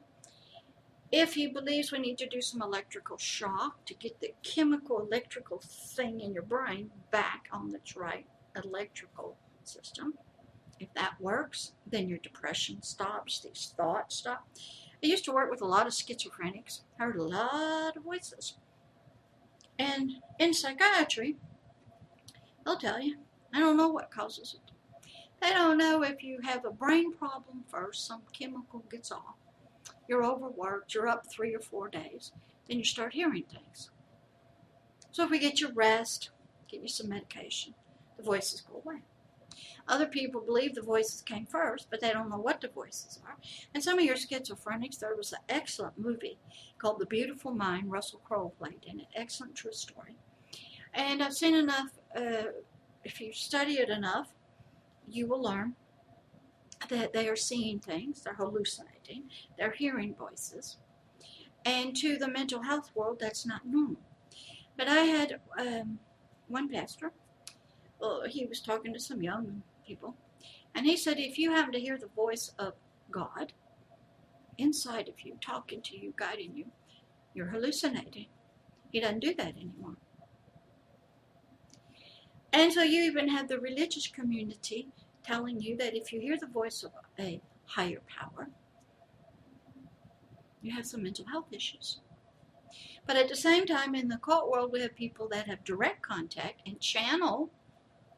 If 1.13 1.35
he 1.35 1.47
believes 1.47 1.93
we 1.93 1.99
need 1.99 2.19
to 2.19 2.29
do 2.29 2.41
some 2.41 2.61
electrical 2.61 3.17
shock 3.17 3.85
to 3.87 3.95
get 3.95 4.21
the 4.21 4.35
chemical 4.43 5.01
electrical 5.01 5.63
thing 5.65 6.21
in 6.21 6.33
your 6.33 6.43
brain 6.43 6.91
back 7.11 7.47
on 7.53 7.71
the 7.71 7.81
right 7.95 8.27
electrical 8.57 9.37
system, 9.63 10.15
if 10.81 10.93
that 10.95 11.21
works, 11.21 11.73
then 11.87 12.09
your 12.09 12.19
depression 12.19 12.83
stops, 12.83 13.41
these 13.41 13.73
thoughts 13.77 14.17
stop. 14.17 14.49
I 15.03 15.07
used 15.07 15.25
to 15.27 15.33
work 15.33 15.51
with 15.51 15.63
a 15.63 15.67
lot 15.67 15.87
of 15.87 15.93
schizophrenics, 15.93 16.81
heard 16.99 17.17
a 17.17 17.23
lot 17.23 17.97
of 17.97 18.03
voices. 18.03 18.55
And 19.79 20.11
in 20.39 20.55
psychiatry, 20.55 21.37
they'll 22.65 22.79
tell 22.79 23.01
you, 23.01 23.17
I 23.55 23.61
don't 23.61 23.77
know 23.77 23.89
what 23.89 24.11
causes 24.11 24.57
it. 24.57 24.73
They 25.41 25.51
don't 25.51 25.79
know 25.79 26.03
if 26.03 26.23
you 26.23 26.41
have 26.43 26.65
a 26.65 26.71
brain 26.71 27.13
problem 27.13 27.65
first, 27.69 28.07
some 28.07 28.23
chemical 28.33 28.85
gets 28.91 29.13
off. 29.13 29.37
You're 30.09 30.25
overworked, 30.25 30.95
you're 30.95 31.09
up 31.09 31.27
three 31.31 31.55
or 31.55 31.61
four 31.61 31.89
days, 31.89 32.33
then 32.69 32.79
you 32.79 32.85
start 32.85 33.15
hearing 33.15 33.45
things. 33.45 33.91
So 35.11 35.25
if 35.25 35.31
we 35.31 35.39
get 35.39 35.61
you 35.61 35.71
rest, 35.73 36.31
get 36.69 36.83
you 36.83 36.89
some 36.89 37.09
medication, 37.09 37.75
the 38.17 38.23
voices 38.23 38.61
go 38.61 38.83
away. 38.85 39.03
Other 39.89 40.07
people 40.07 40.41
believe 40.41 40.75
the 40.75 40.83
voices 40.83 41.23
came 41.23 41.47
first, 41.47 41.87
but 41.91 42.01
they 42.01 42.13
don't 42.13 42.29
know 42.29 42.39
what 42.39 42.61
the 42.61 42.69
voices 42.69 43.21
are. 43.25 43.37
And 43.73 43.83
some 43.83 43.99
of 43.99 44.05
your 44.05 44.17
schizophrenics, 44.17 44.99
there 44.99 45.17
was 45.17 45.33
an 45.33 45.39
excellent 45.49 45.99
movie 45.99 46.39
called 46.79 46.99
The 46.99 47.07
Beautiful 47.07 47.53
Mind. 47.53 47.91
Russell 47.91 48.21
Crowe 48.25 48.53
played 48.59 48.85
in 48.87 49.01
it. 49.01 49.07
Excellent 49.15 49.55
true 49.55 49.73
story. 49.73 50.17
And 50.93 51.23
I've 51.23 51.35
seen 51.35 51.55
enough, 51.55 51.91
uh, 52.17 52.51
if 53.05 53.21
you 53.21 53.33
study 53.33 53.75
it 53.75 53.89
enough, 53.89 54.29
you 55.09 55.29
will 55.29 55.41
learn 55.41 55.77
that 56.89 57.13
they 57.13 57.29
are 57.29 57.37
seeing 57.37 57.79
things, 57.79 58.23
they're 58.23 58.35
hallucinating, 58.35 59.25
they're 59.59 59.73
hearing 59.73 60.15
voices. 60.15 60.77
And 61.65 61.97
to 61.97 62.17
the 62.17 62.29
mental 62.29 62.63
health 62.63 62.91
world, 62.95 63.19
that's 63.21 63.47
not 63.47 63.67
normal. 63.67 64.01
But 64.77 64.89
I 64.89 65.01
had 65.01 65.41
um, 65.59 65.99
one 66.49 66.69
pastor, 66.69 67.13
well, 68.01 68.23
he 68.29 68.47
was 68.47 68.61
talking 68.61 68.93
to 68.93 69.01
some 69.01 69.23
young 69.23 69.63
people. 69.87 70.15
And 70.75 70.87
he 70.87 70.97
said, 70.97 71.19
if 71.19 71.39
you 71.39 71.53
happen 71.53 71.73
to 71.73 71.81
hear 71.81 71.99
the 71.99 72.09
voice 72.15 72.53
of 72.59 72.75
God 73.11 73.53
inside 74.59 75.09
of 75.09 75.15
you, 75.25 75.39
talking 75.41 75.81
to 75.83 75.97
you, 75.99 76.13
guiding 76.17 76.55
you, 76.55 76.67
you're 77.35 77.49
hallucinating. 77.49 78.27
He 78.93 79.01
doesn't 79.01 79.21
do 79.21 79.35
that 79.35 79.57
anymore. 79.57 79.97
And 82.53 82.73
so 82.73 82.83
you 82.83 83.03
even 83.03 83.29
have 83.29 83.49
the 83.49 83.59
religious 83.59 84.07
community 84.07 84.89
telling 85.27 85.61
you 85.61 85.77
that 85.77 85.97
if 85.97 86.13
you 86.13 86.21
hear 86.21 86.37
the 86.39 86.47
voice 86.47 86.83
of 86.83 86.93
a 87.19 87.41
higher 87.65 88.01
power, 88.07 88.49
you 90.63 90.73
have 90.73 90.87
some 90.87 91.03
mental 91.03 91.27
health 91.27 91.47
issues. 91.53 92.01
But 93.07 93.17
at 93.17 93.29
the 93.29 93.37
same 93.37 93.67
time, 93.67 93.95
in 93.95 94.09
the 94.09 94.19
cult 94.19 94.51
world, 94.51 94.73
we 94.73 94.81
have 94.81 94.97
people 94.97 95.29
that 95.29 95.47
have 95.47 95.65
direct 95.65 96.03
contact 96.03 96.63
and 96.67 96.81
channel 96.81 97.51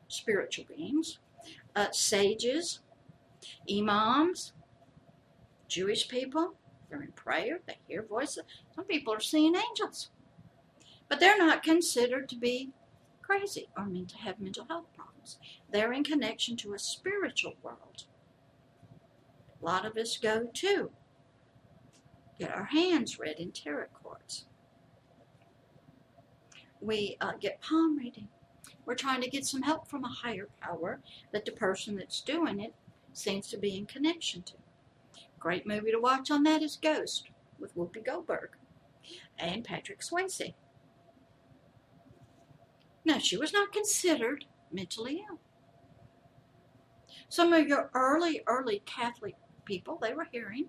spiritual 0.08 0.64
beings 0.64 1.18
uh, 1.76 1.90
sages, 1.92 2.80
imams, 3.70 4.52
Jewish 5.68 6.08
people. 6.08 6.54
They're 6.88 7.02
in 7.02 7.12
prayer, 7.12 7.60
they 7.66 7.78
hear 7.86 8.02
voices. 8.02 8.44
Some 8.74 8.84
people 8.84 9.12
are 9.12 9.20
seeing 9.20 9.54
angels. 9.54 10.10
But 11.08 11.20
they're 11.20 11.38
not 11.38 11.62
considered 11.62 12.28
to 12.30 12.36
be 12.36 12.70
crazy 13.22 13.68
or 13.76 13.84
meant 13.86 14.08
to 14.10 14.16
have 14.18 14.40
mental 14.40 14.66
health 14.68 14.86
problems. 14.94 15.17
They're 15.70 15.92
in 15.92 16.04
connection 16.04 16.56
to 16.58 16.74
a 16.74 16.78
spiritual 16.78 17.54
world. 17.62 18.04
A 19.60 19.64
lot 19.64 19.84
of 19.84 19.96
us 19.96 20.16
go 20.16 20.48
to 20.52 20.90
get 22.38 22.54
our 22.54 22.64
hands 22.64 23.18
read 23.18 23.38
in 23.38 23.50
tarot 23.50 23.88
cards. 24.02 24.46
We 26.80 27.16
uh, 27.20 27.32
get 27.40 27.60
palm 27.60 27.98
reading. 27.98 28.28
We're 28.86 28.94
trying 28.94 29.20
to 29.22 29.30
get 29.30 29.44
some 29.44 29.62
help 29.62 29.88
from 29.88 30.04
a 30.04 30.08
higher 30.08 30.48
power 30.60 31.00
that 31.32 31.44
the 31.44 31.52
person 31.52 31.96
that's 31.96 32.20
doing 32.20 32.60
it 32.60 32.74
seems 33.12 33.48
to 33.48 33.58
be 33.58 33.76
in 33.76 33.86
connection 33.86 34.42
to. 34.42 34.54
Great 35.38 35.66
movie 35.66 35.90
to 35.90 36.00
watch 36.00 36.30
on 36.30 36.44
that 36.44 36.62
is 36.62 36.76
Ghost 36.76 37.28
with 37.58 37.76
Whoopi 37.76 38.04
Goldberg 38.04 38.50
and 39.38 39.64
Patrick 39.64 40.00
Swayze. 40.00 40.54
Now, 43.04 43.18
she 43.18 43.36
was 43.36 43.52
not 43.52 43.72
considered 43.72 44.44
mentally 44.72 45.24
ill. 45.28 45.38
Some 47.28 47.52
of 47.52 47.66
your 47.66 47.90
early, 47.94 48.42
early 48.46 48.82
Catholic 48.86 49.34
people, 49.64 49.98
they 50.00 50.14
were 50.14 50.28
hearing, 50.30 50.66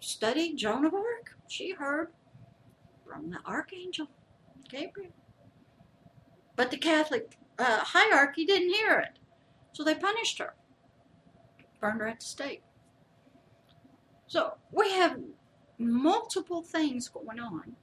studied 0.00 0.56
Joan 0.56 0.84
of 0.84 0.94
Arc. 0.94 1.36
She 1.48 1.72
heard 1.72 2.08
from 3.06 3.30
the 3.30 3.38
Archangel 3.46 4.08
Gabriel. 4.68 5.12
But 6.56 6.70
the 6.70 6.78
Catholic 6.78 7.36
uh, 7.58 7.78
hierarchy 7.80 8.44
didn't 8.44 8.74
hear 8.74 8.98
it. 8.98 9.18
So 9.72 9.84
they 9.84 9.94
punished 9.94 10.38
her, 10.38 10.54
burned 11.80 12.00
her 12.00 12.08
at 12.08 12.20
the 12.20 12.26
stake. 12.26 12.62
So 14.26 14.54
we 14.70 14.90
have 14.92 15.18
multiple 15.78 16.62
things 16.62 17.08
going 17.08 17.40
on 17.40 17.76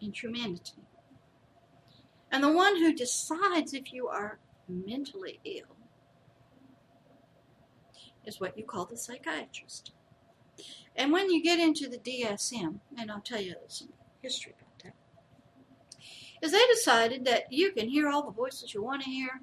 in 0.00 0.12
humanity. 0.12 0.87
And 2.30 2.44
the 2.44 2.52
one 2.52 2.76
who 2.76 2.92
decides 2.92 3.72
if 3.72 3.92
you 3.92 4.08
are 4.08 4.38
mentally 4.68 5.40
ill 5.44 5.76
is 8.26 8.40
what 8.40 8.56
you 8.58 8.64
call 8.64 8.84
the 8.84 8.96
psychiatrist. 8.96 9.92
And 10.94 11.12
when 11.12 11.30
you 11.30 11.42
get 11.42 11.58
into 11.58 11.88
the 11.88 11.98
DSM, 11.98 12.80
and 12.98 13.10
I'll 13.10 13.20
tell 13.20 13.40
you 13.40 13.54
some 13.68 13.88
history 14.20 14.54
about 14.58 14.82
that, 14.84 14.94
is 16.42 16.52
they 16.52 16.66
decided 16.66 17.24
that 17.24 17.52
you 17.52 17.72
can 17.72 17.88
hear 17.88 18.08
all 18.08 18.22
the 18.22 18.32
voices 18.32 18.74
you 18.74 18.82
want 18.82 19.02
to 19.02 19.10
hear, 19.10 19.40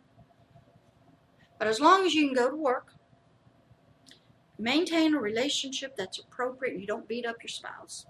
but 1.58 1.68
as 1.68 1.80
long 1.80 2.06
as 2.06 2.14
you 2.14 2.28
can 2.28 2.36
go 2.36 2.50
to 2.50 2.56
work, 2.56 2.94
maintain 4.60 5.16
a 5.16 5.20
relationship 5.20 5.96
that's 5.96 6.20
appropriate, 6.20 6.80
you 6.80 6.86
don't 6.86 7.08
beat 7.08 7.26
up 7.26 7.38
your 7.42 7.50
spouse, 7.50 8.06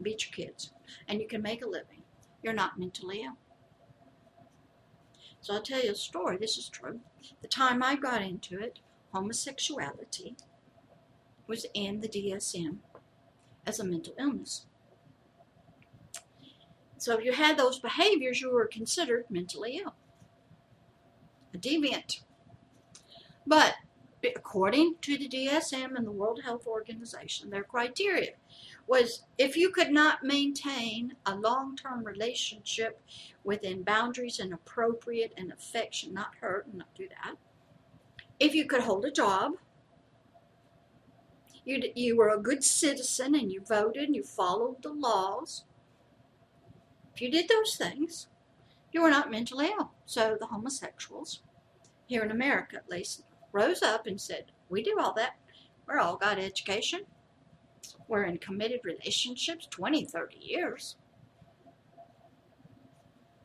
beat 0.00 0.24
your 0.24 0.46
kids, 0.46 0.72
and 1.08 1.20
you 1.20 1.26
can 1.26 1.42
make 1.42 1.64
a 1.64 1.68
living, 1.68 2.02
you're 2.42 2.52
not 2.52 2.78
mentally 2.78 3.22
ill. 3.22 3.36
So 5.44 5.52
I'll 5.52 5.60
tell 5.60 5.84
you 5.84 5.92
a 5.92 5.94
story. 5.94 6.38
This 6.38 6.56
is 6.56 6.70
true. 6.70 7.00
The 7.42 7.48
time 7.48 7.82
I 7.82 7.96
got 7.96 8.22
into 8.22 8.58
it, 8.58 8.78
homosexuality 9.12 10.36
was 11.46 11.66
in 11.74 12.00
the 12.00 12.08
DSM 12.08 12.78
as 13.66 13.78
a 13.78 13.84
mental 13.84 14.14
illness. 14.18 14.64
So 16.96 17.18
if 17.18 17.26
you 17.26 17.32
had 17.32 17.58
those 17.58 17.78
behaviors, 17.78 18.40
you 18.40 18.50
were 18.54 18.66
considered 18.66 19.26
mentally 19.28 19.82
ill, 19.84 19.94
a 21.52 21.58
deviant. 21.58 22.22
But 23.46 23.74
according 24.24 24.94
to 25.02 25.18
the 25.18 25.28
DSM 25.28 25.94
and 25.94 26.06
the 26.06 26.10
World 26.10 26.40
Health 26.42 26.66
Organization, 26.66 27.50
their 27.50 27.64
criteria 27.64 28.30
was 28.86 29.22
if 29.38 29.56
you 29.56 29.70
could 29.70 29.90
not 29.90 30.22
maintain 30.22 31.14
a 31.26 31.34
long 31.34 31.76
term 31.76 32.04
relationship 32.04 33.00
within 33.42 33.82
boundaries 33.82 34.38
and 34.38 34.52
appropriate 34.52 35.32
and 35.36 35.52
affection, 35.52 36.12
not 36.12 36.34
hurt 36.40 36.66
and 36.66 36.78
not 36.78 36.94
do 36.94 37.08
that, 37.08 37.36
if 38.38 38.54
you 38.54 38.66
could 38.66 38.82
hold 38.82 39.04
a 39.04 39.10
job, 39.10 39.52
you, 41.64 41.82
you 41.94 42.16
were 42.16 42.28
a 42.28 42.38
good 42.38 42.62
citizen 42.62 43.34
and 43.34 43.50
you 43.50 43.62
voted 43.66 44.04
and 44.04 44.16
you 44.16 44.22
followed 44.22 44.82
the 44.82 44.92
laws, 44.92 45.64
if 47.14 47.22
you 47.22 47.30
did 47.30 47.48
those 47.48 47.76
things, 47.76 48.28
you 48.92 49.00
were 49.00 49.10
not 49.10 49.30
mentally 49.30 49.70
ill. 49.78 49.92
So 50.04 50.36
the 50.38 50.46
homosexuals, 50.46 51.42
here 52.06 52.22
in 52.22 52.30
America 52.30 52.76
at 52.76 52.90
least, 52.90 53.22
rose 53.52 53.82
up 53.82 54.06
and 54.06 54.20
said, 54.20 54.46
We 54.68 54.82
do 54.82 54.96
all 55.00 55.14
that. 55.14 55.36
We're 55.86 55.98
all 55.98 56.16
got 56.16 56.38
education. 56.38 57.00
We're 58.08 58.24
in 58.24 58.38
committed 58.38 58.80
relationships 58.84 59.66
20, 59.70 60.04
30 60.04 60.36
years. 60.36 60.96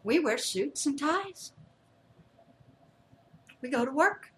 We 0.03 0.19
wear 0.19 0.37
suits 0.37 0.85
and 0.85 0.97
ties. 0.97 1.53
We 3.61 3.69
go 3.69 3.85
to 3.85 3.91
work. 3.91 4.31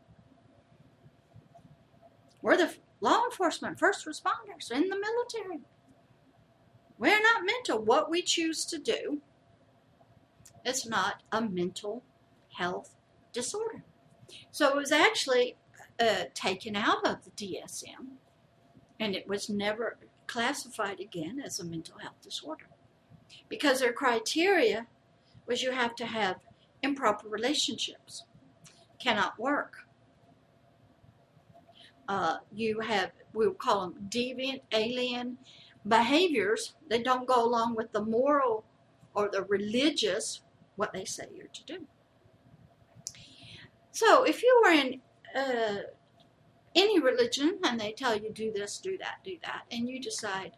We're 2.41 2.57
the 2.57 2.73
law 2.99 3.23
enforcement, 3.25 3.77
first 3.77 4.05
responders 4.05 4.71
in 4.71 4.89
the 4.89 4.97
military. 4.97 5.61
We're 6.97 7.21
not 7.21 7.45
mental. 7.45 7.83
What 7.83 8.09
we 8.09 8.21
choose 8.21 8.65
to 8.65 8.77
do 8.77 9.21
is 10.65 10.85
not 10.85 11.23
a 11.31 11.41
mental 11.41 12.03
health 12.57 12.95
disorder. 13.33 13.83
So 14.51 14.69
it 14.69 14.75
was 14.75 14.91
actually 14.91 15.57
uh, 15.99 16.25
taken 16.33 16.75
out 16.75 17.05
of 17.05 17.17
the 17.23 17.31
DSM 17.31 18.17
and 19.01 19.15
it 19.15 19.27
was 19.27 19.49
never 19.49 19.97
classified 20.27 20.99
again 20.99 21.41
as 21.43 21.59
a 21.59 21.65
mental 21.65 21.97
health 21.97 22.21
disorder 22.21 22.67
because 23.49 23.79
their 23.79 23.91
criteria 23.91 24.85
was 25.47 25.63
you 25.63 25.71
have 25.71 25.95
to 25.95 26.05
have 26.05 26.35
improper 26.83 27.27
relationships, 27.27 28.23
cannot 28.99 29.37
work. 29.39 29.87
Uh, 32.07 32.37
you 32.53 32.79
have, 32.79 33.11
we 33.33 33.47
would 33.47 33.57
call 33.57 33.81
them 33.81 33.95
deviant, 34.09 34.61
alien 34.71 35.37
behaviors 35.87 36.75
that 36.89 37.03
don't 37.03 37.27
go 37.27 37.43
along 37.43 37.75
with 37.75 37.91
the 37.93 38.03
moral 38.03 38.63
or 39.15 39.29
the 39.29 39.43
religious, 39.43 40.41
what 40.75 40.93
they 40.93 41.05
say 41.05 41.25
you're 41.35 41.47
to 41.47 41.63
do. 41.65 41.87
So 43.91 44.23
if 44.23 44.43
you 44.43 44.61
were 44.63 44.71
in 44.71 45.01
uh, 45.35 45.81
any 46.75 46.99
religion 46.99 47.59
and 47.63 47.79
they 47.79 47.91
tell 47.91 48.15
you 48.15 48.31
do 48.31 48.51
this, 48.51 48.77
do 48.77 48.97
that, 48.97 49.23
do 49.23 49.37
that, 49.43 49.63
and 49.71 49.89
you 49.89 49.99
decide, 49.99 50.53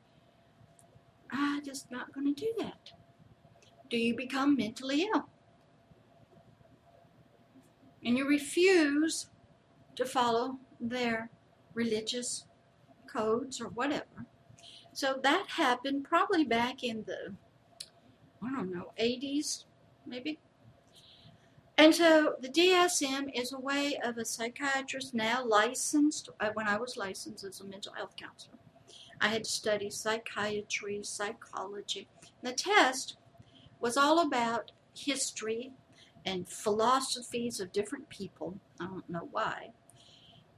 I'm 1.32 1.64
just 1.64 1.92
not 1.92 2.14
going 2.14 2.34
to 2.34 2.40
do 2.40 2.54
that, 2.60 2.92
do 3.90 3.98
you 3.98 4.16
become 4.16 4.56
mentally 4.56 5.08
ill? 5.14 5.28
And 8.06 8.18
you 8.18 8.28
refuse 8.28 9.28
to 9.96 10.06
follow 10.06 10.58
their 10.80 11.30
religious 11.74 12.46
codes 13.08 13.62
or 13.62 13.70
whatever. 13.70 14.26
So 14.94 15.20
that 15.24 15.46
happened 15.50 16.04
probably 16.04 16.44
back 16.44 16.84
in 16.84 17.04
the, 17.08 17.34
I 18.44 18.52
don't 18.52 18.72
know, 18.72 18.92
80s, 19.00 19.66
maybe. 20.06 20.40
And 21.78 21.94
so 21.94 22.36
the 22.40 22.50
DSM 22.50 23.32
is 23.34 23.52
a 23.52 23.60
way 23.60 23.98
of 24.04 24.18
a 24.18 24.26
psychiatrist 24.26 25.14
now 25.14 25.44
licensed. 25.44 26.30
Uh, 26.40 26.50
when 26.54 26.68
I 26.68 26.78
was 26.78 26.98
licensed 26.98 27.44
as 27.44 27.62
a 27.62 27.66
mental 27.66 27.94
health 27.94 28.16
counselor, 28.16 28.58
I 29.20 29.30
had 29.30 29.46
to 29.46 29.50
study 29.50 29.90
psychiatry, 29.90 31.02
psychology. 31.04 32.08
And 32.22 32.52
the 32.52 32.56
test 32.56 33.18
was 33.80 33.98
all 33.98 34.20
about 34.20 34.72
history 34.96 35.72
and 36.26 36.48
philosophies 36.48 37.60
of 37.60 37.74
different 37.74 38.08
people. 38.10 38.60
I 38.80 38.86
don't 38.86 39.10
know 39.10 39.28
why. 39.32 39.72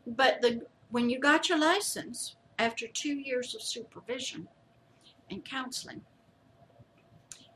But 0.05 0.41
the 0.41 0.65
when 0.89 1.09
you 1.09 1.19
got 1.19 1.49
your 1.49 1.57
license, 1.57 2.35
after 2.59 2.87
two 2.87 3.15
years 3.15 3.55
of 3.55 3.61
supervision 3.61 4.47
and 5.29 5.43
counseling, 5.43 6.01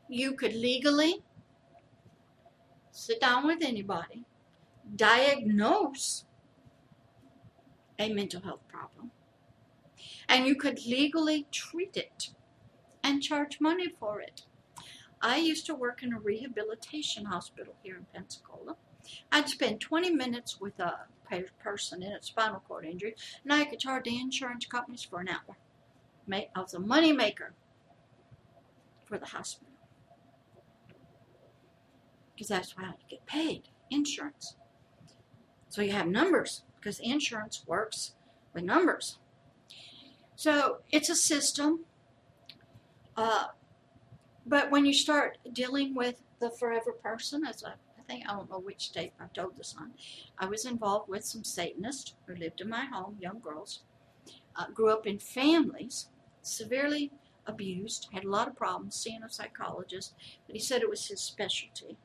you 0.08 0.34
could 0.34 0.54
legally 0.56 1.22
sit 3.00 3.22
down 3.22 3.48
with 3.48 3.64
anybody, 3.64 4.26
diagnose 4.96 6.26
a 7.98 8.12
mental 8.12 8.42
health 8.42 8.68
problem, 8.68 9.12
and 10.28 10.46
you 10.46 10.56
could 10.56 10.86
legally 10.86 11.48
treat 11.52 11.96
it 11.96 12.32
and 13.04 13.24
charge 13.24 13.60
money 13.60 13.88
for 14.00 14.22
it. 14.22 14.44
I 15.22 15.38
used 15.38 15.66
to 15.66 15.76
work 15.76 16.04
in 16.04 16.14
a 16.14 16.20
rehabilitation 16.20 17.26
hospital 17.26 17.76
here 17.84 17.96
in 17.96 18.06
Pensacola. 18.14 18.76
I'd 19.32 19.50
spend 19.50 19.82
20 19.82 20.12
minutes 20.12 20.60
with 20.60 20.80
a 20.80 21.08
person 21.60 22.04
in 22.04 22.12
a 22.12 22.22
spinal 22.22 22.64
cord 22.68 22.86
injury, 22.86 23.16
and 23.44 23.54
I 23.54 23.66
could 23.66 23.80
charge 23.80 24.06
the 24.06 24.20
insurance 24.20 24.66
companies 24.66 25.04
for 25.04 25.20
an 25.20 25.30
hour. 25.30 25.58
I 26.32 26.48
was 26.62 26.74
a 26.74 26.80
money 26.80 27.12
maker 27.12 27.54
for 29.06 29.18
the 29.18 29.26
hospital 29.26 29.69
because 32.40 32.48
that's 32.48 32.74
how 32.78 32.86
you 32.86 32.94
get 33.10 33.26
paid 33.26 33.64
insurance. 33.92 34.56
So 35.68 35.82
you 35.82 35.92
have 35.92 36.08
numbers 36.08 36.64
because 36.80 36.98
insurance 37.02 37.66
works 37.68 38.14
with 38.54 38.64
numbers. 38.64 39.18
So 40.38 40.78
it's 40.90 41.10
a 41.10 41.18
system. 41.18 41.82
Uh, 43.18 43.48
but 44.46 44.72
when 44.72 44.86
you 44.86 44.94
start 44.94 45.38
dealing 45.52 45.94
with 45.94 46.22
the 46.40 46.50
forever 46.50 46.94
person, 46.94 47.46
as 47.46 47.62
I, 47.62 47.72
I 47.72 48.04
think, 48.08 48.24
I 48.26 48.32
don't 48.32 48.50
know 48.50 48.60
which 48.60 48.94
tape 48.94 49.12
I 49.20 49.26
told 49.34 49.58
this 49.58 49.76
on, 49.78 49.92
I 50.38 50.46
was 50.46 50.64
involved 50.64 51.10
with 51.10 51.26
some 51.26 51.44
Satanists 51.44 52.14
who 52.26 52.36
lived 52.36 52.62
in 52.62 52.70
my 52.70 52.86
home, 52.86 53.18
young 53.20 53.42
girls, 53.42 53.84
uh, 54.56 54.68
grew 54.74 54.92
up 54.92 55.06
in 55.06 55.20
families, 55.20 56.08
severely 56.42 57.12
abused, 57.46 58.08
had 58.14 58.24
a 58.24 58.30
lot 58.30 58.48
of 58.48 58.56
problems, 58.56 58.96
seeing 58.96 59.24
a 59.24 59.30
psychologist, 59.30 60.14
but 60.48 60.56
he 60.56 60.62
said 60.62 60.82
it 60.82 60.90
was 60.90 61.08
his 61.08 61.20
specialty. 61.20 61.98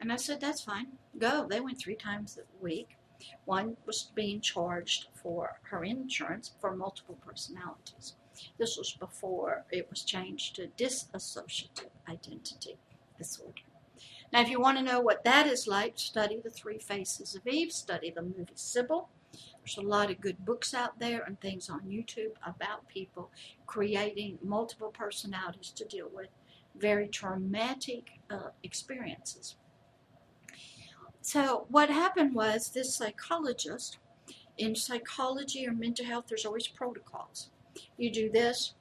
And 0.00 0.12
I 0.12 0.16
said, 0.16 0.40
that's 0.40 0.62
fine. 0.62 0.86
Go. 1.18 1.46
They 1.48 1.60
went 1.60 1.78
three 1.78 1.94
times 1.94 2.38
a 2.38 2.62
week. 2.62 2.96
One 3.44 3.76
was 3.84 4.10
being 4.14 4.40
charged 4.40 5.08
for 5.14 5.60
her 5.64 5.84
insurance 5.84 6.52
for 6.60 6.74
multiple 6.74 7.18
personalities. 7.24 8.14
This 8.58 8.78
was 8.78 8.96
before 8.98 9.66
it 9.70 9.90
was 9.90 10.02
changed 10.02 10.56
to 10.56 10.68
dissociative 10.68 11.90
identity 12.08 12.78
disorder. 13.18 13.62
Now, 14.32 14.40
if 14.40 14.48
you 14.48 14.60
want 14.60 14.78
to 14.78 14.84
know 14.84 15.00
what 15.00 15.24
that 15.24 15.46
is 15.46 15.66
like, 15.66 15.94
study 15.96 16.40
The 16.42 16.50
Three 16.50 16.78
Faces 16.78 17.34
of 17.34 17.46
Eve, 17.46 17.72
study 17.72 18.10
the 18.10 18.22
movie 18.22 18.46
Sybil. 18.54 19.08
There's 19.32 19.76
a 19.76 19.82
lot 19.82 20.10
of 20.10 20.20
good 20.20 20.44
books 20.44 20.72
out 20.72 20.98
there 20.98 21.22
and 21.22 21.38
things 21.40 21.68
on 21.68 21.82
YouTube 21.82 22.32
about 22.46 22.88
people 22.88 23.30
creating 23.66 24.38
multiple 24.42 24.90
personalities 24.90 25.70
to 25.72 25.84
deal 25.84 26.08
with 26.12 26.28
very 26.76 27.08
traumatic 27.08 28.20
uh, 28.30 28.50
experiences. 28.62 29.56
So 31.32 31.64
what 31.68 31.90
happened 31.90 32.34
was 32.34 32.70
this 32.70 32.92
psychologist, 32.92 33.98
in 34.58 34.74
psychology 34.74 35.64
or 35.64 35.72
mental 35.72 36.04
health, 36.04 36.24
there's 36.28 36.44
always 36.44 36.66
protocols. 36.66 37.50
You 37.96 38.10
do 38.10 38.32
this, 38.32 38.74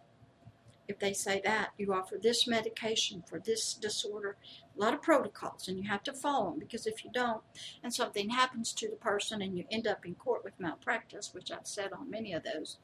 if 0.88 0.98
they 0.98 1.14
say 1.14 1.44
that, 1.46 1.74
you 1.78 1.94
offer 1.94 2.18
this 2.20 2.48
medication 2.48 3.24
for 3.30 3.38
this 3.38 3.76
disorder, 3.76 4.36
a 4.76 4.82
lot 4.82 4.96
of 4.96 5.02
protocols, 5.04 5.68
and 5.68 5.78
you 5.78 5.88
have 5.88 6.02
to 6.06 6.12
follow 6.12 6.50
them 6.50 6.58
because 6.58 6.88
if 6.88 7.06
you 7.06 7.12
don't, 7.14 7.44
and 7.84 7.94
something 7.94 8.32
happens 8.32 8.74
to 8.74 8.90
the 8.90 8.96
person 8.96 9.44
and 9.44 9.56
you 9.56 9.66
end 9.70 9.86
up 9.86 10.04
in 10.04 10.16
court 10.16 10.44
with 10.44 10.60
malpractice, 10.60 11.36
which 11.36 11.52
I've 11.52 11.68
said 11.68 11.94
on 11.94 12.10
many 12.10 12.34
of 12.34 12.42
those, 12.42 12.80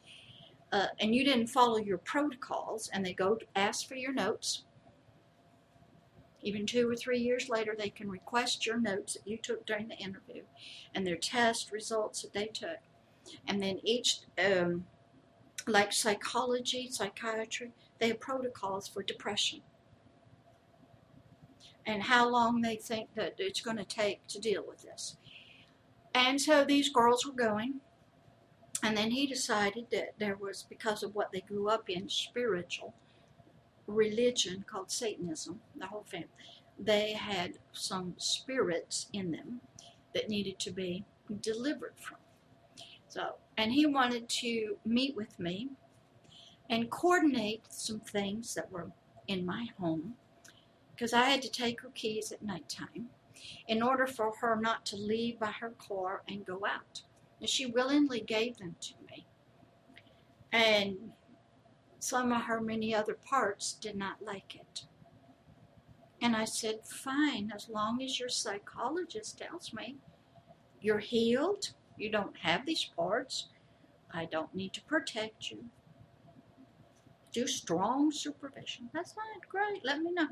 uh, 0.71 0.89
and 0.99 1.15
you 1.15 1.25
didn't 1.25 1.47
follow 1.47 1.79
your 1.79 1.97
protocols, 1.97 2.87
and 2.93 3.03
they 3.03 3.13
go 3.13 3.39
ask 3.55 3.87
for 3.87 3.95
your 3.95 4.13
notes, 4.13 4.64
even 6.45 6.65
two 6.65 6.89
or 6.89 6.95
three 6.95 7.19
years 7.19 7.49
later, 7.49 7.75
they 7.77 7.89
can 7.89 8.09
request 8.09 8.65
your 8.65 8.79
notes 8.79 9.15
that 9.15 9.27
you 9.27 9.37
took 9.37 9.65
during 9.65 9.87
the 9.87 9.97
interview 9.97 10.43
and 10.93 11.05
their 11.05 11.17
test 11.17 11.71
results 11.71 12.21
that 12.21 12.33
they 12.33 12.45
took. 12.45 12.77
And 13.47 13.61
then 13.61 13.79
each, 13.83 14.19
um, 14.37 14.85
like 15.65 15.91
psychology, 15.91 16.87
psychiatry, 16.91 17.71
they 17.99 18.09
have 18.09 18.19
protocols 18.19 18.87
for 18.87 19.01
depression 19.01 19.61
and 21.85 22.03
how 22.03 22.29
long 22.29 22.61
they 22.61 22.75
think 22.75 23.09
that 23.15 23.35
it's 23.39 23.61
going 23.61 23.77
to 23.77 23.85
take 23.85 24.25
to 24.27 24.39
deal 24.39 24.63
with 24.67 24.83
this. 24.83 25.17
And 26.13 26.39
so 26.39 26.63
these 26.63 26.89
girls 26.89 27.25
were 27.25 27.33
going, 27.33 27.81
and 28.83 28.95
then 28.95 29.11
he 29.11 29.27
decided 29.27 29.87
that 29.91 30.13
there 30.17 30.35
was, 30.35 30.65
because 30.69 31.03
of 31.03 31.15
what 31.15 31.31
they 31.31 31.41
grew 31.41 31.69
up 31.69 31.89
in, 31.89 32.09
spiritual, 32.09 32.93
religion 33.87 34.65
called 34.67 34.91
Satanism, 34.91 35.61
the 35.75 35.87
whole 35.87 36.05
family. 36.09 36.27
They 36.77 37.13
had 37.13 37.59
some 37.71 38.15
spirits 38.17 39.07
in 39.13 39.31
them 39.31 39.61
that 40.13 40.29
needed 40.29 40.59
to 40.59 40.71
be 40.71 41.05
delivered 41.41 41.93
from. 41.95 42.17
So, 43.07 43.35
and 43.57 43.71
he 43.71 43.85
wanted 43.85 44.27
to 44.29 44.77
meet 44.85 45.15
with 45.15 45.39
me 45.39 45.69
and 46.69 46.89
coordinate 46.89 47.63
some 47.69 47.99
things 47.99 48.53
that 48.55 48.71
were 48.71 48.91
in 49.27 49.45
my 49.45 49.67
home 49.79 50.15
because 50.91 51.13
I 51.13 51.25
had 51.25 51.41
to 51.41 51.49
take 51.49 51.81
her 51.81 51.91
keys 51.93 52.31
at 52.31 52.41
nighttime 52.41 53.09
in 53.67 53.81
order 53.81 54.07
for 54.07 54.33
her 54.39 54.55
not 54.55 54.85
to 54.87 54.95
leave 54.95 55.39
by 55.39 55.51
her 55.59 55.73
car 55.77 56.21
and 56.27 56.45
go 56.45 56.65
out. 56.65 57.03
And 57.39 57.49
she 57.49 57.65
willingly 57.65 58.21
gave 58.21 58.57
them 58.57 58.75
to 58.79 58.93
me. 59.09 59.25
And 60.51 61.11
some 62.05 62.31
of 62.31 62.43
her 62.43 62.61
many 62.61 62.93
other 62.93 63.15
parts 63.15 63.73
did 63.73 63.95
not 63.95 64.21
like 64.21 64.53
it. 64.55 64.83
And 66.21 66.35
I 66.35 66.45
said, 66.45 66.85
Fine, 66.85 67.51
as 67.53 67.67
long 67.67 67.99
as 68.03 68.19
your 68.19 68.29
psychologist 68.29 69.39
tells 69.39 69.73
me 69.73 69.97
you're 70.79 70.99
healed, 70.99 71.71
you 71.97 72.11
don't 72.11 72.37
have 72.37 72.63
these 72.67 72.85
parts, 72.95 73.47
I 74.13 74.25
don't 74.25 74.53
need 74.53 74.71
to 74.73 74.83
protect 74.83 75.49
you. 75.49 75.65
Do 77.31 77.47
strong 77.47 78.11
supervision. 78.11 78.91
That's 78.93 79.13
fine, 79.13 79.41
great, 79.49 79.83
let 79.83 79.99
me 79.99 80.11
know. 80.11 80.27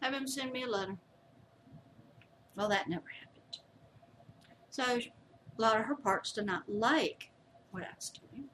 Have 0.00 0.14
him 0.14 0.26
send 0.26 0.50
me 0.50 0.64
a 0.64 0.68
letter. 0.68 0.96
Well, 2.56 2.68
that 2.70 2.88
never 2.88 3.06
happened. 3.20 3.58
So, 4.70 4.82
a 4.82 5.60
lot 5.62 5.78
of 5.78 5.86
her 5.86 5.94
parts 5.94 6.32
did 6.32 6.46
not 6.46 6.64
like 6.68 7.30
what 7.70 7.84
I 7.84 7.94
was 7.96 8.10
doing 8.10 8.48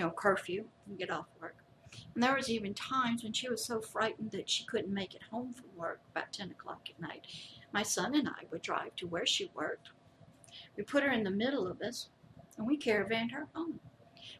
know, 0.00 0.10
curfew 0.10 0.64
and 0.86 0.98
get 0.98 1.10
off 1.10 1.26
work. 1.40 1.56
And 2.14 2.22
there 2.22 2.36
was 2.36 2.50
even 2.50 2.74
times 2.74 3.22
when 3.22 3.32
she 3.32 3.48
was 3.48 3.64
so 3.64 3.80
frightened 3.80 4.30
that 4.32 4.48
she 4.48 4.64
couldn't 4.64 4.94
make 4.94 5.14
it 5.14 5.22
home 5.30 5.52
from 5.52 5.66
work 5.76 6.00
about 6.10 6.32
10 6.32 6.50
o'clock 6.50 6.88
at 6.88 7.00
night. 7.00 7.26
My 7.72 7.82
son 7.82 8.14
and 8.14 8.28
I 8.28 8.46
would 8.50 8.62
drive 8.62 8.96
to 8.96 9.06
where 9.06 9.26
she 9.26 9.50
worked. 9.54 9.90
We 10.76 10.82
put 10.84 11.02
her 11.02 11.10
in 11.10 11.24
the 11.24 11.30
middle 11.30 11.66
of 11.66 11.80
us, 11.82 12.08
and 12.56 12.66
we 12.66 12.78
caravaned 12.78 13.32
her 13.32 13.48
home. 13.54 13.80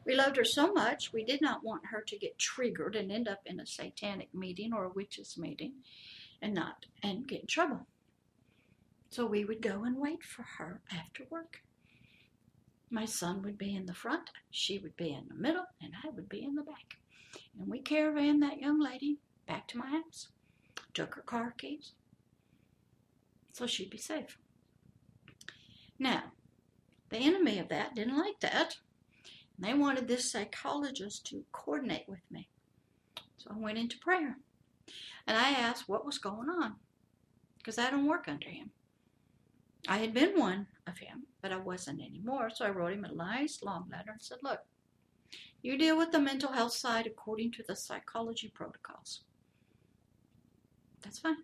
We 0.05 0.15
loved 0.15 0.37
her 0.37 0.45
so 0.45 0.73
much, 0.73 1.13
we 1.13 1.25
did 1.25 1.41
not 1.41 1.65
want 1.65 1.87
her 1.87 2.01
to 2.01 2.19
get 2.19 2.39
triggered 2.39 2.97
and 2.97 3.13
end 3.13 3.29
up 3.29 3.41
in 3.45 3.61
a 3.61 3.67
satanic 3.67 4.33
meeting 4.35 4.73
or 4.73 4.85
a 4.85 4.91
witches 4.91 5.37
meeting 5.37 5.75
and 6.41 6.55
not 6.55 6.87
and 7.03 7.27
get 7.27 7.41
in 7.41 7.47
trouble. 7.47 7.87
So 9.11 9.27
we 9.27 9.45
would 9.45 9.61
go 9.61 9.85
and 9.85 9.97
wait 9.97 10.23
for 10.23 10.43
her 10.59 10.81
after 10.91 11.25
work. 11.31 11.63
My 12.91 13.05
son 13.05 13.43
would 13.43 13.57
be 13.57 13.77
in 13.77 13.87
the 13.87 13.95
front, 13.95 14.31
she 14.51 14.79
would 14.79 14.97
be 14.97 15.13
in 15.13 15.29
the 15.29 15.35
middle, 15.35 15.67
and 15.81 15.93
I 16.05 16.09
would 16.11 16.29
be 16.29 16.43
in 16.43 16.57
the 16.57 16.63
back. 16.63 16.97
And 17.59 17.69
we 17.69 17.81
caravaned 17.81 18.41
that 18.41 18.61
young 18.61 18.81
lady 18.81 19.19
back 19.47 19.69
to 19.69 19.79
my 19.79 19.87
house, 19.87 20.29
took 20.93 21.15
her 21.15 21.23
car 21.23 21.55
keys, 21.57 21.93
so 23.53 23.67
she'd 23.67 23.91
be 23.91 23.99
safe. 23.99 24.39
Now, 25.99 26.33
the 27.11 27.19
enemy 27.19 27.59
of 27.59 27.69
that 27.69 27.95
didn't 27.95 28.17
like 28.17 28.41
that. 28.41 28.77
And 29.57 29.67
they 29.67 29.75
wanted 29.75 30.09
this 30.09 30.31
psychologist 30.31 31.27
to 31.27 31.45
coordinate 31.53 32.09
with 32.09 32.23
me. 32.31 32.49
So 33.37 33.51
I 33.55 33.59
went 33.59 33.79
into 33.79 33.99
prayer. 33.99 34.39
And 35.27 35.37
I 35.37 35.51
asked 35.51 35.89
what 35.89 36.07
was 36.07 36.19
going 36.19 36.49
on. 36.49 36.77
Because 37.59 37.79
I 37.79 37.91
don't 37.91 38.07
work 38.07 38.27
under 38.29 38.49
him. 38.49 38.71
I 39.87 39.99
had 39.99 40.15
been 40.15 40.39
one 40.39 40.67
of 40.91 40.99
him, 40.99 41.25
but 41.41 41.53
I 41.53 41.57
wasn't 41.57 42.03
anymore. 42.03 42.51
So 42.55 42.67
I 42.67 42.71
wrote 42.71 42.93
him 42.93 43.05
a 43.05 43.13
nice 43.13 43.63
long 43.63 43.89
letter 43.91 44.11
and 44.13 44.23
said, 44.23 44.39
Look, 44.43 44.61
you 45.63 45.79
deal 45.79 45.97
with 45.97 46.13
the 46.13 46.21
mental 46.21 46.53
health 46.53 46.73
side 46.73 47.07
according 47.07 47.53
to 47.53 47.63
the 47.67 47.77
psychology 47.77 48.51
protocols. 48.55 49.23
That's 51.03 51.19
fine. 51.19 51.37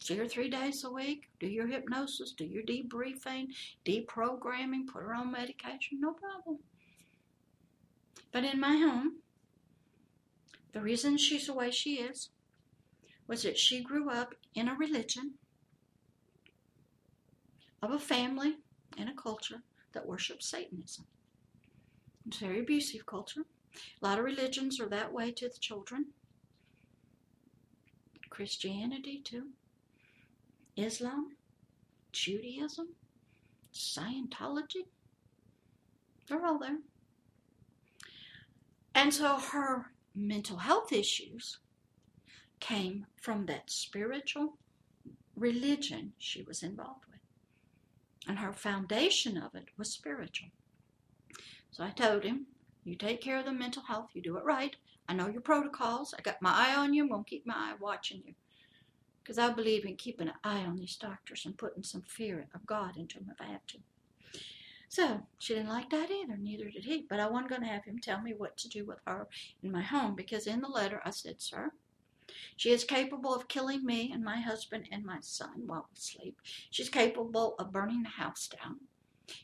See 0.00 0.16
her 0.16 0.28
three 0.28 0.50
days 0.50 0.84
a 0.84 0.90
week, 0.90 1.30
do 1.40 1.46
your 1.46 1.66
hypnosis, 1.66 2.32
do 2.32 2.44
your 2.44 2.62
debriefing, 2.62 3.46
deprogramming, 3.86 4.86
put 4.86 5.02
her 5.02 5.14
on 5.14 5.32
medication, 5.32 6.00
no 6.00 6.12
problem. 6.12 6.58
But 8.30 8.44
in 8.44 8.60
my 8.60 8.76
home, 8.76 9.20
the 10.72 10.80
reason 10.80 11.16
she's 11.16 11.46
the 11.46 11.54
way 11.54 11.70
she 11.70 11.94
is 11.94 12.30
was 13.26 13.44
that 13.44 13.56
she 13.56 13.82
grew 13.82 14.10
up 14.10 14.34
in 14.54 14.68
a 14.68 14.74
religion 14.74 15.34
of 17.84 17.92
a 17.92 17.98
family 17.98 18.56
and 18.98 19.08
a 19.08 19.14
culture 19.14 19.62
that 19.92 20.06
worships 20.06 20.48
Satanism. 20.48 21.04
It's 22.26 22.40
a 22.40 22.46
very 22.46 22.60
abusive 22.60 23.06
culture. 23.06 23.44
A 24.00 24.06
lot 24.06 24.18
of 24.18 24.24
religions 24.24 24.80
are 24.80 24.88
that 24.88 25.12
way 25.12 25.30
to 25.32 25.48
the 25.48 25.58
children. 25.58 26.06
Christianity, 28.30 29.20
too. 29.22 29.48
Islam, 30.76 31.36
Judaism, 32.12 32.88
Scientology. 33.72 34.86
They're 36.28 36.44
all 36.44 36.58
there. 36.58 36.78
And 38.94 39.12
so 39.12 39.38
her 39.38 39.90
mental 40.14 40.58
health 40.58 40.92
issues 40.92 41.58
came 42.60 43.06
from 43.20 43.46
that 43.46 43.70
spiritual 43.70 44.56
religion 45.36 46.12
she 46.18 46.42
was 46.42 46.62
involved 46.62 47.04
with. 47.10 47.13
And 48.26 48.38
her 48.38 48.52
foundation 48.52 49.36
of 49.36 49.54
it 49.54 49.68
was 49.76 49.92
spiritual. 49.92 50.48
So 51.70 51.84
I 51.84 51.90
told 51.90 52.24
him, 52.24 52.46
You 52.84 52.96
take 52.96 53.20
care 53.20 53.38
of 53.38 53.44
the 53.44 53.52
mental 53.52 53.82
health, 53.82 54.10
you 54.14 54.22
do 54.22 54.36
it 54.36 54.44
right. 54.44 54.76
I 55.08 55.14
know 55.14 55.28
your 55.28 55.42
protocols. 55.42 56.14
I 56.18 56.22
got 56.22 56.40
my 56.40 56.52
eye 56.52 56.76
on 56.76 56.94
you, 56.94 57.06
won't 57.06 57.26
keep 57.26 57.46
my 57.46 57.54
eye 57.54 57.74
watching 57.78 58.22
you. 58.24 58.34
Because 59.22 59.38
I 59.38 59.50
believe 59.50 59.84
in 59.84 59.96
keeping 59.96 60.28
an 60.28 60.34
eye 60.42 60.64
on 60.64 60.76
these 60.76 60.96
doctors 60.96 61.44
and 61.44 61.56
putting 61.56 61.82
some 61.82 62.02
fear 62.02 62.46
of 62.54 62.66
God 62.66 62.96
into 62.96 63.18
them 63.18 63.30
if 63.32 63.40
I 63.40 63.50
have 63.50 63.66
to. 63.68 63.78
So 64.88 65.22
she 65.38 65.54
didn't 65.54 65.70
like 65.70 65.90
that 65.90 66.10
either, 66.10 66.36
neither 66.36 66.70
did 66.70 66.84
he. 66.84 67.04
But 67.08 67.20
I 67.20 67.28
wasn't 67.28 67.48
going 67.48 67.62
to 67.62 67.68
have 67.68 67.84
him 67.84 67.98
tell 67.98 68.22
me 68.22 68.32
what 68.32 68.56
to 68.58 68.68
do 68.68 68.86
with 68.86 68.98
her 69.06 69.26
in 69.62 69.72
my 69.72 69.82
home 69.82 70.14
because 70.14 70.46
in 70.46 70.60
the 70.60 70.68
letter 70.68 71.02
I 71.04 71.10
said, 71.10 71.42
Sir, 71.42 71.72
she 72.56 72.70
is 72.70 72.84
capable 72.84 73.34
of 73.34 73.48
killing 73.48 73.84
me 73.84 74.10
and 74.12 74.24
my 74.24 74.40
husband 74.40 74.88
and 74.90 75.04
my 75.04 75.18
son 75.20 75.66
while 75.66 75.88
we 75.90 75.98
sleep. 75.98 76.40
She's 76.70 76.88
capable 76.88 77.54
of 77.58 77.72
burning 77.72 78.02
the 78.02 78.08
house 78.08 78.48
down. 78.48 78.80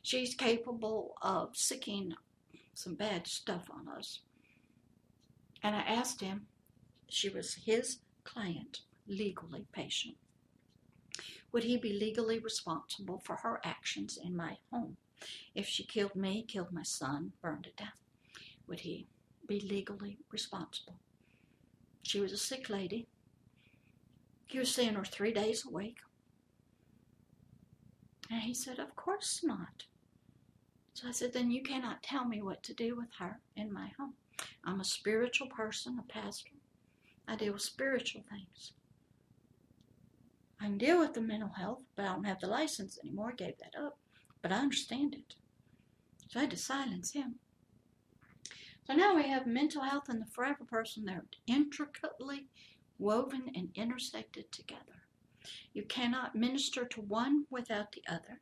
She's 0.03 0.35
capable 0.35 1.15
of 1.23 1.57
sicking 1.57 2.15
some 2.75 2.95
bad 2.95 3.27
stuff 3.27 3.69
on 3.71 3.89
us. 3.89 4.21
And 5.63 5.77
I 5.77 5.81
asked 5.81 6.21
him, 6.21 6.47
she 7.09 7.29
was 7.29 7.55
his 7.55 7.99
client 8.25 8.81
legally 9.07 9.67
patient? 9.73 10.17
Would 11.53 11.65
he 11.65 11.77
be 11.77 11.93
legally 11.93 12.39
responsible 12.39 13.19
for 13.19 13.37
her 13.37 13.61
actions 13.65 14.17
in 14.23 14.37
my 14.37 14.59
home? 14.73 14.97
If 15.55 15.67
she 15.67 15.85
killed 15.85 16.15
me, 16.15 16.45
killed 16.47 16.73
my 16.73 16.85
son, 16.85 17.33
burned 17.43 17.67
it 17.67 17.77
down, 17.77 17.93
would 18.67 18.81
he 18.81 19.09
be 19.47 19.61
legally 19.61 20.19
responsible? 20.31 21.01
She 22.03 22.21
was 22.21 22.33
a 22.33 22.39
sick 22.39 22.69
lady. 22.69 23.07
He 24.47 24.59
was 24.59 24.75
seeing 24.75 24.95
her 24.95 25.05
three 25.05 25.33
days 25.33 25.65
a 25.65 25.71
week. 25.71 25.99
And 28.31 28.43
he 28.43 28.55
said, 28.55 28.79
Of 28.79 28.97
course 28.97 29.41
not. 29.43 29.85
So 30.95 31.09
I 31.09 31.13
said, 31.13 31.33
Then 31.33 31.51
you 31.51 31.63
cannot 31.63 32.03
tell 32.03 32.25
me 32.25 32.43
what 32.43 32.63
to 32.65 32.75
do 32.75 32.97
with 32.97 33.09
her 33.19 33.41
in 33.57 33.73
my 33.73 33.91
home. 33.99 34.15
I'm 34.65 34.81
a 34.81 34.85
spiritual 34.85 35.49
person, 35.49 35.99
a 35.99 36.13
pastor. 36.13 36.53
I 37.27 37.37
deal 37.37 37.53
with 37.53 37.63
spiritual 37.63 38.25
things. 38.31 38.73
I 40.61 40.65
can 40.65 40.79
deal 40.79 40.99
with 40.99 41.15
the 41.15 41.21
mental 41.21 41.49
health, 41.51 41.83
but 41.97 42.05
I 42.05 42.09
don't 42.09 42.25
have 42.25 42.41
the 42.41 42.47
license 42.47 42.99
anymore. 43.03 43.31
I 43.31 43.37
gave 43.37 43.55
that 43.59 43.81
up. 43.81 43.99
But 44.43 44.53
I 44.53 44.57
understand 44.57 45.15
it. 45.15 45.35
So 46.29 46.39
I 46.39 46.43
had 46.43 46.51
to 46.51 46.57
silence 46.57 47.13
him. 47.13 47.37
So 48.91 48.97
now 48.97 49.15
we 49.15 49.29
have 49.29 49.47
mental 49.47 49.85
health 49.85 50.09
and 50.09 50.21
the 50.21 50.27
forever 50.27 50.65
person. 50.65 51.05
They're 51.05 51.25
intricately 51.47 52.49
woven 52.99 53.49
and 53.55 53.69
intersected 53.77 54.51
together. 54.51 55.05
You 55.73 55.85
cannot 55.85 56.35
minister 56.35 56.85
to 56.87 57.01
one 57.01 57.45
without 57.51 57.93
the 57.93 58.03
other. 58.09 58.41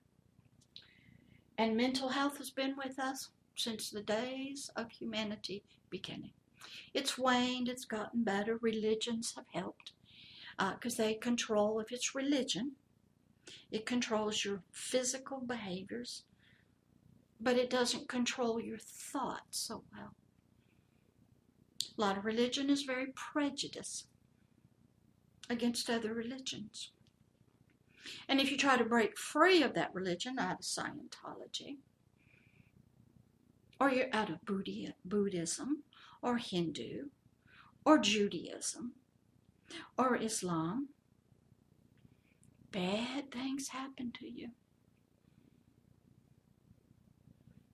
And 1.58 1.76
mental 1.76 2.08
health 2.08 2.38
has 2.38 2.48
been 2.48 2.76
with 2.78 2.98
us 2.98 3.28
since 3.56 3.90
the 3.90 4.00
days 4.00 4.70
of 4.74 4.90
humanity 4.90 5.64
beginning. 5.90 6.32
It's 6.94 7.18
waned, 7.18 7.68
it's 7.68 7.84
gotten 7.84 8.24
better, 8.24 8.56
religions 8.56 9.34
have 9.36 9.48
helped 9.52 9.92
because 10.56 10.98
uh, 10.98 11.02
they 11.02 11.12
control, 11.12 11.78
if 11.78 11.92
it's 11.92 12.14
religion, 12.14 12.72
it 13.70 13.84
controls 13.84 14.46
your 14.46 14.62
physical 14.72 15.40
behaviors, 15.40 16.22
but 17.38 17.58
it 17.58 17.68
doesn't 17.68 18.08
control 18.08 18.58
your 18.58 18.78
thoughts 18.78 19.58
so 19.58 19.84
well. 19.92 20.14
A 21.98 22.00
lot 22.00 22.16
of 22.16 22.24
religion 22.24 22.70
is 22.70 22.82
very 22.82 23.08
prejudiced 23.14 24.06
against 25.50 25.90
other 25.90 26.14
religions. 26.14 26.92
And 28.28 28.40
if 28.40 28.52
you 28.52 28.56
try 28.56 28.76
to 28.76 28.84
break 28.84 29.18
free 29.18 29.62
of 29.62 29.74
that 29.74 29.92
religion 29.92 30.38
out 30.38 30.60
of 30.60 30.64
Scientology, 30.64 31.78
or 33.80 33.90
you're 33.90 34.14
out 34.14 34.30
of 34.30 34.44
Buddhism, 35.04 35.82
or 36.22 36.36
Hindu, 36.36 37.06
or 37.84 37.98
Judaism, 37.98 38.92
or 39.96 40.16
Islam, 40.16 40.90
bad 42.70 43.30
things 43.32 43.68
happen 43.68 44.12
to 44.20 44.28
you. 44.28 44.50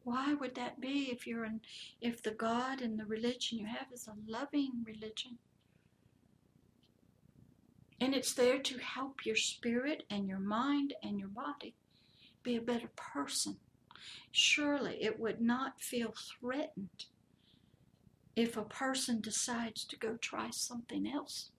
Why 0.05 0.35
would 0.35 0.55
that 0.55 0.81
be 0.81 1.11
if 1.11 1.27
you're 1.27 1.47
in, 1.47 1.61
if 2.01 2.23
the 2.23 2.31
God 2.31 2.83
and 2.83 2.99
the 2.99 3.07
religion 3.07 3.59
you 3.59 3.67
have 3.67 3.87
is 3.93 4.07
a 4.07 4.31
loving 4.31 4.85
religion? 4.85 5.39
And 8.01 8.15
it's 8.15 8.35
there 8.35 8.59
to 8.59 8.79
help 8.79 9.25
your 9.25 9.37
spirit 9.37 10.05
and 10.11 10.29
your 10.29 10.39
mind 10.39 10.93
and 11.03 11.19
your 11.19 11.29
body 11.29 11.75
be 12.43 12.57
a 12.57 12.61
better 12.61 12.91
person. 12.97 13.57
Surely 14.31 15.03
it 15.03 15.19
would 15.19 15.41
not 15.41 15.81
feel 15.81 16.13
threatened 16.39 17.07
if 18.37 18.57
a 18.57 18.65
person 18.65 19.21
decides 19.23 19.85
to 19.85 19.97
go 19.97 20.17
try 20.17 20.51
something 20.51 21.07
else. 21.07 21.51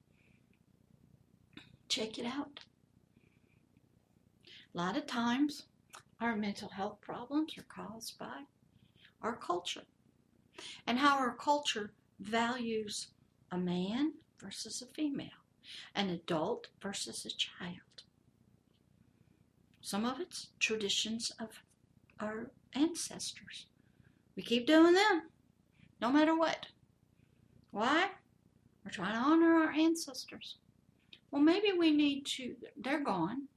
Check 1.87 2.19
it 2.19 2.25
out. 2.25 2.59
A 4.73 4.77
lot 4.77 4.97
of 4.97 5.07
times, 5.07 5.63
our 6.19 6.35
mental 6.35 6.69
health 6.69 6.99
problems 7.01 7.57
are 7.57 7.63
caused 7.63 8.17
by 8.17 8.43
our 9.21 9.35
culture 9.35 9.83
and 10.87 10.99
how 10.99 11.17
our 11.17 11.35
culture 11.35 11.91
values 12.19 13.07
a 13.51 13.57
man 13.57 14.13
versus 14.39 14.81
a 14.81 14.85
female, 14.85 15.43
an 15.95 16.09
adult 16.09 16.67
versus 16.81 17.25
a 17.25 17.29
child. 17.29 18.03
Some 19.81 20.05
of 20.05 20.19
it's 20.19 20.49
traditions 20.59 21.31
of 21.39 21.49
our 22.19 22.51
ancestors. 22.73 23.67
We 24.35 24.43
keep 24.43 24.67
doing 24.67 24.93
them, 24.93 25.23
no 26.01 26.11
matter 26.11 26.37
what. 26.37 26.65
Why? 27.71 28.09
We're 28.83 28.91
trying 28.91 29.13
to 29.13 29.19
honor 29.19 29.55
our 29.55 29.71
ancestors. 29.71 30.57
Well, 31.31 31.41
maybe 31.41 31.71
we 31.77 31.91
need 31.91 32.25
to, 32.37 32.55
they're 32.77 33.03
gone. 33.03 33.47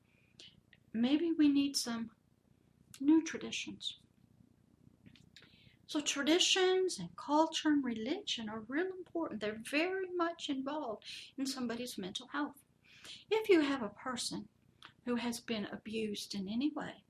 Maybe 0.93 1.33
we 1.39 1.49
need 1.49 1.77
some 1.77 2.11
new 3.01 3.23
traditions. 3.23 3.99
So 5.87 6.01
traditions 6.01 6.99
and 6.99 7.09
culture 7.17 7.69
and 7.69 7.83
religion 7.83 8.51
are 8.51 8.63
real 8.69 8.89
important. 8.99 9.41
They're 9.41 9.61
very 9.71 10.07
much 10.15 10.51
involved 10.51 11.05
in 11.39 11.47
somebody's 11.47 11.97
mental 11.97 12.29
health. 12.31 12.63
If 13.31 13.49
you 13.49 13.61
have 13.61 13.83
a 13.83 13.89
person 13.89 14.49
who 15.07 15.17
has 15.17 15.41
been 15.41 15.67
abused 15.73 16.35
in 16.35 16.47
any 16.49 16.71
way 16.77 17.03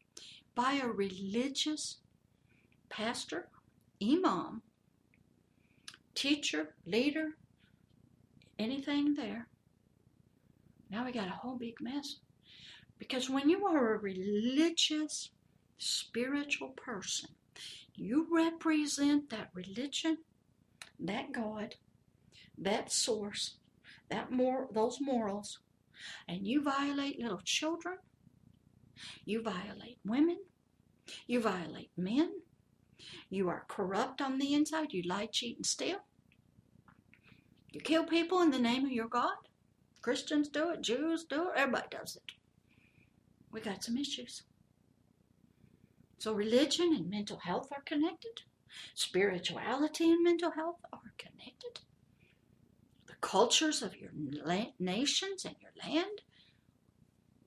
by 0.54 0.74
a 0.74 0.86
religious 0.86 1.96
pastor, 2.88 3.48
imam, 4.00 4.62
teacher, 6.14 6.76
leader, 6.86 7.36
anything 8.60 9.14
there, 9.14 9.48
now 10.88 11.04
we 11.04 11.10
got 11.10 11.26
a 11.26 11.30
whole 11.30 11.56
big 11.56 11.80
mess. 11.80 12.16
Because 12.98 13.28
when 13.28 13.48
you 13.48 13.66
are 13.66 13.94
a 13.94 13.98
religious, 13.98 15.30
spiritual 15.78 16.70
person, 16.70 17.30
you 17.94 18.26
represent 18.30 19.30
that 19.30 19.50
religion, 19.54 20.18
that 21.00 21.32
God, 21.32 21.76
that 22.58 22.92
source, 22.92 23.56
that 24.10 24.30
mor- 24.30 24.68
those 24.72 24.98
morals, 25.00 25.60
and 26.28 26.46
you 26.46 26.62
violate 26.62 27.20
little 27.20 27.40
children, 27.44 27.98
you 29.24 29.42
violate 29.42 29.98
women, 30.04 30.38
you 31.26 31.40
violate 31.40 31.90
men, 31.96 32.30
you 33.30 33.48
are 33.48 33.64
corrupt 33.68 34.20
on 34.20 34.38
the 34.38 34.54
inside, 34.54 34.92
you 34.92 35.02
lie, 35.02 35.28
cheat, 35.30 35.56
and 35.56 35.66
steal, 35.66 35.98
you 37.72 37.80
kill 37.80 38.04
people 38.04 38.40
in 38.42 38.50
the 38.50 38.58
name 38.58 38.84
of 38.84 38.92
your 38.92 39.08
God. 39.08 39.36
Christians 40.02 40.48
do 40.48 40.70
it, 40.70 40.80
Jews 40.80 41.24
do 41.24 41.48
it, 41.48 41.52
everybody 41.56 41.88
does 41.90 42.16
it. 42.16 42.32
We 43.52 43.60
got 43.60 43.84
some 43.84 43.96
issues. 43.98 44.42
So, 46.18 46.32
religion 46.32 46.92
and 46.92 47.08
mental 47.08 47.38
health 47.38 47.68
are 47.72 47.82
connected. 47.82 48.42
Spirituality 48.94 50.10
and 50.10 50.24
mental 50.24 50.50
health 50.50 50.80
are 50.92 51.14
connected. 51.16 51.80
The 53.06 53.14
cultures 53.20 53.82
of 53.82 53.96
your 53.96 54.10
la- 54.44 54.72
nations 54.80 55.44
and 55.44 55.54
your 55.60 55.70
land 55.80 56.22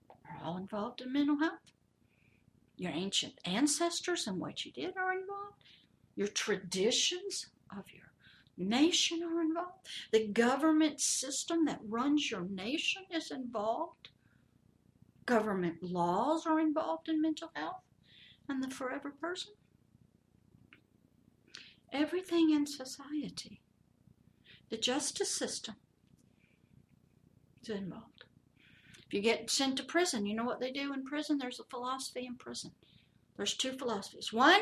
are 0.09 0.39
all 0.41 0.57
involved 0.57 1.01
in 1.01 1.11
mental 1.11 1.37
health. 1.37 1.59
Your 2.77 2.93
ancient 2.93 3.33
ancestors 3.43 4.25
and 4.25 4.39
what 4.39 4.65
you 4.65 4.71
did 4.71 4.95
are 4.95 5.13
involved. 5.13 5.63
Your 6.15 6.29
traditions 6.29 7.47
of 7.77 7.83
your 7.93 8.13
nation 8.57 9.21
are 9.21 9.41
involved. 9.41 9.87
The 10.13 10.27
government 10.27 11.01
system 11.01 11.65
that 11.65 11.79
runs 11.83 12.31
your 12.31 12.47
nation 12.47 13.03
is 13.11 13.31
involved. 13.31 14.09
Government 15.25 15.83
laws 15.83 16.45
are 16.45 16.59
involved 16.59 17.09
in 17.09 17.21
mental 17.21 17.51
health 17.53 17.83
and 18.51 18.63
the 18.63 18.69
forever 18.69 19.11
person. 19.11 19.53
Everything 21.91 22.51
in 22.51 22.67
society, 22.67 23.61
the 24.69 24.77
justice 24.77 25.31
system, 25.31 25.75
is 27.61 27.69
involved. 27.69 28.25
If 29.07 29.13
you 29.13 29.21
get 29.21 29.49
sent 29.49 29.77
to 29.77 29.83
prison, 29.83 30.25
you 30.25 30.35
know 30.35 30.45
what 30.45 30.59
they 30.59 30.71
do 30.71 30.93
in 30.93 31.03
prison? 31.03 31.37
There's 31.37 31.59
a 31.59 31.65
philosophy 31.69 32.25
in 32.25 32.35
prison. 32.35 32.71
There's 33.35 33.55
two 33.55 33.73
philosophies. 33.73 34.31
One, 34.31 34.61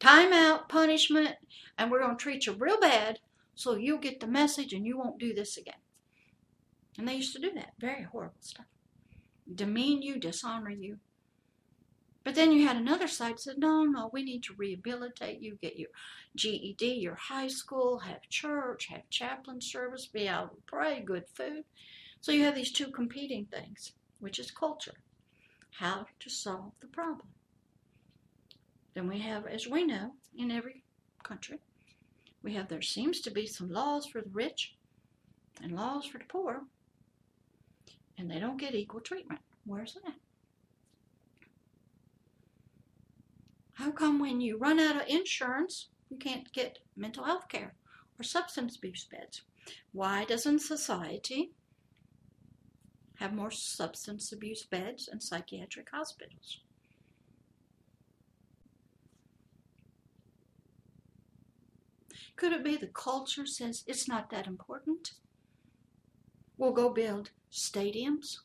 time 0.00 0.32
out, 0.32 0.68
punishment, 0.68 1.36
and 1.78 1.90
we're 1.90 2.02
going 2.02 2.16
to 2.16 2.22
treat 2.22 2.46
you 2.46 2.52
real 2.52 2.80
bad 2.80 3.20
so 3.54 3.74
you'll 3.74 3.98
get 3.98 4.20
the 4.20 4.26
message 4.26 4.72
and 4.72 4.86
you 4.86 4.98
won't 4.98 5.18
do 5.18 5.32
this 5.32 5.56
again. 5.56 5.80
And 6.98 7.08
they 7.08 7.14
used 7.14 7.34
to 7.34 7.40
do 7.40 7.52
that. 7.54 7.72
Very 7.78 8.02
horrible 8.02 8.36
stuff. 8.40 8.66
Demean 9.52 10.02
you, 10.02 10.18
dishonor 10.18 10.70
you, 10.70 10.98
but 12.26 12.34
then 12.34 12.50
you 12.50 12.66
had 12.66 12.76
another 12.76 13.06
side 13.06 13.38
said, 13.38 13.56
no, 13.56 13.84
no, 13.84 14.10
we 14.12 14.24
need 14.24 14.42
to 14.42 14.54
rehabilitate 14.54 15.40
you, 15.40 15.56
get 15.62 15.78
your 15.78 15.90
GED, 16.34 16.84
your 16.84 17.14
high 17.14 17.46
school, 17.46 18.00
have 18.00 18.28
church, 18.28 18.88
have 18.88 19.08
chaplain 19.10 19.60
service, 19.60 20.06
be 20.06 20.26
able 20.26 20.48
to 20.48 20.56
pray, 20.66 21.00
good 21.02 21.22
food. 21.34 21.62
So 22.20 22.32
you 22.32 22.42
have 22.42 22.56
these 22.56 22.72
two 22.72 22.88
competing 22.88 23.44
things, 23.44 23.92
which 24.18 24.40
is 24.40 24.50
culture. 24.50 24.96
How 25.70 26.06
to 26.18 26.28
solve 26.28 26.72
the 26.80 26.88
problem. 26.88 27.28
Then 28.94 29.06
we 29.06 29.20
have, 29.20 29.46
as 29.46 29.68
we 29.68 29.84
know, 29.84 30.14
in 30.36 30.50
every 30.50 30.82
country, 31.22 31.60
we 32.42 32.54
have 32.54 32.66
there 32.66 32.82
seems 32.82 33.20
to 33.20 33.30
be 33.30 33.46
some 33.46 33.70
laws 33.70 34.04
for 34.04 34.20
the 34.20 34.30
rich 34.30 34.74
and 35.62 35.76
laws 35.76 36.06
for 36.06 36.18
the 36.18 36.24
poor, 36.24 36.62
and 38.18 38.28
they 38.28 38.40
don't 38.40 38.58
get 38.58 38.74
equal 38.74 38.98
treatment. 38.98 39.42
Where's 39.64 39.94
that? 39.94 40.14
How 43.76 43.90
come 43.90 44.18
when 44.18 44.40
you 44.40 44.56
run 44.56 44.80
out 44.80 44.96
of 44.96 45.06
insurance, 45.06 45.88
you 46.08 46.16
can't 46.16 46.50
get 46.54 46.78
mental 46.96 47.24
health 47.24 47.48
care 47.50 47.74
or 48.18 48.22
substance 48.22 48.76
abuse 48.76 49.04
beds? 49.04 49.42
Why 49.92 50.24
doesn't 50.24 50.60
society 50.60 51.52
have 53.16 53.34
more 53.34 53.50
substance 53.50 54.32
abuse 54.32 54.64
beds 54.64 55.08
and 55.12 55.22
psychiatric 55.22 55.90
hospitals? 55.90 56.60
Could 62.34 62.52
it 62.52 62.64
be 62.64 62.76
the 62.76 62.86
culture 62.86 63.44
says 63.44 63.84
it's 63.86 64.08
not 64.08 64.30
that 64.30 64.46
important? 64.46 65.12
We'll 66.56 66.72
go 66.72 66.88
build 66.88 67.30
stadiums. 67.52 68.38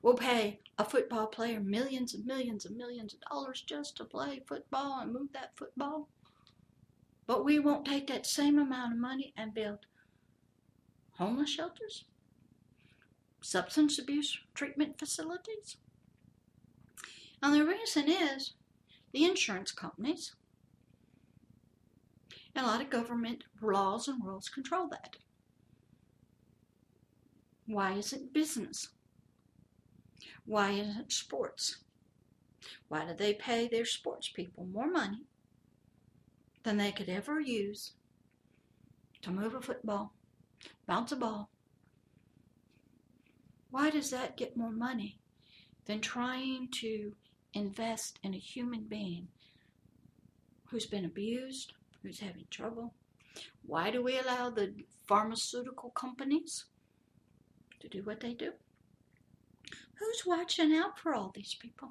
We'll 0.00 0.14
pay 0.14 0.60
a 0.78 0.84
football 0.84 1.26
player 1.26 1.60
millions 1.60 2.14
and 2.14 2.26
millions 2.26 2.66
and 2.66 2.76
millions 2.76 3.14
of 3.14 3.20
dollars 3.30 3.62
just 3.66 3.96
to 3.96 4.04
play 4.04 4.42
football 4.46 5.00
and 5.00 5.12
move 5.12 5.28
that 5.32 5.52
football. 5.56 6.08
But 7.26 7.44
we 7.44 7.58
won't 7.58 7.86
take 7.86 8.06
that 8.08 8.26
same 8.26 8.58
amount 8.58 8.92
of 8.92 8.98
money 8.98 9.32
and 9.36 9.54
build 9.54 9.80
homeless 11.12 11.50
shelters, 11.50 12.04
substance 13.40 13.98
abuse 13.98 14.38
treatment 14.54 14.98
facilities. 14.98 15.78
And 17.42 17.54
the 17.54 17.64
reason 17.64 18.08
is 18.08 18.52
the 19.12 19.24
insurance 19.24 19.72
companies 19.72 20.34
and 22.54 22.64
a 22.64 22.68
lot 22.68 22.80
of 22.80 22.90
government 22.90 23.44
laws 23.60 24.08
and 24.08 24.24
rules 24.24 24.48
control 24.48 24.88
that. 24.88 25.16
Why 27.66 27.94
isn't 27.94 28.32
business? 28.32 28.88
Why 30.46 30.70
isn't 30.70 31.12
sports? 31.12 31.78
Why 32.88 33.04
do 33.04 33.14
they 33.14 33.34
pay 33.34 33.66
their 33.68 33.84
sports 33.84 34.28
people 34.28 34.64
more 34.64 34.88
money 34.88 35.24
than 36.62 36.76
they 36.76 36.92
could 36.92 37.08
ever 37.08 37.40
use 37.40 37.92
to 39.22 39.30
move 39.32 39.54
a 39.54 39.60
football, 39.60 40.14
bounce 40.86 41.10
a 41.10 41.16
ball? 41.16 41.50
Why 43.70 43.90
does 43.90 44.10
that 44.10 44.36
get 44.36 44.56
more 44.56 44.70
money 44.70 45.18
than 45.86 46.00
trying 46.00 46.68
to 46.80 47.12
invest 47.52 48.20
in 48.22 48.32
a 48.32 48.38
human 48.38 48.84
being 48.84 49.28
who's 50.70 50.86
been 50.86 51.04
abused, 51.04 51.72
who's 52.02 52.20
having 52.20 52.46
trouble? 52.50 52.94
Why 53.66 53.90
do 53.90 54.00
we 54.00 54.18
allow 54.18 54.50
the 54.50 54.74
pharmaceutical 55.06 55.90
companies 55.90 56.66
to 57.80 57.88
do 57.88 58.02
what 58.04 58.20
they 58.20 58.32
do? 58.32 58.52
Who's 59.98 60.26
watching 60.26 60.74
out 60.74 60.98
for 60.98 61.14
all 61.14 61.32
these 61.34 61.54
people? 61.54 61.90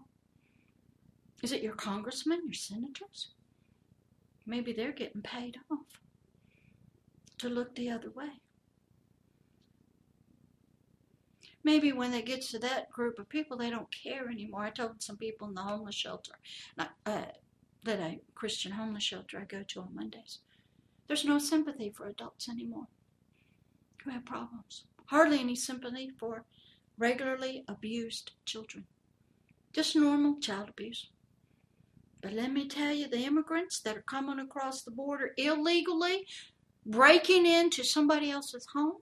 Is 1.41 1.51
it 1.51 1.62
your 1.62 1.74
congressmen, 1.74 2.41
your 2.45 2.53
senators? 2.53 3.30
Maybe 4.45 4.74
they're 4.74 4.91
getting 4.91 5.22
paid 5.22 5.58
off 5.72 5.99
to 7.39 7.49
look 7.49 7.76
the 7.76 7.89
other 7.89 8.12
way. 8.12 8.41
Maybe 11.64 11.91
when 11.91 12.14
it 12.14 12.28
gets 12.28 12.51
to 12.51 12.60
that 12.60 12.91
group 12.91 13.18
of 13.18 13.28
people, 13.28 13.58
they 13.58 13.72
don't 13.72 13.91
care 13.91 14.30
anymore. 14.30 14.64
I 14.64 14.70
told 14.70 15.01
some 15.01 15.18
people 15.18 15.47
in 15.47 15.56
the 15.56 15.62
homeless 15.62 15.95
shelter, 15.95 16.34
not, 16.78 16.91
uh, 17.08 17.26
that 17.84 17.99
a 17.99 18.20
Christian 18.36 18.72
homeless 18.72 19.03
shelter 19.03 19.39
I 19.39 19.45
go 19.45 19.64
to 19.64 19.82
on 19.82 19.95
Mondays, 19.95 20.39
there's 21.08 21.26
no 21.26 21.39
sympathy 21.39 21.89
for 21.89 22.08
adults 22.08 22.49
anymore 22.49 22.88
who 24.03 24.12
have 24.12 24.26
problems. 24.26 24.84
Hardly 25.08 25.39
any 25.39 25.56
sympathy 25.56 26.12
for 26.20 26.45
regularly 26.98 27.64
abused 27.68 28.32
children. 28.46 28.86
Just 29.74 29.96
normal 29.96 30.39
child 30.39 30.70
abuse. 30.70 31.10
But 32.22 32.34
let 32.34 32.52
me 32.52 32.68
tell 32.68 32.93
you, 32.93 33.08
the 33.08 33.20
immigrants 33.20 33.82
that 33.82 33.98
are 33.98 34.02
coming 34.02 34.39
across 34.39 34.82
the 34.82 34.91
border 34.91 35.32
illegally, 35.38 36.26
breaking 36.86 37.46
into 37.46 37.84
somebody 37.84 38.32
else's 38.32 38.66
home, 38.74 38.98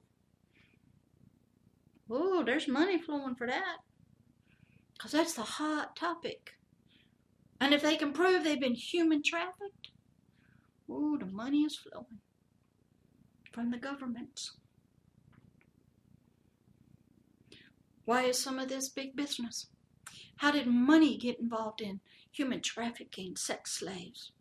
oh, 2.09 2.43
there's 2.43 2.67
money 2.67 2.99
flowing 3.01 3.35
for 3.35 3.47
that. 3.47 3.77
Because 4.93 5.11
that's 5.11 5.33
the 5.33 5.43
hot 5.43 5.95
topic. 5.95 6.51
And 7.61 7.73
if 7.73 7.81
they 7.81 7.95
can 7.95 8.11
prove 8.11 8.43
they've 8.43 8.59
been 8.59 8.75
human 8.75 9.21
trafficked, 9.23 9.89
oh, 10.89 11.17
the 11.17 11.25
money 11.25 11.59
is 11.61 11.77
flowing 11.77 12.19
from 13.53 13.71
the 13.71 13.77
governments. 13.77 14.57
Why 18.05 18.23
is 18.23 18.39
some 18.39 18.59
of 18.59 18.69
this 18.69 18.89
big 18.89 19.15
business? 19.15 19.67
How 20.37 20.51
did 20.51 20.67
money 20.67 21.17
get 21.17 21.39
involved 21.39 21.81
in 21.81 22.01
human 22.31 22.61
trafficking, 22.61 23.35
sex 23.35 23.71
slaves, 23.71 24.31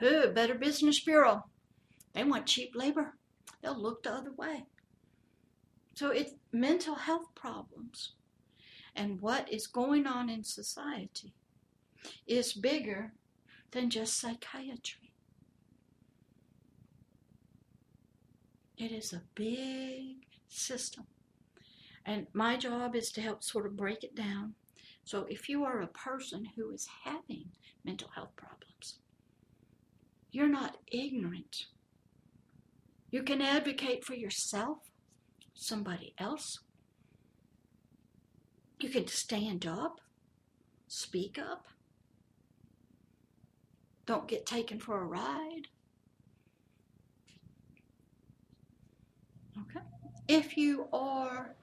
Oh, 0.00 0.30
Better 0.30 0.54
Business 0.54 1.00
Bureau. 1.00 1.44
They 2.12 2.22
want 2.22 2.46
cheap 2.46 2.72
labor. 2.74 3.16
They'll 3.60 3.80
look 3.80 4.04
the 4.04 4.12
other 4.12 4.32
way. 4.32 4.64
So 5.94 6.10
it's 6.10 6.34
mental 6.52 6.94
health 6.94 7.34
problems 7.34 8.12
and 8.94 9.20
what 9.20 9.52
is 9.52 9.66
going 9.66 10.06
on 10.06 10.30
in 10.30 10.44
society 10.44 11.32
is 12.26 12.52
bigger 12.52 13.12
than 13.72 13.90
just 13.90 14.18
psychiatry. 14.18 15.12
It 18.76 18.92
is 18.92 19.12
a 19.12 19.22
big 19.34 20.26
system. 20.48 21.06
And 22.08 22.26
my 22.32 22.56
job 22.56 22.96
is 22.96 23.12
to 23.12 23.20
help 23.20 23.44
sort 23.44 23.66
of 23.66 23.76
break 23.76 24.02
it 24.02 24.14
down. 24.14 24.54
So 25.04 25.26
if 25.28 25.46
you 25.46 25.64
are 25.64 25.82
a 25.82 25.88
person 25.88 26.42
who 26.56 26.70
is 26.70 26.88
having 27.04 27.50
mental 27.84 28.08
health 28.14 28.34
problems, 28.34 29.00
you're 30.32 30.48
not 30.48 30.78
ignorant. 30.90 31.66
You 33.10 33.22
can 33.22 33.42
advocate 33.42 34.06
for 34.06 34.14
yourself, 34.14 34.78
somebody 35.52 36.14
else. 36.16 36.60
You 38.80 38.88
can 38.88 39.06
stand 39.06 39.66
up, 39.66 40.00
speak 40.86 41.38
up. 41.38 41.66
Don't 44.06 44.26
get 44.26 44.46
taken 44.46 44.80
for 44.80 45.02
a 45.02 45.04
ride. 45.04 45.68
Okay? 49.60 49.84
If 50.26 50.56
you 50.56 50.88
are 50.90 51.54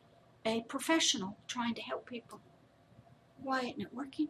a 0.45 0.61
professional 0.67 1.37
trying 1.47 1.73
to 1.75 1.81
help 1.81 2.07
people, 2.07 2.39
why 3.41 3.61
isn't 3.61 3.81
it 3.81 3.93
working? 3.93 4.29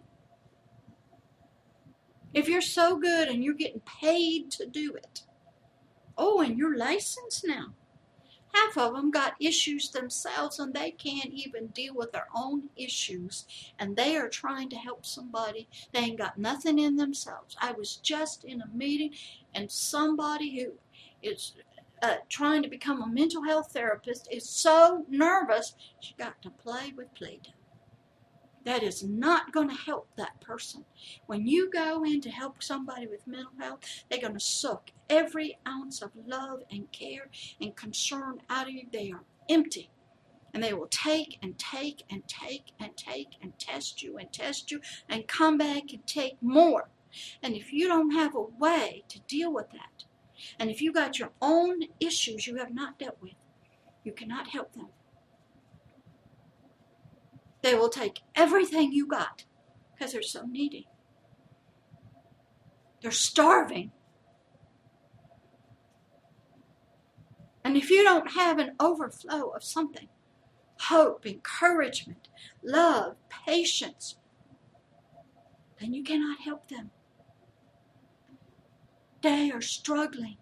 If 2.33 2.49
you're 2.49 2.61
so 2.61 2.97
good 2.97 3.27
and 3.27 3.43
you're 3.43 3.53
getting 3.53 3.81
paid 3.81 4.51
to 4.51 4.65
do 4.65 4.93
it, 4.95 5.21
oh, 6.17 6.41
and 6.41 6.57
you're 6.57 6.77
licensed 6.77 7.45
now. 7.45 7.73
Half 8.53 8.77
of 8.77 8.93
them 8.93 9.11
got 9.11 9.35
issues 9.39 9.89
themselves 9.89 10.59
and 10.59 10.73
they 10.73 10.91
can't 10.91 11.33
even 11.33 11.67
deal 11.67 11.93
with 11.93 12.13
their 12.13 12.27
own 12.33 12.69
issues. 12.77 13.45
And 13.77 13.97
they 13.97 14.15
are 14.15 14.29
trying 14.29 14.69
to 14.69 14.77
help 14.77 15.05
somebody. 15.05 15.67
They 15.91 15.99
ain't 15.99 16.17
got 16.17 16.37
nothing 16.37 16.79
in 16.79 16.95
themselves. 16.95 17.57
I 17.59 17.73
was 17.73 17.97
just 17.97 18.45
in 18.45 18.61
a 18.61 18.67
meeting 18.73 19.11
and 19.53 19.69
somebody 19.69 20.61
who 20.61 20.73
is 21.21 21.53
uh, 22.05 22.17
trying 22.29 22.61
to 22.61 22.69
become 22.69 23.01
a 23.01 23.07
mental 23.07 23.43
health 23.43 23.71
therapist 23.71 24.27
is 24.31 24.47
so 24.47 25.05
nervous 25.09 25.73
she 25.99 26.13
got 26.19 26.39
to 26.43 26.51
play 26.51 26.93
with 26.95 27.11
Play-Doh. 27.15 27.49
That 28.63 28.83
is 28.83 29.03
not 29.03 29.51
going 29.51 29.69
to 29.69 29.75
help 29.75 30.09
that 30.15 30.39
person. 30.39 30.85
When 31.25 31.47
you 31.47 31.69
go 31.71 32.03
in 32.03 32.21
to 32.21 32.29
help 32.29 32.61
somebody 32.61 33.07
with 33.07 33.25
mental 33.25 33.53
health, 33.59 33.79
they're 34.09 34.21
going 34.21 34.33
to 34.33 34.39
suck 34.39 34.91
every 35.09 35.57
ounce 35.67 36.03
of 36.03 36.11
love 36.27 36.61
and 36.71 36.91
care 36.91 37.29
and 37.59 37.75
concern 37.75 38.41
out 38.51 38.67
of 38.67 38.73
you. 38.73 38.85
They 38.91 39.11
are 39.11 39.23
empty. 39.49 39.89
And 40.53 40.63
they 40.63 40.73
will 40.73 40.87
take 40.87 41.39
and 41.41 41.57
take 41.57 42.03
and 42.09 42.27
take 42.27 42.65
and 42.79 42.95
take 42.95 43.29
and 43.41 43.57
test 43.57 44.03
you 44.03 44.17
and 44.17 44.31
test 44.31 44.71
you 44.71 44.79
and 45.09 45.27
come 45.27 45.57
back 45.57 45.91
and 45.91 46.05
take 46.05 46.41
more. 46.41 46.89
And 47.41 47.55
if 47.55 47.73
you 47.73 47.87
don't 47.87 48.11
have 48.11 48.35
a 48.35 48.41
way 48.41 49.03
to 49.09 49.19
deal 49.21 49.51
with 49.51 49.71
that, 49.71 50.05
and 50.59 50.69
if 50.69 50.81
you 50.81 50.91
got 50.91 51.19
your 51.19 51.31
own 51.41 51.81
issues 51.99 52.47
you 52.47 52.55
have 52.57 52.73
not 52.73 52.99
dealt 52.99 53.17
with, 53.21 53.33
you 54.03 54.11
cannot 54.11 54.49
help 54.49 54.73
them. 54.73 54.89
They 57.61 57.73
will 57.75 57.89
take 57.89 58.19
everything 58.35 58.91
you 58.91 59.07
got 59.07 59.45
because 59.93 60.13
they're 60.13 60.21
so 60.21 60.43
needy. 60.45 60.87
They're 63.01 63.11
starving. 63.11 63.91
And 67.63 67.75
if 67.75 67.89
you 67.89 68.03
don't 68.03 68.31
have 68.31 68.59
an 68.59 68.75
overflow 68.79 69.49
of 69.49 69.63
something, 69.63 70.09
hope, 70.79 71.25
encouragement, 71.25 72.27
love, 72.63 73.15
patience, 73.47 74.17
then 75.79 75.93
you 75.93 76.03
cannot 76.03 76.41
help 76.41 76.67
them. 76.67 76.91
They 79.25 79.49
are 79.49 79.59
struggling. 79.59 80.37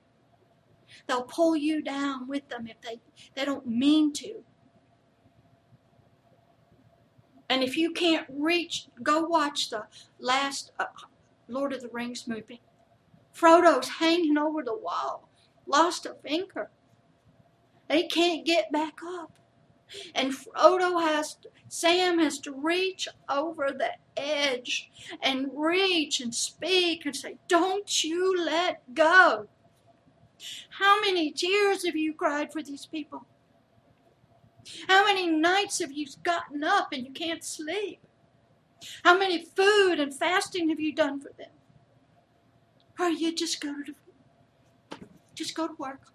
They'll 1.08 1.24
pull 1.24 1.56
you 1.56 1.82
down 1.82 2.28
with 2.28 2.50
them 2.50 2.68
if 2.68 2.82
they, 2.82 3.00
they 3.34 3.46
don't 3.46 3.66
mean 3.66 4.12
to. 4.12 4.44
And 7.48 7.64
if 7.64 7.78
you 7.78 7.94
can't 7.94 8.28
reach, 8.30 8.90
go 9.02 9.22
watch 9.22 9.70
the 9.70 9.86
last 10.20 10.74
uh, 10.78 10.88
Lord 11.48 11.72
of 11.72 11.80
the 11.80 11.88
Rings 11.94 12.28
movie. 12.28 12.60
Frodo's 13.32 13.88
hanging 13.88 14.38
over 14.38 14.62
the 14.62 14.78
wall, 14.78 15.30
lost 15.66 16.06
a 16.06 16.16
finger. 16.16 16.70
They 17.88 18.04
can't 18.04 18.46
get 18.46 18.70
back 18.70 18.96
up. 19.02 19.32
And 20.16 20.34
Frodo 20.34 21.02
has, 21.02 21.38
Sam 21.68 22.20
has 22.20 22.39
to 22.39 22.52
reach 22.52 23.08
over 23.30 23.70
the 23.72 23.91
edge 24.18 24.91
and 25.22 25.50
reach 25.54 26.20
and 26.20 26.34
speak 26.34 27.06
and 27.06 27.16
say, 27.16 27.38
Don't 27.48 28.04
you 28.04 28.44
let 28.44 28.94
go. 28.94 29.48
How 30.70 31.00
many 31.02 31.32
tears 31.32 31.86
have 31.86 31.96
you 31.96 32.14
cried 32.14 32.52
for 32.52 32.62
these 32.62 32.86
people? 32.86 33.26
How 34.88 35.06
many 35.06 35.30
nights 35.30 35.80
have 35.80 35.91
you 35.91 36.08
gotten 36.24 36.64
up 36.64 36.89
and 36.91 37.06
you 37.06 37.12
can't 37.12 37.44
sleep? 37.44 38.00
How 39.04 39.18
many 39.18 39.46
food 39.46 40.00
and 40.00 40.14
fasting 40.14 40.70
have 40.70 40.80
you 40.80 40.94
done 40.94 41.20
for 41.20 41.32
them? 41.38 41.52
Or 43.00 43.10
you 43.10 43.34
just 43.34 43.62
go 43.62 43.74
to 43.86 43.94
just 45.36 45.56
go 45.56 45.68
to 45.68 45.74
work. 45.80 46.12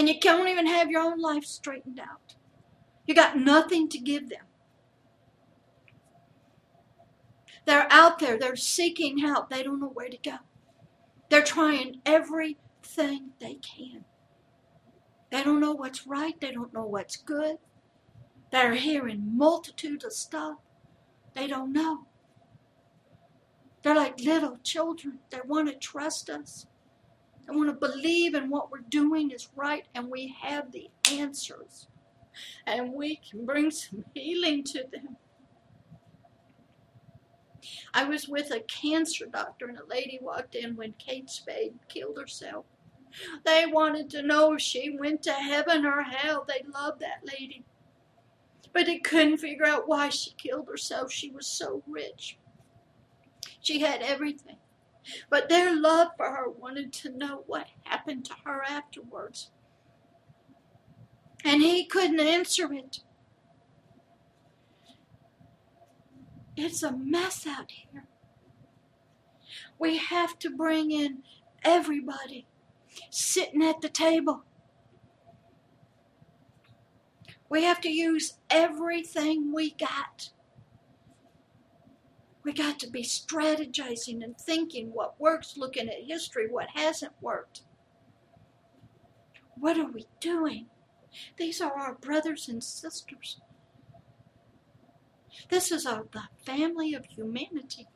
And 0.00 0.08
you 0.08 0.18
can't 0.18 0.48
even 0.48 0.66
have 0.66 0.90
your 0.90 1.02
own 1.02 1.20
life 1.20 1.44
straightened 1.44 2.00
out. 2.00 2.34
You 3.06 3.14
got 3.14 3.36
nothing 3.36 3.86
to 3.90 3.98
give 3.98 4.30
them. 4.30 4.46
They're 7.66 7.86
out 7.90 8.18
there, 8.18 8.38
they're 8.38 8.56
seeking 8.56 9.18
help. 9.18 9.50
They 9.50 9.62
don't 9.62 9.78
know 9.78 9.90
where 9.90 10.08
to 10.08 10.16
go. 10.16 10.36
They're 11.28 11.44
trying 11.44 12.00
everything 12.06 13.32
they 13.40 13.56
can. 13.56 14.06
They 15.30 15.42
don't 15.42 15.60
know 15.60 15.72
what's 15.72 16.06
right. 16.06 16.40
They 16.40 16.52
don't 16.52 16.72
know 16.72 16.86
what's 16.86 17.16
good. 17.16 17.56
They're 18.50 18.76
hearing 18.76 19.36
multitudes 19.36 20.06
of 20.06 20.14
stuff. 20.14 20.56
They 21.34 21.46
don't 21.46 21.74
know. 21.74 22.06
They're 23.82 23.96
like 23.96 24.18
little 24.20 24.56
children. 24.64 25.18
They 25.28 25.40
want 25.44 25.68
to 25.68 25.74
trust 25.74 26.30
us. 26.30 26.64
They 27.50 27.56
want 27.56 27.68
to 27.68 27.88
believe 27.88 28.34
in 28.34 28.48
what 28.48 28.70
we're 28.70 28.78
doing 28.88 29.30
is 29.32 29.48
right, 29.56 29.84
and 29.94 30.08
we 30.08 30.34
have 30.40 30.70
the 30.70 30.88
answers. 31.10 31.88
And 32.66 32.92
we 32.92 33.16
can 33.16 33.44
bring 33.44 33.70
some 33.70 34.04
healing 34.14 34.62
to 34.64 34.84
them. 34.92 35.16
I 37.92 38.04
was 38.04 38.28
with 38.28 38.52
a 38.52 38.60
cancer 38.60 39.26
doctor, 39.26 39.66
and 39.66 39.78
a 39.78 39.84
lady 39.86 40.18
walked 40.22 40.54
in 40.54 40.76
when 40.76 40.94
Kate 40.98 41.28
Spade 41.28 41.74
killed 41.88 42.18
herself. 42.18 42.66
They 43.44 43.66
wanted 43.66 44.08
to 44.10 44.22
know 44.22 44.54
if 44.54 44.60
she 44.60 44.96
went 44.96 45.22
to 45.24 45.32
heaven 45.32 45.84
or 45.84 46.02
hell. 46.02 46.46
They 46.46 46.64
loved 46.72 47.00
that 47.00 47.24
lady. 47.24 47.64
But 48.72 48.86
they 48.86 48.98
couldn't 48.98 49.38
figure 49.38 49.66
out 49.66 49.88
why 49.88 50.10
she 50.10 50.30
killed 50.32 50.68
herself. 50.68 51.10
She 51.10 51.32
was 51.32 51.48
so 51.48 51.82
rich. 51.88 52.38
She 53.60 53.80
had 53.80 54.02
everything. 54.02 54.58
But 55.28 55.48
their 55.48 55.74
love 55.74 56.08
for 56.16 56.30
her 56.30 56.48
wanted 56.48 56.92
to 56.94 57.16
know 57.16 57.44
what 57.46 57.66
happened 57.84 58.24
to 58.26 58.34
her 58.44 58.62
afterwards. 58.62 59.50
And 61.44 61.62
he 61.62 61.86
couldn't 61.86 62.20
answer 62.20 62.72
it. 62.72 63.00
It's 66.56 66.82
a 66.82 66.92
mess 66.92 67.46
out 67.46 67.70
here. 67.70 68.04
We 69.78 69.96
have 69.96 70.38
to 70.40 70.50
bring 70.50 70.90
in 70.90 71.22
everybody 71.64 72.46
sitting 73.10 73.62
at 73.62 73.80
the 73.80 73.88
table. 73.88 74.44
We 77.48 77.64
have 77.64 77.80
to 77.80 77.90
use 77.90 78.34
everything 78.48 79.52
we 79.52 79.70
got. 79.72 80.30
We 82.50 82.56
got 82.56 82.80
to 82.80 82.90
be 82.90 83.04
strategizing 83.04 84.24
and 84.24 84.36
thinking 84.36 84.88
what 84.92 85.20
works, 85.20 85.56
looking 85.56 85.88
at 85.88 86.02
history, 86.08 86.48
what 86.50 86.66
hasn't 86.74 87.12
worked. 87.20 87.62
What 89.54 89.78
are 89.78 89.86
we 89.86 90.06
doing? 90.18 90.66
These 91.36 91.60
are 91.60 91.72
our 91.72 91.94
brothers 91.94 92.48
and 92.48 92.60
sisters. 92.64 93.40
This 95.48 95.70
is 95.70 95.86
our, 95.86 96.06
the 96.10 96.24
family 96.44 96.92
of 96.92 97.04
humanity. 97.04 97.86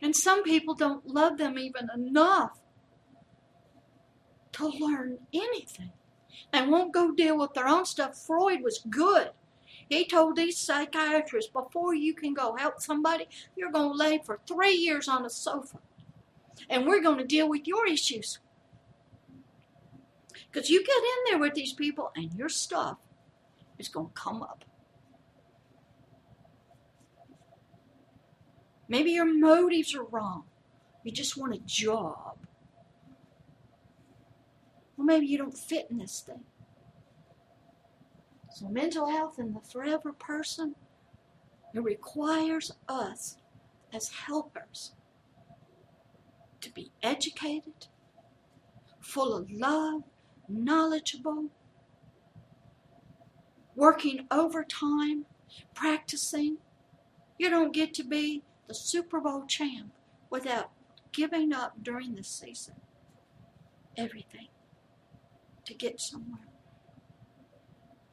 And 0.00 0.16
some 0.16 0.42
people 0.42 0.72
don't 0.72 1.06
love 1.06 1.36
them 1.36 1.58
even 1.58 1.90
enough 1.94 2.60
to 4.52 4.68
learn 4.68 5.18
anything 5.34 5.92
and 6.50 6.70
won't 6.70 6.94
go 6.94 7.12
deal 7.12 7.36
with 7.36 7.52
their 7.52 7.68
own 7.68 7.84
stuff. 7.84 8.16
Freud 8.16 8.62
was 8.62 8.80
good. 8.88 9.32
He 9.88 10.04
told 10.06 10.36
these 10.36 10.58
psychiatrists 10.58 11.50
before 11.50 11.94
you 11.94 12.14
can 12.14 12.34
go 12.34 12.56
help 12.56 12.80
somebody, 12.80 13.26
you're 13.56 13.72
going 13.72 13.90
to 13.90 13.96
lay 13.96 14.18
for 14.18 14.38
three 14.46 14.74
years 14.74 15.08
on 15.08 15.24
a 15.24 15.30
sofa. 15.30 15.78
And 16.68 16.86
we're 16.86 17.00
going 17.00 17.18
to 17.18 17.24
deal 17.24 17.48
with 17.48 17.66
your 17.66 17.86
issues. 17.86 18.38
Because 20.50 20.68
you 20.68 20.84
get 20.84 20.96
in 20.96 21.30
there 21.30 21.38
with 21.38 21.54
these 21.54 21.72
people 21.72 22.10
and 22.14 22.32
your 22.34 22.48
stuff 22.48 22.98
is 23.78 23.88
going 23.88 24.08
to 24.08 24.12
come 24.12 24.42
up. 24.42 24.64
Maybe 28.88 29.12
your 29.12 29.26
motives 29.26 29.94
are 29.94 30.04
wrong. 30.04 30.44
You 31.04 31.12
just 31.12 31.36
want 31.36 31.54
a 31.54 31.58
job. 31.58 32.38
Well, 34.96 35.06
maybe 35.06 35.26
you 35.26 35.38
don't 35.38 35.56
fit 35.56 35.86
in 35.90 35.98
this 35.98 36.20
thing. 36.20 36.44
So, 38.58 38.66
mental 38.66 39.08
health 39.08 39.38
in 39.38 39.52
the 39.52 39.60
forever 39.60 40.12
person, 40.12 40.74
it 41.72 41.78
requires 41.78 42.72
us 42.88 43.36
as 43.92 44.08
helpers 44.08 44.94
to 46.62 46.72
be 46.72 46.90
educated, 47.00 47.86
full 48.98 49.32
of 49.32 49.48
love, 49.48 50.02
knowledgeable, 50.48 51.50
working 53.76 54.26
overtime, 54.28 55.26
practicing. 55.72 56.58
You 57.38 57.50
don't 57.50 57.72
get 57.72 57.94
to 57.94 58.02
be 58.02 58.42
the 58.66 58.74
Super 58.74 59.20
Bowl 59.20 59.44
champ 59.46 59.92
without 60.30 60.72
giving 61.12 61.52
up 61.52 61.74
during 61.80 62.16
the 62.16 62.24
season 62.24 62.74
everything 63.96 64.48
to 65.64 65.74
get 65.74 66.00
somewhere. 66.00 66.47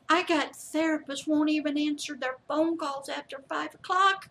I 0.08 0.24
got 0.24 0.54
therapists 0.54 1.28
won't 1.28 1.50
even 1.50 1.78
answer 1.78 2.16
their 2.20 2.38
phone 2.48 2.78
calls 2.78 3.10
after 3.10 3.44
five 3.50 3.74
o'clock. 3.74 4.30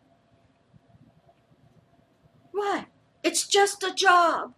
Why? 2.53 2.87
It's 3.23 3.47
just 3.47 3.83
a 3.83 3.93
job. 3.93 4.55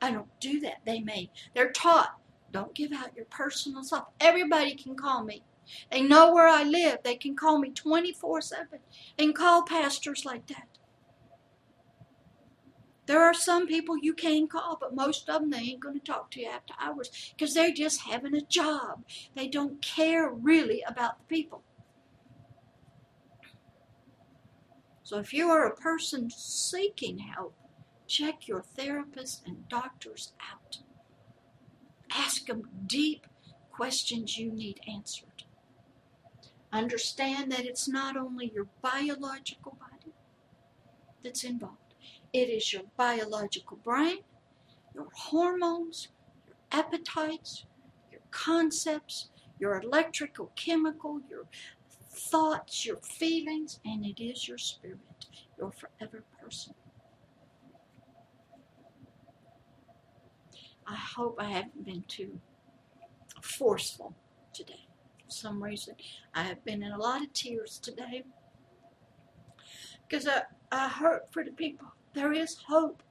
I 0.00 0.10
don't 0.10 0.40
do 0.40 0.58
that. 0.60 0.80
They 0.84 1.00
may. 1.00 1.30
They're 1.54 1.70
taught. 1.70 2.16
Don't 2.50 2.74
give 2.74 2.92
out 2.92 3.14
your 3.16 3.26
personal 3.26 3.84
stuff. 3.84 4.06
Everybody 4.20 4.74
can 4.74 4.96
call 4.96 5.22
me. 5.22 5.44
They 5.90 6.02
know 6.02 6.32
where 6.32 6.48
I 6.48 6.64
live. 6.64 6.98
They 7.04 7.14
can 7.14 7.36
call 7.36 7.58
me 7.58 7.70
24 7.70 8.40
7 8.40 8.66
and 9.18 9.34
call 9.34 9.62
pastors 9.62 10.24
like 10.24 10.46
that. 10.48 10.66
There 13.06 13.22
are 13.22 13.34
some 13.34 13.66
people 13.66 13.98
you 13.98 14.14
can 14.14 14.46
call, 14.46 14.78
but 14.80 14.94
most 14.94 15.28
of 15.28 15.40
them 15.40 15.50
they 15.50 15.58
ain't 15.58 15.80
going 15.80 15.98
to 15.98 16.04
talk 16.04 16.30
to 16.32 16.40
you 16.40 16.46
after 16.46 16.74
hours 16.80 17.32
because 17.36 17.52
they're 17.52 17.72
just 17.72 18.02
having 18.02 18.34
a 18.34 18.40
job. 18.40 19.04
They 19.34 19.48
don't 19.48 19.82
care 19.82 20.30
really 20.30 20.82
about 20.86 21.18
the 21.18 21.24
people. 21.24 21.62
So 25.02 25.18
if 25.18 25.32
you 25.32 25.50
are 25.50 25.66
a 25.66 25.76
person 25.76 26.30
seeking 26.30 27.18
help, 27.18 27.54
check 28.06 28.46
your 28.46 28.62
therapists 28.62 29.44
and 29.44 29.68
doctors 29.68 30.32
out. 30.52 30.78
Ask 32.10 32.46
them 32.46 32.68
deep 32.86 33.26
questions 33.72 34.38
you 34.38 34.52
need 34.52 34.80
answered. 34.86 35.44
Understand 36.72 37.50
that 37.52 37.66
it's 37.66 37.88
not 37.88 38.16
only 38.16 38.52
your 38.54 38.68
biological 38.80 39.76
body 39.78 40.14
that's 41.22 41.44
involved 41.44 41.81
it 42.32 42.48
is 42.48 42.72
your 42.72 42.82
biological 42.96 43.76
brain, 43.78 44.18
your 44.94 45.08
hormones, 45.12 46.08
your 46.46 46.56
appetites, 46.72 47.66
your 48.10 48.22
concepts, 48.30 49.28
your 49.58 49.80
electrical, 49.80 50.50
chemical, 50.56 51.20
your 51.30 51.44
thoughts, 52.10 52.86
your 52.86 52.96
feelings, 52.96 53.80
and 53.84 54.04
it 54.04 54.22
is 54.22 54.48
your 54.48 54.58
spirit, 54.58 54.98
your 55.58 55.72
forever 55.72 56.24
person. 56.40 56.74
I 60.86 60.96
hope 60.96 61.36
I 61.38 61.50
haven't 61.50 61.84
been 61.84 62.04
too 62.08 62.40
forceful 63.42 64.14
today. 64.52 64.86
For 65.24 65.30
some 65.30 65.62
reason, 65.62 65.94
I 66.34 66.42
have 66.44 66.64
been 66.64 66.82
in 66.82 66.92
a 66.92 66.98
lot 66.98 67.22
of 67.22 67.32
tears 67.32 67.78
today 67.78 68.24
because 70.08 70.26
I, 70.26 70.42
I 70.70 70.88
hurt 70.88 71.32
for 71.32 71.44
the 71.44 71.52
people 71.52 71.88
there 72.14 72.32
is 72.32 72.56
hope. 72.68 73.02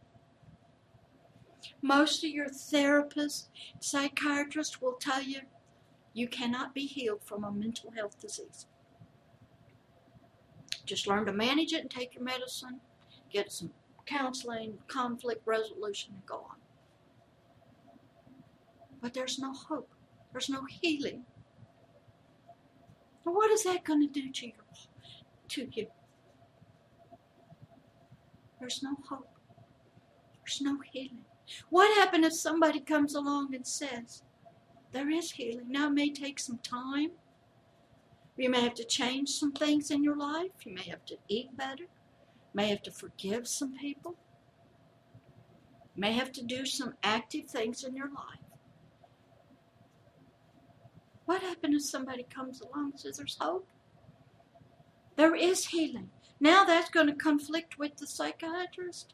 Most 1.82 2.24
of 2.24 2.30
your 2.30 2.47
therapists, 2.47 3.47
psychiatrists 3.80 4.82
will 4.82 4.93
tell 4.93 5.22
you 5.22 5.41
you 6.14 6.28
cannot 6.28 6.74
be 6.74 6.86
healed 6.86 7.24
from 7.24 7.43
a 7.43 7.52
mental 7.52 7.91
health 7.91 8.20
disease. 8.20 8.66
Just 10.86 11.08
learn 11.08 11.26
to 11.26 11.34
manage 11.34 11.74
it 11.74 11.82
and 11.82 11.89
take 11.89 12.16
your 12.16 12.24
medicine, 12.24 12.82
get 13.32 13.52
some 13.52 13.72
counseling, 14.06 14.78
conflict 14.88 15.41
resolution, 15.45 16.14
and 16.14 16.26
go 16.26 16.36
on. 16.36 16.58
But 19.02 19.14
there's 19.14 19.39
no 19.39 19.54
hope. 19.54 19.89
There's 20.32 20.49
no 20.49 20.66
healing. 20.66 21.24
Well, 23.24 23.36
what 23.36 23.52
is 23.52 23.64
that 23.64 23.84
going 23.84 24.08
to 24.08 24.12
do 24.12 24.32
to 24.32 24.45
you? 24.47 24.54
To 25.49 25.68
you? 25.72 25.88
There's 28.62 28.84
no 28.84 28.95
hope. 29.09 29.28
There's 30.45 30.62
no 30.62 30.78
healing. 30.93 31.26
What 31.72 31.97
happens 31.97 32.28
if 32.28 32.34
somebody 32.34 32.80
comes 32.80 33.16
along 33.16 33.55
and 33.55 33.66
says, 33.66 34.22
there 34.91 35.09
is 35.09 35.32
healing? 35.32 35.66
Now, 35.68 35.88
it 35.88 35.93
may 35.93 36.12
take 36.12 36.39
some 36.39 36.59
time. 36.59 37.09
You 38.38 38.51
may 38.51 38.62
have 38.62 38.76
to 38.76 38.86
change 38.86 39.30
some 39.30 39.51
things 39.51 39.89
in 39.89 40.03
your 40.03 40.16
life. 40.16 40.51
You 40.64 40.76
may 40.76 40.84
have 40.84 41.03
to 41.05 41.18
eat 41.28 41.57
better. 41.57 41.84
You 41.84 42.53
may 42.53 42.70
have 42.70 42.84
to 42.84 42.91
forgive 42.91 43.47
some 43.47 43.74
people. 43.78 44.16
You 45.95 46.01
may 46.01 46.14
have 46.14 46.32
to 46.34 46.43
do 46.43 46.66
some 46.66 46.93
active 47.03 47.45
things 47.47 47.84
in 47.84 47.95
your 47.95 48.09
life. 48.09 48.45
What 51.26 51.41
happens 51.41 51.84
if 51.84 51.89
somebody 51.89 52.28
comes 52.30 52.62
along 52.62 52.91
and 52.91 52.99
says 52.99 53.18
there's 53.18 53.38
hope? 53.39 53.68
There 55.16 55.36
is 55.36 55.66
healing. 55.68 56.09
Now 56.42 56.64
that's 56.64 56.89
going 56.89 57.06
to 57.06 57.14
conflict 57.14 57.78
with 57.78 57.98
the 57.98 58.08
psychiatrist. 58.08 59.14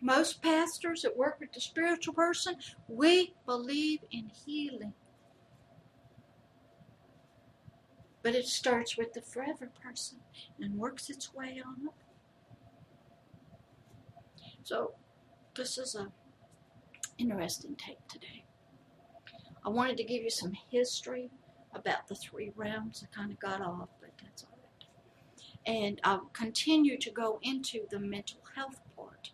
Most 0.00 0.40
pastors 0.40 1.02
that 1.02 1.16
work 1.16 1.38
with 1.40 1.52
the 1.52 1.60
spiritual 1.60 2.14
person, 2.14 2.54
we 2.86 3.34
believe 3.44 3.98
in 4.12 4.30
healing. 4.46 4.94
But 8.22 8.36
it 8.36 8.46
starts 8.46 8.96
with 8.96 9.12
the 9.12 9.22
forever 9.22 9.72
person 9.82 10.18
and 10.60 10.78
works 10.78 11.10
its 11.10 11.34
way 11.34 11.60
on 11.66 11.88
up. 11.88 11.94
So 14.62 14.92
this 15.56 15.78
is 15.78 15.96
a 15.96 16.12
interesting 17.18 17.74
take 17.74 18.06
today. 18.06 18.44
I 19.66 19.70
wanted 19.70 19.96
to 19.96 20.04
give 20.04 20.22
you 20.22 20.30
some 20.30 20.52
history 20.70 21.30
about 21.74 22.06
the 22.06 22.14
three 22.14 22.52
realms. 22.54 23.02
I 23.02 23.16
kind 23.16 23.32
of 23.32 23.40
got 23.40 23.60
off, 23.60 23.88
but 24.00 24.10
that's 24.22 24.44
all 24.44 24.57
and 25.66 26.00
I'll 26.04 26.30
continue 26.32 26.98
to 26.98 27.10
go 27.10 27.38
into 27.42 27.86
the 27.90 27.98
mental 27.98 28.40
health 28.54 28.80
part. 28.96 29.32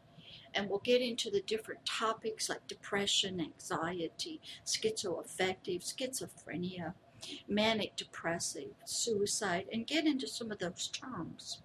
And 0.52 0.70
we'll 0.70 0.80
get 0.80 1.00
into 1.00 1.30
the 1.30 1.42
different 1.42 1.84
topics 1.84 2.48
like 2.48 2.66
depression, 2.68 3.40
anxiety, 3.40 4.40
schizoaffective, 4.64 5.82
schizophrenia, 5.82 6.94
manic 7.48 7.96
depressive, 7.96 8.70
suicide, 8.84 9.66
and 9.72 9.86
get 9.86 10.06
into 10.06 10.28
some 10.28 10.52
of 10.52 10.58
those 10.58 10.88
terms 10.88 11.62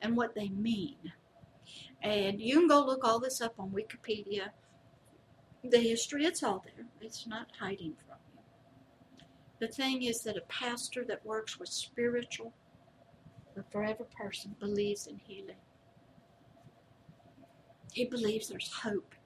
and 0.00 0.16
what 0.16 0.34
they 0.34 0.48
mean. 0.48 1.12
And 2.02 2.40
you 2.40 2.58
can 2.58 2.68
go 2.68 2.84
look 2.84 3.04
all 3.04 3.18
this 3.18 3.40
up 3.40 3.54
on 3.58 3.70
Wikipedia. 3.70 4.50
The 5.64 5.78
history, 5.78 6.24
it's 6.24 6.42
all 6.42 6.64
there. 6.64 6.86
It's 7.00 7.26
not 7.26 7.48
hiding 7.58 7.94
from 8.06 8.18
you. 8.34 8.42
The 9.58 9.68
thing 9.68 10.02
is 10.02 10.22
that 10.22 10.36
a 10.36 10.42
pastor 10.42 11.04
that 11.06 11.26
works 11.26 11.58
with 11.58 11.68
spiritual 11.68 12.52
the 13.58 13.64
forever 13.72 14.04
person 14.04 14.54
believes 14.60 15.08
in 15.08 15.20
healing. 15.26 15.56
He 17.92 18.04
believes 18.04 18.48
there's 18.48 18.72
hope. 18.72 19.16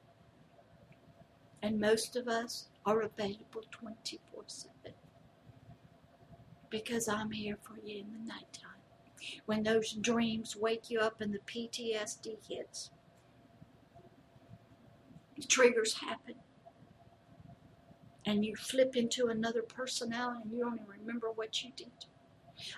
And 1.62 1.78
most 1.78 2.16
of 2.16 2.28
us 2.28 2.68
are 2.86 3.02
available 3.02 3.62
24 3.70 4.44
7. 4.46 4.72
Because 6.70 7.08
I'm 7.08 7.30
here 7.30 7.58
for 7.62 7.76
you 7.84 7.98
in 7.98 8.06
the 8.10 8.26
nighttime. 8.26 8.80
When 9.44 9.62
those 9.62 9.92
dreams 9.92 10.56
wake 10.56 10.88
you 10.88 11.00
up 11.00 11.20
and 11.20 11.34
the 11.34 11.38
PTSD 11.40 12.38
hits, 12.48 12.90
the 15.36 15.42
triggers 15.42 15.98
happen. 15.98 16.36
And 18.24 18.46
you 18.46 18.56
flip 18.56 18.96
into 18.96 19.26
another 19.26 19.60
personality 19.60 20.40
and 20.44 20.52
you 20.52 20.60
don't 20.60 20.76
even 20.76 20.86
remember 21.00 21.30
what 21.30 21.62
you 21.62 21.70
did. 21.76 22.06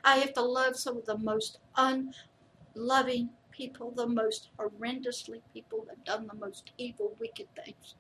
I 0.03 0.17
have 0.17 0.33
to 0.35 0.43
love 0.43 0.77
some 0.77 0.97
of 0.97 1.07
the 1.07 1.19
most 1.19 1.59
unloving 1.77 3.31
people, 3.51 3.91
the 3.91 4.07
most 4.07 4.49
horrendously 4.59 5.41
people 5.53 5.85
that 5.87 5.97
have 5.97 6.05
done 6.05 6.27
the 6.27 6.35
most 6.35 6.73
evil, 6.77 7.17
wicked 7.21 7.47
things, 7.55 7.95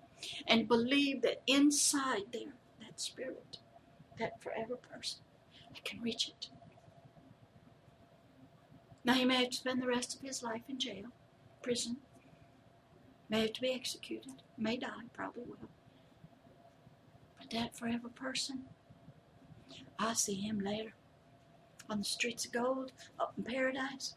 and 0.46 0.68
believe 0.68 1.22
that 1.22 1.42
inside 1.46 2.24
there, 2.32 2.54
that 2.80 3.00
spirit, 3.00 3.58
that 4.18 4.42
forever 4.42 4.76
person, 4.76 5.20
I 5.74 5.78
can 5.84 6.00
reach 6.00 6.28
it. 6.28 6.48
Now, 9.04 9.14
he 9.14 9.24
may 9.24 9.36
have 9.36 9.50
to 9.50 9.56
spend 9.56 9.82
the 9.82 9.86
rest 9.86 10.16
of 10.16 10.22
his 10.22 10.42
life 10.42 10.62
in 10.68 10.78
jail, 10.78 11.06
prison, 11.62 11.98
may 13.28 13.42
have 13.42 13.52
to 13.52 13.60
be 13.60 13.72
executed, 13.72 14.42
may 14.56 14.76
die, 14.76 14.88
probably 15.12 15.44
will. 15.44 15.68
But 17.38 17.50
that 17.50 17.76
forever 17.76 18.08
person, 18.08 18.64
I 19.98 20.14
see 20.14 20.34
him 20.34 20.60
later 20.60 20.94
on 21.94 22.00
the 22.00 22.04
streets 22.04 22.44
of 22.44 22.50
gold 22.50 22.90
up 23.20 23.34
in 23.38 23.44
paradise 23.44 24.16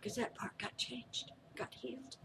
because 0.00 0.16
that 0.16 0.34
part 0.34 0.58
got 0.58 0.74
changed, 0.78 1.30
got 1.54 1.74
healed. 1.74 2.16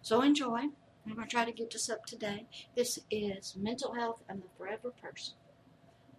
So 0.00 0.22
enjoy. 0.22 0.60
I'm 1.06 1.14
going 1.14 1.28
to 1.28 1.30
try 1.30 1.44
to 1.44 1.52
get 1.52 1.70
this 1.70 1.90
up 1.90 2.06
today. 2.06 2.46
This 2.74 2.98
is 3.10 3.56
Mental 3.60 3.92
Health 3.92 4.22
and 4.26 4.40
the 4.40 4.48
Forever 4.56 4.90
Person. 5.02 5.34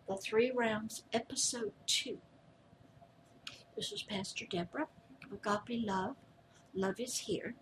The 0.07 0.15
Three 0.15 0.51
Realms, 0.55 1.05
Episode 1.11 1.71
2. 1.87 2.19
This 3.75 3.91
is 3.91 4.03
Pastor 4.03 4.45
Deborah 4.47 4.89
Agape 5.33 5.83
Love. 5.83 6.17
Love 6.75 6.99
is 6.99 7.17
here. 7.17 7.55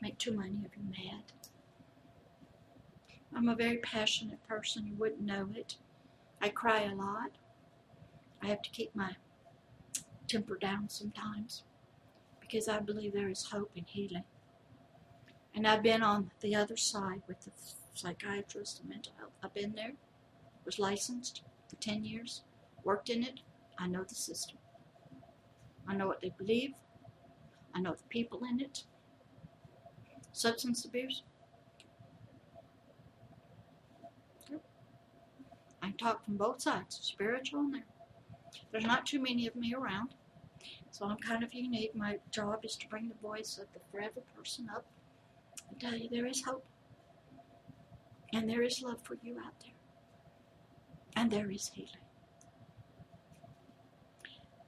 make 0.00 0.18
too 0.18 0.32
many 0.32 0.64
of 0.64 0.76
you 0.76 0.82
mad. 0.90 1.32
I'm 3.34 3.48
a 3.48 3.54
very 3.54 3.78
passionate 3.78 4.46
person. 4.46 4.86
You 4.86 4.94
wouldn't 4.96 5.20
know 5.20 5.48
it. 5.54 5.76
I 6.40 6.48
cry 6.50 6.82
a 6.82 6.94
lot. 6.94 7.32
I 8.42 8.46
have 8.46 8.62
to 8.62 8.70
keep 8.70 8.94
my 8.94 9.16
temper 10.28 10.56
down 10.56 10.88
sometimes 10.88 11.64
because 12.40 12.68
I 12.68 12.78
believe 12.80 13.12
there 13.12 13.30
is 13.30 13.44
hope 13.44 13.70
and 13.76 13.86
healing. 13.88 14.24
And 15.54 15.68
I've 15.68 15.82
been 15.84 16.02
on 16.02 16.32
the 16.40 16.56
other 16.56 16.76
side 16.76 17.22
with 17.28 17.40
the 17.42 17.52
psychiatrist 17.94 18.80
and 18.80 18.88
mental 18.88 19.12
health. 19.18 19.32
I've 19.42 19.54
been 19.54 19.74
there, 19.74 19.92
was 20.64 20.80
licensed 20.80 21.42
for 21.68 21.76
10 21.76 22.04
years, 22.04 22.42
worked 22.82 23.08
in 23.08 23.22
it. 23.22 23.40
I 23.78 23.86
know 23.86 24.02
the 24.02 24.16
system. 24.16 24.58
I 25.86 25.94
know 25.94 26.08
what 26.08 26.20
they 26.20 26.32
believe. 26.36 26.72
I 27.72 27.80
know 27.80 27.92
the 27.92 28.08
people 28.08 28.42
in 28.50 28.60
it. 28.60 28.84
Substance 30.32 30.84
abuse. 30.84 31.22
I 35.80 35.90
talk 35.92 36.24
from 36.24 36.36
both 36.36 36.62
sides, 36.62 36.98
spiritual 37.02 37.60
and 37.60 37.74
there. 37.74 37.84
There's 38.72 38.86
not 38.86 39.06
too 39.06 39.20
many 39.20 39.46
of 39.46 39.54
me 39.54 39.74
around, 39.74 40.14
so 40.90 41.04
I'm 41.06 41.18
kind 41.18 41.44
of 41.44 41.52
unique. 41.52 41.94
My 41.94 42.18
job 42.30 42.64
is 42.64 42.74
to 42.76 42.88
bring 42.88 43.08
the 43.08 43.14
voice 43.22 43.58
of 43.58 43.66
the 43.74 43.80
forever 43.92 44.22
person 44.36 44.68
up 44.74 44.84
and 45.70 45.80
tell 45.80 45.94
you 45.94 46.08
there 46.10 46.26
is 46.26 46.42
hope. 46.42 46.66
And 48.32 48.48
there 48.48 48.62
is 48.62 48.82
love 48.82 48.98
for 49.04 49.16
you 49.22 49.36
out 49.38 49.60
there. 49.60 49.74
And 51.16 51.30
there 51.30 51.50
is 51.50 51.70
healing. 51.72 51.90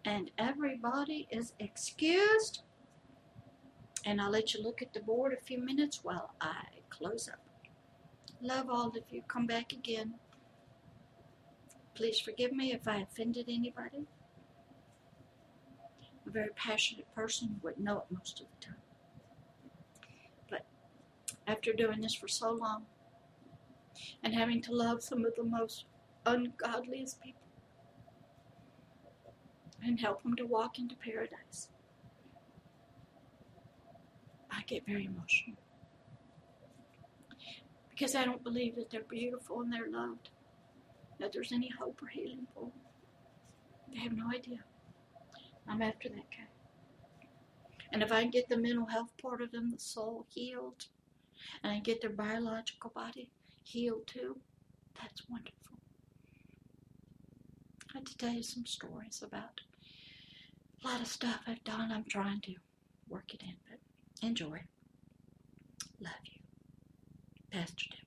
And 0.04 0.30
everybody 0.38 1.26
is 1.30 1.52
excused. 1.58 2.62
And 4.04 4.20
I'll 4.20 4.30
let 4.30 4.54
you 4.54 4.62
look 4.62 4.82
at 4.82 4.92
the 4.92 5.00
board 5.00 5.32
a 5.32 5.44
few 5.44 5.58
minutes 5.58 6.00
while 6.04 6.34
I 6.40 6.62
close 6.90 7.28
up. 7.28 7.40
Love 8.40 8.66
all 8.70 8.88
of 8.88 9.02
you. 9.10 9.22
Come 9.26 9.46
back 9.46 9.72
again. 9.72 10.14
Please 11.94 12.20
forgive 12.20 12.52
me 12.52 12.72
if 12.72 12.86
I 12.86 12.98
offended 12.98 13.46
anybody. 13.48 14.06
I'm 16.00 16.28
a 16.28 16.30
very 16.30 16.50
passionate 16.54 17.12
person. 17.14 17.48
You 17.48 17.56
wouldn't 17.62 17.84
know 17.84 17.98
it 17.98 18.14
most 18.14 18.40
of 18.40 18.46
the 18.46 18.66
time. 18.66 18.85
After 21.46 21.72
doing 21.72 22.00
this 22.00 22.14
for 22.14 22.28
so 22.28 22.50
long 22.50 22.86
and 24.22 24.34
having 24.34 24.60
to 24.62 24.72
love 24.74 25.02
some 25.02 25.24
of 25.24 25.34
the 25.36 25.44
most 25.44 25.84
ungodliest 26.24 27.22
people 27.22 27.42
and 29.82 30.00
help 30.00 30.22
them 30.22 30.34
to 30.36 30.44
walk 30.44 30.78
into 30.78 30.96
paradise, 30.96 31.68
I 34.50 34.62
get 34.66 34.86
very 34.86 35.04
emotional. 35.04 35.58
Because 37.90 38.14
I 38.14 38.24
don't 38.24 38.42
believe 38.42 38.74
that 38.76 38.90
they're 38.90 39.02
beautiful 39.02 39.60
and 39.60 39.72
they're 39.72 39.90
loved 39.90 40.30
that 41.18 41.32
there's 41.32 41.52
any 41.52 41.68
hope 41.68 42.00
or 42.02 42.08
healing 42.08 42.46
for 42.54 42.64
them. 42.64 42.72
They 43.92 44.00
have 44.00 44.12
no 44.12 44.28
idea. 44.30 44.58
I'm 45.68 45.82
after 45.82 46.08
that 46.08 46.30
guy. 46.30 46.48
And 47.92 48.02
if 48.02 48.12
I 48.12 48.22
can 48.22 48.30
get 48.30 48.48
the 48.48 48.56
mental 48.56 48.86
health 48.86 49.12
part 49.20 49.40
of 49.40 49.52
them, 49.52 49.70
the 49.70 49.78
soul 49.78 50.26
healed, 50.28 50.86
and 51.62 51.84
get 51.84 52.00
their 52.00 52.10
biological 52.10 52.90
body 52.94 53.30
healed 53.62 54.06
too, 54.06 54.36
that's 55.00 55.22
wonderful. 55.28 55.78
I 57.94 57.98
had 57.98 58.06
to 58.06 58.16
tell 58.16 58.32
you 58.32 58.42
some 58.42 58.66
stories 58.66 59.22
about 59.22 59.60
a 60.84 60.88
lot 60.88 61.00
of 61.00 61.06
stuff 61.06 61.40
I've 61.46 61.64
done. 61.64 61.90
I'm 61.92 62.04
trying 62.08 62.40
to 62.42 62.54
work 63.08 63.34
it 63.34 63.42
in, 63.42 63.54
but 63.68 64.26
enjoy. 64.26 64.60
Love 66.00 66.12
you. 66.24 66.40
Pastor 67.50 67.86
Tim. 67.90 68.05